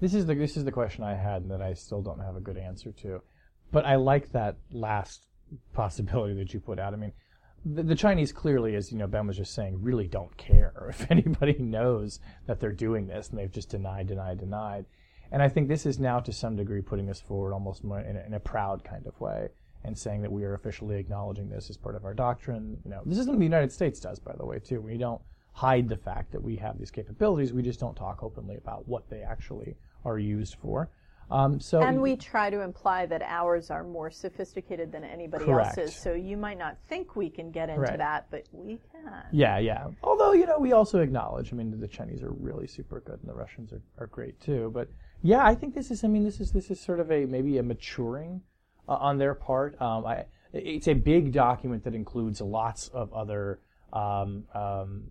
This 0.00 0.14
is 0.14 0.26
the 0.26 0.34
this 0.34 0.56
is 0.56 0.64
the 0.64 0.72
question 0.72 1.04
I 1.04 1.14
had 1.14 1.42
and 1.42 1.50
that 1.50 1.62
I 1.62 1.74
still 1.74 2.02
don't 2.02 2.20
have 2.20 2.36
a 2.36 2.40
good 2.40 2.58
answer 2.58 2.92
to, 3.02 3.22
but 3.70 3.86
I 3.86 3.96
like 3.96 4.32
that 4.32 4.56
last 4.70 5.26
possibility 5.72 6.34
that 6.34 6.52
you 6.52 6.60
put 6.60 6.78
out. 6.78 6.92
I 6.92 6.96
mean, 6.96 7.12
the, 7.64 7.82
the 7.82 7.94
Chinese 7.94 8.32
clearly, 8.32 8.74
as 8.74 8.90
you 8.90 8.98
know, 8.98 9.06
Ben 9.06 9.26
was 9.26 9.36
just 9.36 9.54
saying, 9.54 9.80
really 9.80 10.08
don't 10.08 10.36
care 10.36 10.86
if 10.90 11.10
anybody 11.10 11.56
knows 11.58 12.20
that 12.46 12.60
they're 12.60 12.72
doing 12.72 13.06
this, 13.06 13.30
and 13.30 13.38
they've 13.38 13.50
just 13.50 13.70
denied, 13.70 14.08
denied, 14.08 14.38
denied. 14.38 14.86
And 15.30 15.42
I 15.42 15.48
think 15.48 15.68
this 15.68 15.86
is 15.86 15.98
now 15.98 16.20
to 16.20 16.32
some 16.32 16.56
degree 16.56 16.82
putting 16.82 17.06
this 17.06 17.20
forward 17.20 17.54
almost 17.54 17.84
in 17.84 17.90
a, 17.90 18.26
in 18.26 18.34
a 18.34 18.40
proud 18.40 18.84
kind 18.84 19.06
of 19.06 19.18
way 19.18 19.48
and 19.84 19.96
saying 19.96 20.22
that 20.22 20.30
we 20.30 20.44
are 20.44 20.54
officially 20.54 20.96
acknowledging 20.96 21.48
this 21.48 21.70
as 21.70 21.76
part 21.76 21.96
of 21.96 22.04
our 22.04 22.14
doctrine. 22.14 22.78
You 22.84 22.90
know, 22.90 23.02
this 23.04 23.18
is 23.18 23.24
something 23.24 23.40
the 23.40 23.44
United 23.44 23.72
States 23.72 24.00
does, 24.00 24.18
by 24.18 24.34
the 24.36 24.46
way, 24.46 24.58
too. 24.58 24.80
We 24.80 24.96
don't 24.96 25.20
hide 25.52 25.88
the 25.88 25.96
fact 25.96 26.32
that 26.32 26.42
we 26.42 26.56
have 26.56 26.78
these 26.78 26.90
capabilities. 26.90 27.52
We 27.52 27.62
just 27.62 27.80
don't 27.80 27.94
talk 27.96 28.22
openly 28.22 28.56
about 28.56 28.88
what 28.88 29.08
they 29.10 29.22
actually 29.22 29.76
are 30.04 30.18
used 30.18 30.56
for. 30.56 30.90
Um, 31.30 31.60
so 31.60 31.80
And 31.82 32.02
we 32.02 32.16
try 32.16 32.50
to 32.50 32.60
imply 32.60 33.06
that 33.06 33.22
ours 33.22 33.70
are 33.70 33.84
more 33.84 34.10
sophisticated 34.10 34.92
than 34.92 35.02
anybody 35.02 35.46
Correct. 35.46 35.78
else's. 35.78 35.96
So 35.96 36.12
you 36.12 36.36
might 36.36 36.58
not 36.58 36.76
think 36.88 37.16
we 37.16 37.30
can 37.30 37.50
get 37.50 37.70
into 37.70 37.80
Right. 37.80 37.96
that, 37.96 38.26
but 38.30 38.46
we 38.52 38.78
can. 38.90 39.10
Yeah, 39.32 39.58
yeah. 39.58 39.88
Although, 40.02 40.32
you 40.32 40.46
know, 40.46 40.58
we 40.58 40.72
also 40.72 41.00
acknowledge, 41.00 41.52
I 41.52 41.56
mean, 41.56 41.78
the 41.78 41.88
Chinese 41.88 42.22
are 42.22 42.32
really 42.32 42.66
super 42.66 43.00
good 43.00 43.18
and 43.20 43.28
the 43.28 43.34
Russians 43.34 43.72
are, 43.72 43.80
are 43.98 44.08
great 44.08 44.40
too. 44.40 44.70
But 44.74 44.88
yeah, 45.22 45.46
I 45.46 45.54
think 45.54 45.74
this 45.74 45.90
is, 45.90 46.04
I 46.04 46.08
mean, 46.08 46.24
this 46.24 46.38
is, 46.38 46.52
this 46.52 46.70
is 46.70 46.80
sort 46.80 47.00
of 47.00 47.10
a, 47.10 47.24
maybe 47.24 47.56
a 47.56 47.62
maturing 47.62 48.42
uh, 48.88 48.92
on 48.94 49.18
their 49.18 49.34
part. 49.34 49.80
Um, 49.80 50.06
I, 50.06 50.24
it's 50.52 50.88
a 50.88 50.94
big 50.94 51.32
document 51.32 51.84
that 51.84 51.94
includes 51.94 52.40
lots 52.40 52.88
of 52.88 53.12
other 53.12 53.60
um, 53.92 54.44
um, 54.54 55.04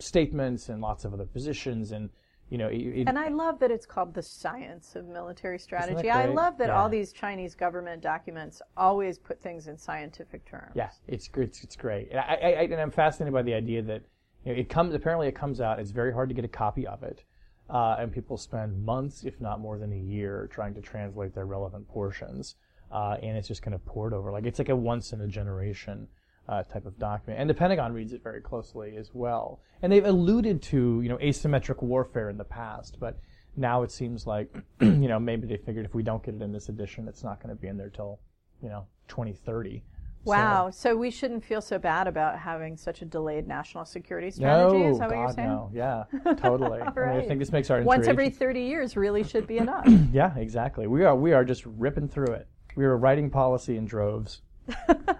statements 0.00 0.68
and 0.68 0.80
lots 0.80 1.04
of 1.04 1.12
other 1.14 1.26
positions 1.26 1.92
and, 1.92 2.10
you 2.50 2.58
know, 2.58 2.68
it, 2.68 2.76
it- 2.80 3.08
And 3.08 3.18
I 3.18 3.28
love 3.28 3.58
that 3.60 3.70
it's 3.70 3.86
called 3.86 4.12
the 4.12 4.22
science 4.22 4.94
of 4.96 5.06
military 5.06 5.58
strategy. 5.58 6.10
I 6.10 6.26
love 6.26 6.58
that 6.58 6.68
Yeah. 6.68 6.78
all 6.80 6.88
these 6.90 7.12
Chinese 7.12 7.54
government 7.54 8.02
documents 8.02 8.60
always 8.76 9.18
put 9.18 9.40
things 9.40 9.68
in 9.68 9.78
scientific 9.78 10.44
terms. 10.44 10.72
Yeah, 10.74 10.90
it's. 11.08 11.30
It's, 11.34 11.64
it's 11.64 11.76
great, 11.76 12.10
and 12.10 12.20
I, 12.20 12.22
I, 12.42 12.48
I 12.50 12.62
and 12.64 12.74
I'm 12.74 12.90
fascinated 12.90 13.32
by 13.32 13.42
the 13.42 13.54
idea 13.54 13.80
that 13.82 14.02
you 14.44 14.52
know, 14.52 14.58
it 14.60 14.68
comes. 14.68 14.94
Apparently, 14.94 15.28
it 15.28 15.34
comes 15.34 15.62
out. 15.62 15.78
It's 15.80 15.92
very 15.92 16.12
hard 16.12 16.28
to 16.28 16.34
get 16.34 16.44
a 16.44 16.48
copy 16.48 16.86
of 16.86 17.02
it, 17.02 17.24
uh, 17.70 17.96
and 17.98 18.12
people 18.12 18.36
spend 18.36 18.84
months, 18.84 19.24
if 19.24 19.40
not 19.40 19.58
more 19.60 19.78
than 19.78 19.90
a 19.92 19.96
year, 19.98 20.46
trying 20.52 20.74
to 20.74 20.82
translate 20.82 21.34
their 21.34 21.46
relevant 21.46 21.88
portions, 21.88 22.56
uh, 22.92 23.16
and 23.22 23.36
it's 23.36 23.48
just 23.48 23.62
kind 23.62 23.74
of 23.74 23.84
pored 23.84 24.12
over. 24.12 24.30
Like 24.30 24.46
it's 24.46 24.58
like 24.58 24.68
a 24.68 24.76
once 24.76 25.12
in 25.12 25.20
a 25.20 25.26
generation 25.26 26.08
uh, 26.48 26.62
type 26.64 26.86
of 26.86 26.98
document, 26.98 27.40
and 27.40 27.48
the 27.48 27.54
Pentagon 27.54 27.92
reads 27.92 28.12
it 28.12 28.22
very 28.22 28.40
closely 28.40 28.96
as 28.96 29.10
well. 29.12 29.60
And 29.80 29.92
they've 29.92 30.04
alluded 30.04 30.62
to 30.62 31.00
you 31.00 31.08
know 31.08 31.18
asymmetric 31.18 31.82
warfare 31.82 32.28
in 32.28 32.36
the 32.36 32.44
past, 32.44 32.98
but 33.00 33.18
now 33.56 33.82
it 33.82 33.90
seems 33.90 34.26
like 34.26 34.54
you 34.80 35.08
know 35.08 35.18
maybe 35.18 35.46
they 35.46 35.56
figured 35.56 35.84
if 35.84 35.94
we 35.94 36.02
don't 36.02 36.22
get 36.22 36.34
it 36.34 36.42
in 36.42 36.52
this 36.52 36.68
edition, 36.68 37.08
it's 37.08 37.24
not 37.24 37.42
going 37.42 37.54
to 37.54 37.60
be 37.60 37.68
in 37.68 37.76
there 37.76 37.90
till 37.90 38.20
you 38.62 38.68
know 38.68 38.86
2030. 39.08 39.82
Wow. 40.24 40.70
So 40.70 40.96
we 40.96 41.10
shouldn't 41.10 41.44
feel 41.44 41.60
so 41.60 41.78
bad 41.78 42.06
about 42.06 42.38
having 42.38 42.76
such 42.76 43.02
a 43.02 43.04
delayed 43.04 43.48
national 43.48 43.84
security 43.84 44.30
strategy. 44.30 44.78
No, 44.78 44.90
Is 44.90 44.98
that 44.98 45.08
what 45.08 45.16
you're 45.16 45.26
God, 45.26 45.34
saying? 45.34 45.48
no. 45.48 45.70
Yeah, 45.74 46.04
totally. 46.34 46.80
I, 46.80 46.90
mean, 46.90 47.08
I 47.08 47.26
think 47.26 47.40
this 47.40 47.50
makes 47.50 47.70
our 47.70 47.82
Once 47.82 48.06
every 48.06 48.30
30 48.30 48.60
years 48.60 48.96
really 48.96 49.24
should 49.24 49.46
be 49.46 49.58
enough. 49.58 49.86
Yeah, 50.12 50.36
exactly. 50.36 50.86
We 50.86 51.04
are 51.04 51.16
we 51.16 51.32
are 51.32 51.44
just 51.44 51.64
ripping 51.64 52.08
through 52.08 52.34
it. 52.34 52.46
We 52.74 52.84
were 52.84 52.96
writing 52.96 53.30
policy 53.30 53.76
in 53.76 53.84
droves. 53.84 54.40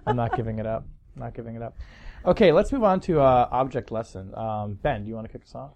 I'm 0.07 0.17
not 0.17 0.35
giving 0.37 0.59
it 0.59 0.67
up. 0.67 0.85
I'm 1.17 1.23
Not 1.23 1.35
giving 1.35 1.55
it 1.57 1.63
up. 1.63 1.77
Okay, 2.25 2.53
let's 2.53 2.73
move 2.73 2.85
on 2.85 3.01
to 3.01 3.21
uh, 3.21 3.49
object 3.51 3.91
lesson. 3.91 4.33
Um, 4.35 4.75
ben, 4.83 5.03
do 5.03 5.09
you 5.09 5.15
want 5.15 5.27
to 5.27 5.33
kick 5.33 5.43
us 5.47 5.55
off? 5.55 5.73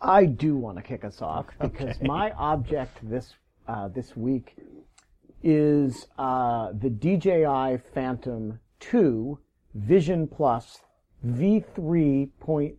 I 0.00 0.26
do 0.26 0.56
want 0.56 0.76
to 0.76 0.82
kick 0.82 1.04
us 1.04 1.22
off 1.22 1.46
because 1.60 1.96
Okay. 1.96 2.06
my 2.06 2.32
object 2.32 2.98
this 3.08 3.34
uh, 3.68 3.88
this 3.88 4.14
week 4.16 4.56
is 5.42 6.08
uh, 6.18 6.72
the 6.78 6.90
DJI 6.90 7.78
Phantom 7.94 8.58
2 8.80 9.38
Vision 9.74 10.26
Plus 10.26 10.80
V3.0 11.26 12.74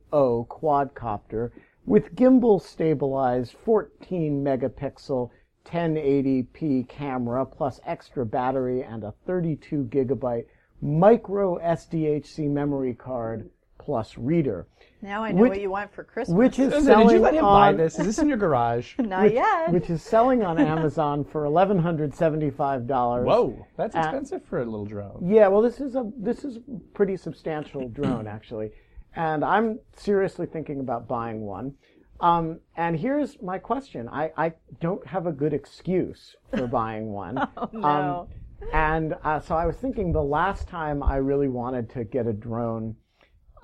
quadcopter 0.47 1.51
with 1.86 2.15
gimbal 2.15 2.62
stabilized 2.62 3.53
14 3.63 4.43
megapixel 4.43 5.29
1080p 5.65 6.88
camera 6.88 7.45
plus 7.45 7.80
extra 7.86 8.25
battery 8.25 8.84
and 8.84 9.04
a 9.04 9.13
32 9.25 9.86
gigabyte 9.91 10.45
micro 10.82 11.58
SDHC 11.60 12.49
memory 12.49 12.93
card 12.93 13.49
plus 13.78 14.17
reader, 14.17 14.67
Now 15.01 15.23
I 15.23 15.32
know 15.32 15.41
Which- 15.43 15.49
what 15.49 15.62
you 15.62 15.69
want 15.69 15.93
for 15.93 16.04
Christmas. 16.04 16.36
which 16.36 16.58
is 16.60 16.73
Did 16.73 16.84
selling 16.84 17.10
you 17.12 17.19
let 17.19 17.34
him 17.36 17.43
buy 17.43 17.67
on 17.69 17.78
this? 17.78 17.99
Is 17.99 18.06
this 18.06 18.19
in 18.19 18.28
your 18.28 18.38
garage? 18.38 18.95
Not 18.99 19.32
yet. 19.34 19.71
which 19.71 19.89
is 19.89 20.01
selling 20.01 20.43
on 20.43 20.58
Amazon 20.60 21.23
for 21.23 21.45
eleven 21.45 21.78
hundred 21.78 22.15
seventy-five 22.15 22.88
dollars. 22.88 23.25
Whoa, 23.28 23.67
that's 23.78 23.95
Uh, 23.95 23.99
expensive 23.99 24.43
for 24.45 24.60
a 24.62 24.65
little 24.65 24.86
drone. 24.86 25.19
Yeah, 25.23 25.47
well, 25.49 25.62
this 25.62 25.80
is 25.82 25.95
a 25.95 26.10
this 26.17 26.43
is 26.43 26.58
a 26.58 26.62
pretty 26.95 27.15
substantial 27.17 27.88
drone 27.89 28.25
actually, 28.28 28.71
and 29.15 29.43
I'm 29.45 29.80
seriously 29.95 30.47
thinking 30.47 30.80
about 30.80 31.08
buying 31.08 31.41
one. 31.41 31.75
Um, 32.19 32.60
and 32.78 32.97
here's 32.97 33.41
my 33.41 33.58
question: 33.58 34.08
I, 34.10 34.32
I 34.38 34.54
don't 34.80 35.06
have 35.08 35.28
a 35.28 35.32
good 35.32 35.54
excuse 35.54 36.36
for 36.56 36.67
buying 36.82 37.12
one. 37.12 37.38
Oh, 37.58 37.69
no. 37.73 37.88
Um, 37.88 38.28
and 38.73 39.15
uh, 39.23 39.39
so 39.39 39.56
I 39.56 39.65
was 39.65 39.75
thinking 39.75 40.12
the 40.12 40.23
last 40.23 40.67
time 40.67 41.04
I 41.04 41.17
really 41.17 41.49
wanted 41.49 41.89
to 41.91 42.04
get 42.04 42.25
a 42.25 42.34
drone, 42.34 42.95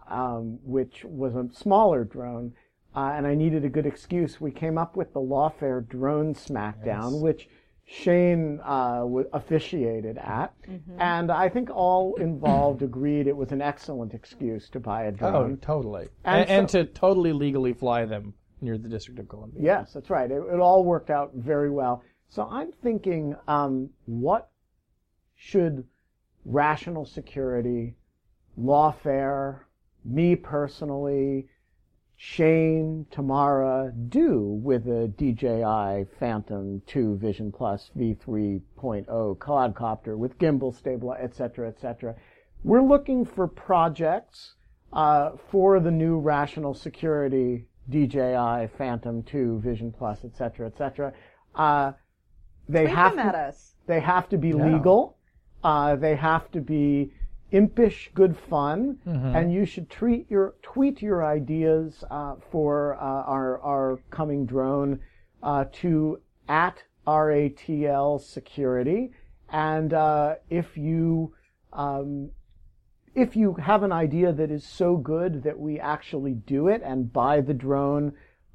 um, 0.08 0.60
which 0.64 1.06
was 1.06 1.36
a 1.36 1.48
smaller 1.54 2.04
drone, 2.04 2.54
uh, 2.96 3.14
and 3.16 3.26
I 3.26 3.36
needed 3.36 3.64
a 3.64 3.70
good 3.70 3.86
excuse, 3.86 4.42
we 4.42 4.52
came 4.52 4.78
up 4.78 4.96
with 4.96 5.14
the 5.14 5.22
Lawfare 5.22 5.88
Drone 5.88 6.36
Smackdown, 6.36 7.22
which 7.22 7.48
Shane 7.86 8.60
uh, 8.64 9.06
officiated 9.34 10.18
at, 10.18 10.54
and 10.98 11.32
I 11.32 11.50
think 11.50 11.70
all 11.70 12.16
involved 12.16 12.84
agreed 12.84 13.28
it 13.28 13.36
was 13.36 13.52
an 13.52 13.62
excellent 13.62 14.14
excuse 14.14 14.70
to 14.70 14.80
buy 14.80 15.06
a 15.06 15.12
drone. 15.12 15.36
Oh, 15.36 15.40
drone. 15.40 15.58
totally. 15.58 16.08
And 16.26 16.42
And, 16.42 16.50
and 16.50 16.70
to 16.70 16.86
totally 16.86 17.32
legally 17.34 17.74
fly 17.74 18.06
them 18.06 18.34
near 18.62 18.78
the 18.78 18.88
District 18.88 19.20
of 19.20 19.28
Columbia. 19.28 19.62
Yes, 19.62 19.94
that's 19.94 20.10
right. 20.10 20.30
It, 20.30 20.42
it 20.54 20.60
all 20.60 20.84
worked 20.84 21.10
out 21.10 21.32
very 21.36 21.70
well. 21.70 22.04
So 22.30 22.48
I'm 22.50 22.72
thinking, 22.72 23.36
um, 23.48 23.90
what 24.06 24.52
should 25.36 25.86
rational 26.46 27.06
security, 27.06 27.96
lawfare, 28.58 29.62
me 30.06 30.36
personally, 30.36 31.48
Shane, 32.16 33.08
Tamara 33.10 33.92
do 34.10 34.40
with 34.64 34.88
a 34.88 35.08
DJI 35.08 36.06
Phantom 36.20 36.82
2 36.86 37.18
Vision 37.18 37.52
Plus 37.52 37.90
V3.0 37.98 39.38
quadcopter 39.38 40.16
with 40.16 40.38
gimbal 40.38 40.76
stable, 40.76 41.16
et 41.20 41.34
cetera, 41.34 41.68
et 41.68 41.80
cetera. 41.80 42.16
We're 42.64 42.84
looking 42.84 43.26
for 43.26 43.48
projects 43.48 44.54
uh, 44.94 45.32
for 45.50 45.80
the 45.80 45.90
new 45.90 46.20
rational 46.20 46.76
security 46.76 47.66
DJI 47.90 48.68
Phantom 48.78 49.24
2 49.24 49.60
Vision 49.60 49.92
Plus, 49.92 50.24
etc., 50.24 50.38
cetera, 50.38 50.68
et 50.68 50.78
cetera. 50.78 51.14
Uh, 51.56 51.92
they 52.70 52.84
Tweet 52.84 52.96
have 52.96 53.16
them 53.16 53.24
to, 53.32 53.38
at 53.38 53.48
us. 53.50 53.74
they 53.88 54.00
have 54.00 54.30
to 54.30 54.38
be 54.38 54.50
Yeah. 54.50 54.66
legal. 54.74 55.18
Uh, 55.64 55.96
they 55.96 56.16
have 56.16 56.50
to 56.52 56.62
be 56.62 57.12
impish 57.52 58.10
good 58.14 58.38
fun, 58.38 58.98
Mm-hmm. 59.06 59.36
and 59.36 59.54
you 59.54 59.66
should 59.66 59.90
treat 59.90 60.30
your 60.32 60.56
tweet 60.62 61.02
your 61.02 61.26
ideas 61.26 62.04
uh, 62.10 62.36
for 62.50 62.96
uh, 62.96 63.00
our 63.36 63.60
our 63.62 64.00
coming 64.10 64.46
drone 64.46 65.00
uh, 65.44 65.66
to 65.74 66.20
at 66.48 66.84
RATL 67.08 68.20
Security, 68.22 69.12
And 69.50 69.94
uh, 69.94 70.36
if 70.50 70.78
you 70.78 71.34
um, 71.74 72.30
if 73.16 73.36
you 73.36 73.54
have 73.56 73.84
an 73.84 73.92
idea 73.92 74.32
that 74.32 74.52
is 74.52 74.66
so 74.66 74.98
good 74.98 75.44
that 75.44 75.60
we 75.60 75.80
actually 75.80 76.34
do 76.34 76.68
it 76.68 76.82
and 76.84 77.12
buy 77.12 77.42
the 77.42 77.54
drone, 77.54 78.14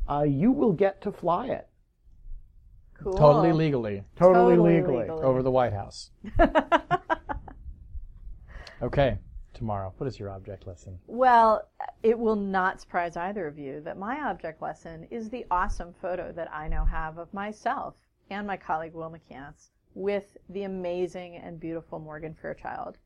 uh, 0.09 0.23
you 0.23 0.53
will 0.53 0.73
get 0.73 1.01
to 1.03 1.13
fly 1.13 1.47
it 1.47 1.69
Cool. 3.03 3.15
Totally 3.15 3.53
legally 3.53 4.03
totally, 4.17 4.57
Totally 4.57 4.75
legally. 4.75 5.03
legally. 5.03 5.23
over 5.23 5.43
the 5.43 5.51
White 5.51 5.73
House. 5.73 6.11
okay, 8.83 9.19
Tamara. 9.53 9.93
What 9.99 10.07
is 10.07 10.19
your 10.19 10.31
object 10.31 10.67
lesson? 10.67 10.99
Well, 11.07 11.69
it 12.03 12.19
will 12.19 12.37
not 12.37 12.81
surprise 12.81 13.17
either 13.17 13.47
of 13.47 13.59
you 13.59 13.81
that 13.83 13.99
my 13.99 14.31
object 14.31 14.63
lesson 14.63 15.07
is 15.11 15.29
the 15.29 15.45
awesome 15.51 15.95
photo 16.01 16.33
that 16.33 16.53
I 16.53 16.69
now 16.69 16.85
have 16.85 17.19
of 17.19 17.33
myself 17.35 17.95
and 18.31 18.47
my 18.47 18.57
colleague 18.57 18.95
Will 18.95 19.15
Cantz 19.31 19.71
with 19.95 20.37
the 20.49 20.65
amazing 20.65 21.37
and 21.37 21.61
beautiful 21.61 21.99
Morgan 21.99 22.35
Fairchild. 22.35 22.99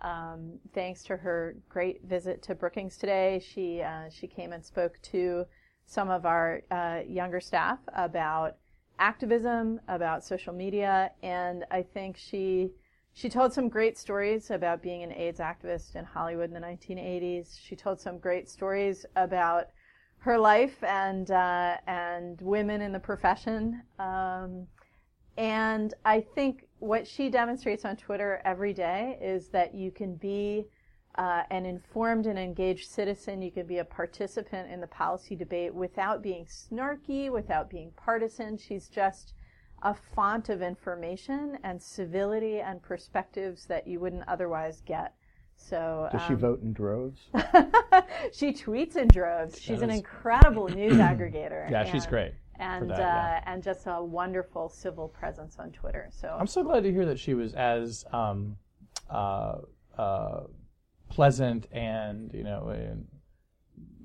Um, 0.00 0.58
thanks 0.74 1.02
to 1.04 1.16
her 1.16 1.56
great 1.68 2.04
visit 2.04 2.42
to 2.42 2.54
Brookings 2.54 2.96
today, 2.96 3.42
she 3.44 3.80
uh, 3.82 4.08
she 4.10 4.26
came 4.26 4.52
and 4.52 4.64
spoke 4.64 5.00
to 5.02 5.46
some 5.86 6.10
of 6.10 6.26
our 6.26 6.62
uh, 6.70 7.00
younger 7.06 7.40
staff 7.40 7.78
about 7.94 8.56
activism, 8.98 9.80
about 9.88 10.24
social 10.24 10.52
media, 10.52 11.12
and 11.22 11.64
I 11.70 11.82
think 11.82 12.16
she 12.16 12.70
she 13.14 13.30
told 13.30 13.54
some 13.54 13.70
great 13.70 13.96
stories 13.96 14.50
about 14.50 14.82
being 14.82 15.02
an 15.02 15.10
AIDS 15.12 15.40
activist 15.40 15.96
in 15.96 16.04
Hollywood 16.04 16.50
in 16.50 16.54
the 16.54 16.60
1980s. 16.60 17.58
She 17.58 17.74
told 17.74 17.98
some 17.98 18.18
great 18.18 18.46
stories 18.46 19.06
about 19.16 19.68
her 20.18 20.38
life 20.38 20.82
and 20.84 21.30
uh, 21.30 21.78
and 21.86 22.38
women 22.42 22.82
in 22.82 22.92
the 22.92 22.98
profession. 22.98 23.80
Um, 23.98 24.66
and 25.38 25.94
I 26.04 26.20
think 26.34 26.65
what 26.78 27.06
she 27.06 27.30
demonstrates 27.30 27.84
on 27.84 27.96
Twitter 27.96 28.40
every 28.44 28.72
day 28.72 29.18
is 29.20 29.48
that 29.48 29.74
you 29.74 29.90
can 29.90 30.14
be 30.14 30.66
uh, 31.16 31.42
an 31.50 31.64
informed 31.64 32.26
and 32.26 32.38
engaged 32.38 32.88
citizen. 32.88 33.40
You 33.40 33.50
can 33.50 33.66
be 33.66 33.78
a 33.78 33.84
participant 33.84 34.70
in 34.70 34.80
the 34.80 34.86
policy 34.86 35.34
debate 35.34 35.74
without 35.74 36.22
being 36.22 36.44
snarky, 36.44 37.30
without 37.30 37.70
being 37.70 37.90
partisan. 37.96 38.58
She's 38.58 38.88
just 38.88 39.32
a 39.82 39.94
font 39.94 40.48
of 40.48 40.62
information 40.62 41.58
and 41.62 41.82
civility 41.82 42.60
and 42.60 42.82
perspectives 42.82 43.66
that 43.66 43.86
you 43.86 44.00
wouldn't 44.00 44.24
otherwise 44.28 44.82
get. 44.84 45.14
So 45.56 46.08
Does 46.12 46.22
she 46.22 46.34
um, 46.34 46.38
vote 46.38 46.62
in 46.62 46.72
droves? 46.72 47.20
she 48.32 48.52
tweets 48.52 48.96
in 48.96 49.08
droves. 49.08 49.60
She's 49.60 49.80
an 49.80 49.90
incredible 49.90 50.68
news 50.68 50.92
aggregator. 50.98 51.70
Yeah, 51.70 51.84
she's 51.84 52.06
great. 52.06 52.32
And 52.58 52.90
that, 52.90 52.94
uh, 52.94 53.02
yeah. 53.02 53.42
and 53.46 53.62
just 53.62 53.82
a 53.86 54.02
wonderful 54.02 54.68
civil 54.68 55.08
presence 55.08 55.56
on 55.58 55.72
Twitter. 55.72 56.08
So 56.10 56.36
I'm 56.38 56.46
so 56.46 56.62
glad 56.62 56.82
to 56.84 56.92
hear 56.92 57.06
that 57.06 57.18
she 57.18 57.34
was 57.34 57.54
as 57.54 58.04
um, 58.12 58.56
uh, 59.10 59.56
uh, 59.98 60.40
pleasant 61.08 61.66
and 61.72 62.32
you 62.34 62.42
know 62.42 62.68
and 62.68 63.06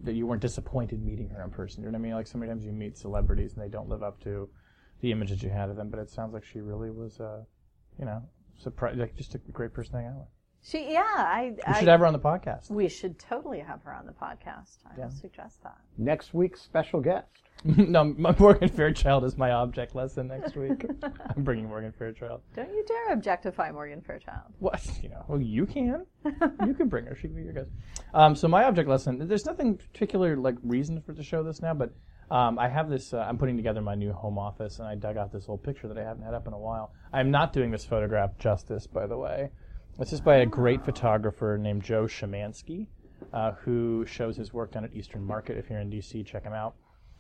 that 0.04 0.14
you 0.14 0.26
weren't 0.26 0.42
disappointed 0.42 1.04
meeting 1.04 1.30
her 1.30 1.44
in 1.44 1.50
person. 1.52 1.84
You 1.84 1.90
know 1.90 1.94
what 1.94 2.00
I 2.00 2.02
mean? 2.02 2.14
Like 2.14 2.28
sometimes 2.28 2.66
you 2.66 2.72
meet 2.72 2.98
celebrities 2.98 3.54
and 3.54 3.64
they 3.64 3.70
don't 3.70 3.88
live 3.88 4.04
up 4.04 4.20
to 4.24 4.50
the 5.02 5.12
image 5.12 5.30
that 5.30 5.44
you 5.44 5.50
had 5.50 5.70
of 5.70 5.76
them, 5.76 5.90
but 5.90 6.00
it 6.00 6.10
sounds 6.10 6.34
like 6.34 6.44
she 6.44 6.60
really 6.62 6.90
was, 6.90 7.20
uh, 7.20 7.44
you 8.00 8.06
know, 8.06 8.22
surprised, 8.58 9.00
like 9.00 9.16
just 9.16 9.36
a 9.36 9.38
great 9.38 9.74
person 9.74 9.94
to 9.94 9.98
hang 10.00 10.08
out 10.08 10.18
with. 10.18 10.28
She, 10.64 10.94
yeah, 10.94 11.02
I, 11.06 11.54
We 11.56 11.64
I 11.64 11.80
should 11.80 11.88
have 11.88 12.00
her 12.02 12.06
on 12.06 12.14
the 12.14 12.20
podcast. 12.20 12.70
we 12.70 12.88
should 12.88 13.18
totally 13.20 13.60
have 13.60 13.82
her 13.84 13.94
on 13.94 14.06
the 14.06 14.12
podcast. 14.14 14.78
I 14.86 15.00
Yeah. 15.00 15.10
suggest 15.10 15.64
that. 15.64 15.78
Next 15.98 16.34
week's 16.34 16.62
special 16.62 17.02
guest. 17.02 17.28
no, 17.64 18.04
my 18.04 18.36
Morgan 18.40 18.70
Fairchild 18.70 19.24
is 19.24 19.38
my 19.38 19.52
object 19.52 19.94
lesson 19.94 20.28
next 20.28 20.56
week. 20.56 20.84
I'm 21.36 21.44
bringing 21.44 21.68
Morgan 21.68 21.92
Fairchild. 21.92 22.42
Don't 22.56 22.70
you 22.72 22.84
dare 22.88 23.14
objectify 23.14 23.72
Morgan 23.72 24.02
Fairchild. 24.02 24.52
What? 24.60 24.84
You 25.04 25.10
know, 25.10 25.24
well, 25.28 25.40
you 25.42 25.66
can. 25.68 26.06
you 26.66 26.74
can 26.74 26.88
bring 26.90 27.06
her. 27.06 27.16
She 27.16 27.28
can 27.28 27.36
be 27.36 27.44
your 27.44 27.54
guest. 27.54 27.70
Um, 28.16 28.36
so 28.36 28.48
my 28.48 28.64
object 28.64 28.90
lesson. 28.90 29.28
There's 29.28 29.46
nothing 29.46 29.78
particular 29.78 30.36
like 30.38 30.56
reason 30.64 31.02
for 31.02 31.14
to 31.14 31.22
show 31.24 31.44
this 31.44 31.62
now, 31.62 31.76
but 31.76 31.94
um, 32.32 32.58
I 32.58 32.68
have 32.68 32.90
this. 32.90 33.14
Uh, 33.14 33.20
I'm 33.20 33.38
putting 33.38 33.58
together 33.58 33.82
my 33.82 33.94
new 33.94 34.12
home 34.12 34.40
office, 34.40 34.80
and 34.80 34.88
I 34.88 34.96
dug 34.96 35.18
out 35.18 35.32
this 35.32 35.46
old 35.48 35.62
picture 35.64 35.88
that 35.88 35.98
I 36.00 36.04
haven't 36.04 36.24
had 36.24 36.34
up 36.34 36.48
in 36.48 36.54
a 36.54 36.60
while. 36.60 36.94
I'm 37.14 37.30
not 37.30 37.54
doing 37.54 37.70
this 37.70 37.86
photograph 37.86 38.38
justice, 38.40 38.88
by 38.88 39.06
the 39.06 39.18
way. 39.18 39.52
This 40.00 40.14
is 40.14 40.22
by 40.22 40.38
a 40.38 40.46
great 40.46 40.84
photographer 40.84 41.58
named 41.62 41.84
Joe 41.84 42.06
Shemansky, 42.06 42.88
uh, 43.34 43.52
who 43.52 44.06
shows 44.06 44.38
his 44.38 44.54
work 44.54 44.72
down 44.72 44.86
at 44.86 44.96
Eastern 44.96 45.24
Market. 45.24 45.58
If 45.58 45.70
you're 45.70 45.80
in 45.80 45.92
DC, 45.92 46.26
check 46.26 46.44
him 46.44 46.54
out. 46.54 46.76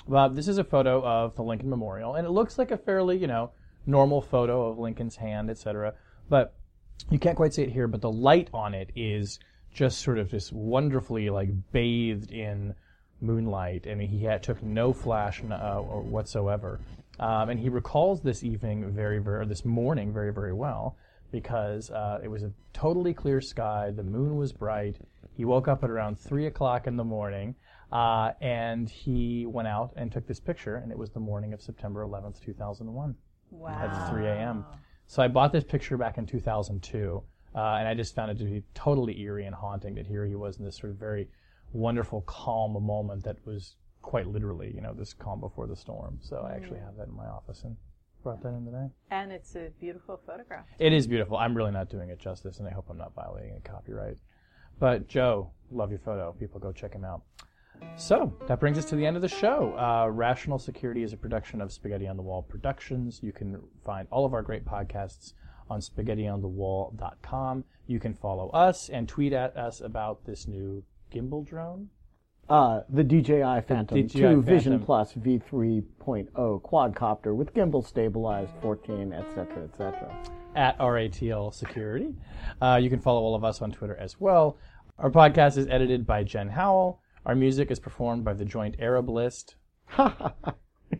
Well, 0.07 0.29
this 0.29 0.47
is 0.47 0.57
a 0.57 0.63
photo 0.63 1.03
of 1.03 1.35
the 1.35 1.43
Lincoln 1.43 1.69
Memorial, 1.69 2.15
and 2.15 2.25
it 2.25 2.31
looks 2.31 2.57
like 2.57 2.71
a 2.71 2.77
fairly, 2.77 3.17
you 3.17 3.27
know, 3.27 3.51
normal 3.85 4.21
photo 4.21 4.67
of 4.67 4.79
Lincoln's 4.79 5.17
hand, 5.17 5.49
etc. 5.49 5.93
But 6.29 6.55
you 7.09 7.19
can't 7.19 7.35
quite 7.35 7.53
see 7.53 7.63
it 7.63 7.71
here, 7.71 7.87
but 7.87 8.01
the 8.01 8.11
light 8.11 8.49
on 8.53 8.73
it 8.73 8.89
is 8.95 9.39
just 9.73 9.99
sort 9.99 10.17
of 10.17 10.31
this 10.31 10.51
wonderfully 10.51 11.29
like 11.29 11.49
bathed 11.71 12.31
in 12.31 12.73
moonlight. 13.19 13.85
I 13.87 13.95
mean, 13.95 14.07
he 14.07 14.23
had, 14.23 14.41
took 14.41 14.63
no 14.63 14.91
flash 14.91 15.43
uh, 15.43 15.79
whatsoever, 15.79 16.79
um, 17.19 17.49
and 17.49 17.59
he 17.59 17.69
recalls 17.69 18.21
this 18.21 18.43
evening 18.43 18.91
very, 18.91 19.19
very, 19.19 19.45
this 19.45 19.65
morning 19.65 20.13
very, 20.13 20.33
very 20.33 20.53
well 20.53 20.97
because 21.31 21.89
uh, 21.91 22.19
it 22.23 22.27
was 22.27 22.43
a 22.43 22.51
totally 22.73 23.13
clear 23.13 23.41
sky. 23.41 23.91
The 23.95 24.03
moon 24.03 24.35
was 24.35 24.51
bright. 24.51 24.97
He 25.33 25.45
woke 25.45 25.67
up 25.67 25.83
at 25.83 25.89
around 25.89 26.19
three 26.19 26.45
o'clock 26.47 26.87
in 26.87 26.97
the 26.97 27.03
morning, 27.03 27.55
uh, 27.91 28.31
and 28.41 28.89
he 28.89 29.45
went 29.45 29.67
out 29.67 29.93
and 29.95 30.11
took 30.11 30.27
this 30.27 30.39
picture. 30.39 30.75
And 30.75 30.91
it 30.91 30.97
was 30.97 31.09
the 31.11 31.19
morning 31.19 31.53
of 31.53 31.61
September 31.61 32.03
11th, 32.05 32.41
2001 32.43 33.15
Wow. 33.51 33.69
at 33.69 34.09
3 34.11 34.25
a.m. 34.27 34.65
So 35.07 35.21
I 35.21 35.27
bought 35.27 35.51
this 35.51 35.63
picture 35.65 35.97
back 35.97 36.17
in 36.17 36.25
2002, 36.25 37.21
uh, 37.53 37.59
and 37.59 37.87
I 37.87 37.93
just 37.93 38.15
found 38.15 38.31
it 38.31 38.37
to 38.37 38.45
be 38.45 38.63
totally 38.73 39.19
eerie 39.21 39.45
and 39.45 39.53
haunting 39.55 39.95
that 39.95 40.07
here 40.07 40.25
he 40.25 40.35
was 40.35 40.57
in 40.57 40.65
this 40.65 40.77
sort 40.77 40.91
of 40.91 40.97
very 40.97 41.27
wonderful, 41.73 42.21
calm 42.21 42.73
moment 42.81 43.23
that 43.25 43.37
was 43.45 43.75
quite 44.01 44.27
literally, 44.27 44.71
you 44.73 44.81
know, 44.81 44.93
this 44.93 45.13
calm 45.13 45.39
before 45.39 45.67
the 45.67 45.75
storm. 45.75 46.17
So 46.21 46.45
I 46.49 46.55
actually 46.55 46.79
have 46.79 46.95
that 46.97 47.07
in 47.07 47.13
my 47.15 47.25
office 47.27 47.63
and 47.63 47.75
brought 48.23 48.41
that 48.43 48.49
in 48.49 48.65
today. 48.65 48.87
And 49.09 49.31
it's 49.31 49.55
a 49.55 49.69
beautiful 49.79 50.19
photograph. 50.25 50.65
It 50.79 50.93
is 50.93 51.07
beautiful. 51.07 51.37
I'm 51.37 51.55
really 51.55 51.71
not 51.71 51.89
doing 51.89 52.09
it 52.09 52.19
justice, 52.19 52.59
and 52.59 52.67
I 52.67 52.71
hope 52.71 52.87
I'm 52.89 52.97
not 52.97 53.13
violating 53.13 53.51
any 53.51 53.61
copyright. 53.61 54.17
But 54.79 55.07
Joe, 55.07 55.51
love 55.71 55.91
your 55.91 55.99
photo. 55.99 56.31
People 56.33 56.59
go 56.59 56.71
check 56.71 56.93
him 56.93 57.05
out. 57.05 57.21
So 57.95 58.33
that 58.47 58.59
brings 58.59 58.77
us 58.77 58.85
to 58.85 58.95
the 58.95 59.05
end 59.05 59.15
of 59.15 59.21
the 59.21 59.27
show. 59.27 59.75
Uh, 59.77 60.07
Rational 60.09 60.59
Security 60.59 61.03
is 61.03 61.13
a 61.13 61.17
production 61.17 61.61
of 61.61 61.71
Spaghetti 61.71 62.07
on 62.07 62.15
the 62.15 62.23
Wall 62.23 62.43
Productions. 62.43 63.19
You 63.23 63.31
can 63.31 63.59
find 63.83 64.07
all 64.11 64.25
of 64.25 64.33
our 64.33 64.41
great 64.41 64.65
podcasts 64.65 65.33
on 65.69 65.79
spaghettionthewall.com. 65.79 67.63
You 67.87 67.99
can 67.99 68.13
follow 68.13 68.49
us 68.49 68.89
and 68.89 69.07
tweet 69.07 69.33
at 69.33 69.55
us 69.57 69.81
about 69.81 70.25
this 70.25 70.47
new 70.47 70.83
gimbal 71.11 71.45
drone. 71.45 71.89
Uh, 72.51 72.81
the 72.89 73.01
DJI 73.01 73.61
Phantom 73.65 74.05
DJI 74.05 74.19
2 74.19 74.41
Vision 74.41 74.77
Plus 74.83 75.13
V3.0 75.13 75.85
quadcopter 76.61 77.33
with 77.33 77.53
gimbal 77.53 77.81
stabilized 77.87 78.51
14, 78.61 79.13
etc., 79.13 79.63
etc. 79.63 80.13
at 80.57 80.77
RATL 80.77 81.53
Security. 81.53 82.13
Uh, 82.61 82.77
you 82.83 82.89
can 82.89 82.99
follow 82.99 83.21
all 83.21 83.35
of 83.35 83.45
us 83.45 83.61
on 83.61 83.71
Twitter 83.71 83.95
as 83.95 84.19
well. 84.19 84.57
Our 84.99 85.09
podcast 85.09 85.57
is 85.57 85.65
edited 85.67 86.05
by 86.05 86.23
Jen 86.25 86.49
Howell. 86.49 86.99
Our 87.25 87.35
music 87.35 87.71
is 87.71 87.79
performed 87.79 88.25
by 88.25 88.33
the 88.33 88.43
Joint 88.43 88.75
Arab 88.79 89.07
List. 89.07 89.55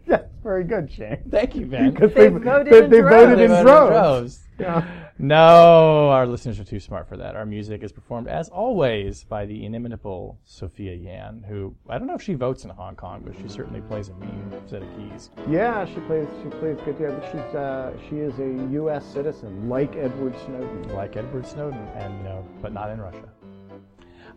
That's 0.07 0.31
very 0.41 0.63
good, 0.63 0.89
Shane. 0.89 1.21
Thank 1.29 1.55
you, 1.55 1.65
Ben. 1.65 1.91
Because 1.91 2.13
They 2.13 2.29
they, 2.29 2.37
voted 2.37 2.71
they, 2.71 2.83
in 2.85 2.89
they 2.89 3.01
droves. 3.01 3.25
voted 3.25 3.39
They 3.39 3.57
in 3.57 3.63
droves. 3.65 4.47
Droves. 4.61 4.85
No, 5.19 6.09
our 6.09 6.25
listeners 6.25 6.59
are 6.59 6.63
too 6.63 6.79
smart 6.79 7.07
for 7.07 7.15
that. 7.17 7.35
Our 7.35 7.45
music 7.45 7.83
is 7.83 7.91
performed, 7.91 8.27
as 8.27 8.49
always, 8.49 9.23
by 9.23 9.45
the 9.45 9.65
inimitable 9.65 10.39
Sophia 10.45 10.95
Yan, 10.95 11.45
who 11.47 11.75
I 11.87 11.99
don't 11.99 12.07
know 12.07 12.15
if 12.15 12.23
she 12.23 12.33
votes 12.33 12.63
in 12.63 12.71
Hong 12.71 12.95
Kong, 12.95 13.21
but 13.23 13.35
she 13.39 13.47
certainly 13.47 13.81
plays 13.81 14.09
a 14.09 14.15
mean 14.15 14.51
set 14.65 14.81
of 14.81 14.87
keys. 14.97 15.29
Yeah, 15.47 15.85
she 15.85 15.99
plays. 16.01 16.27
She 16.41 16.49
plays 16.49 16.77
good 16.85 16.97
there, 16.97 17.11
but 17.11 17.25
she's 17.25 17.55
uh, 17.55 17.93
she 18.09 18.15
is 18.17 18.39
a 18.39 18.71
U.S. 18.71 19.05
citizen, 19.05 19.69
like 19.69 19.95
Edward 19.95 20.35
Snowden. 20.45 20.95
like 20.95 21.15
Edward 21.17 21.45
Snowden, 21.45 21.79
and 21.95 22.17
you 22.17 22.23
know, 22.23 22.47
but 22.61 22.73
not 22.73 22.89
in 22.89 22.99
Russia. 22.99 23.29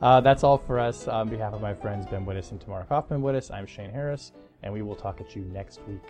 Uh, 0.02 0.20
that's 0.20 0.44
all 0.44 0.58
for 0.58 0.78
us. 0.78 1.08
On 1.08 1.28
behalf 1.28 1.54
of 1.54 1.62
my 1.62 1.72
friends 1.72 2.04
Ben 2.06 2.26
Wittes 2.26 2.50
and 2.50 2.60
Tamara 2.60 2.84
Cofman 2.90 3.22
Wittes, 3.22 3.50
I'm 3.50 3.64
Shane 3.64 3.90
Harris, 3.90 4.32
and 4.62 4.72
we 4.72 4.82
will 4.82 4.96
talk 4.96 5.20
at 5.20 5.34
you 5.34 5.44
next 5.44 5.80
week. 5.88 6.02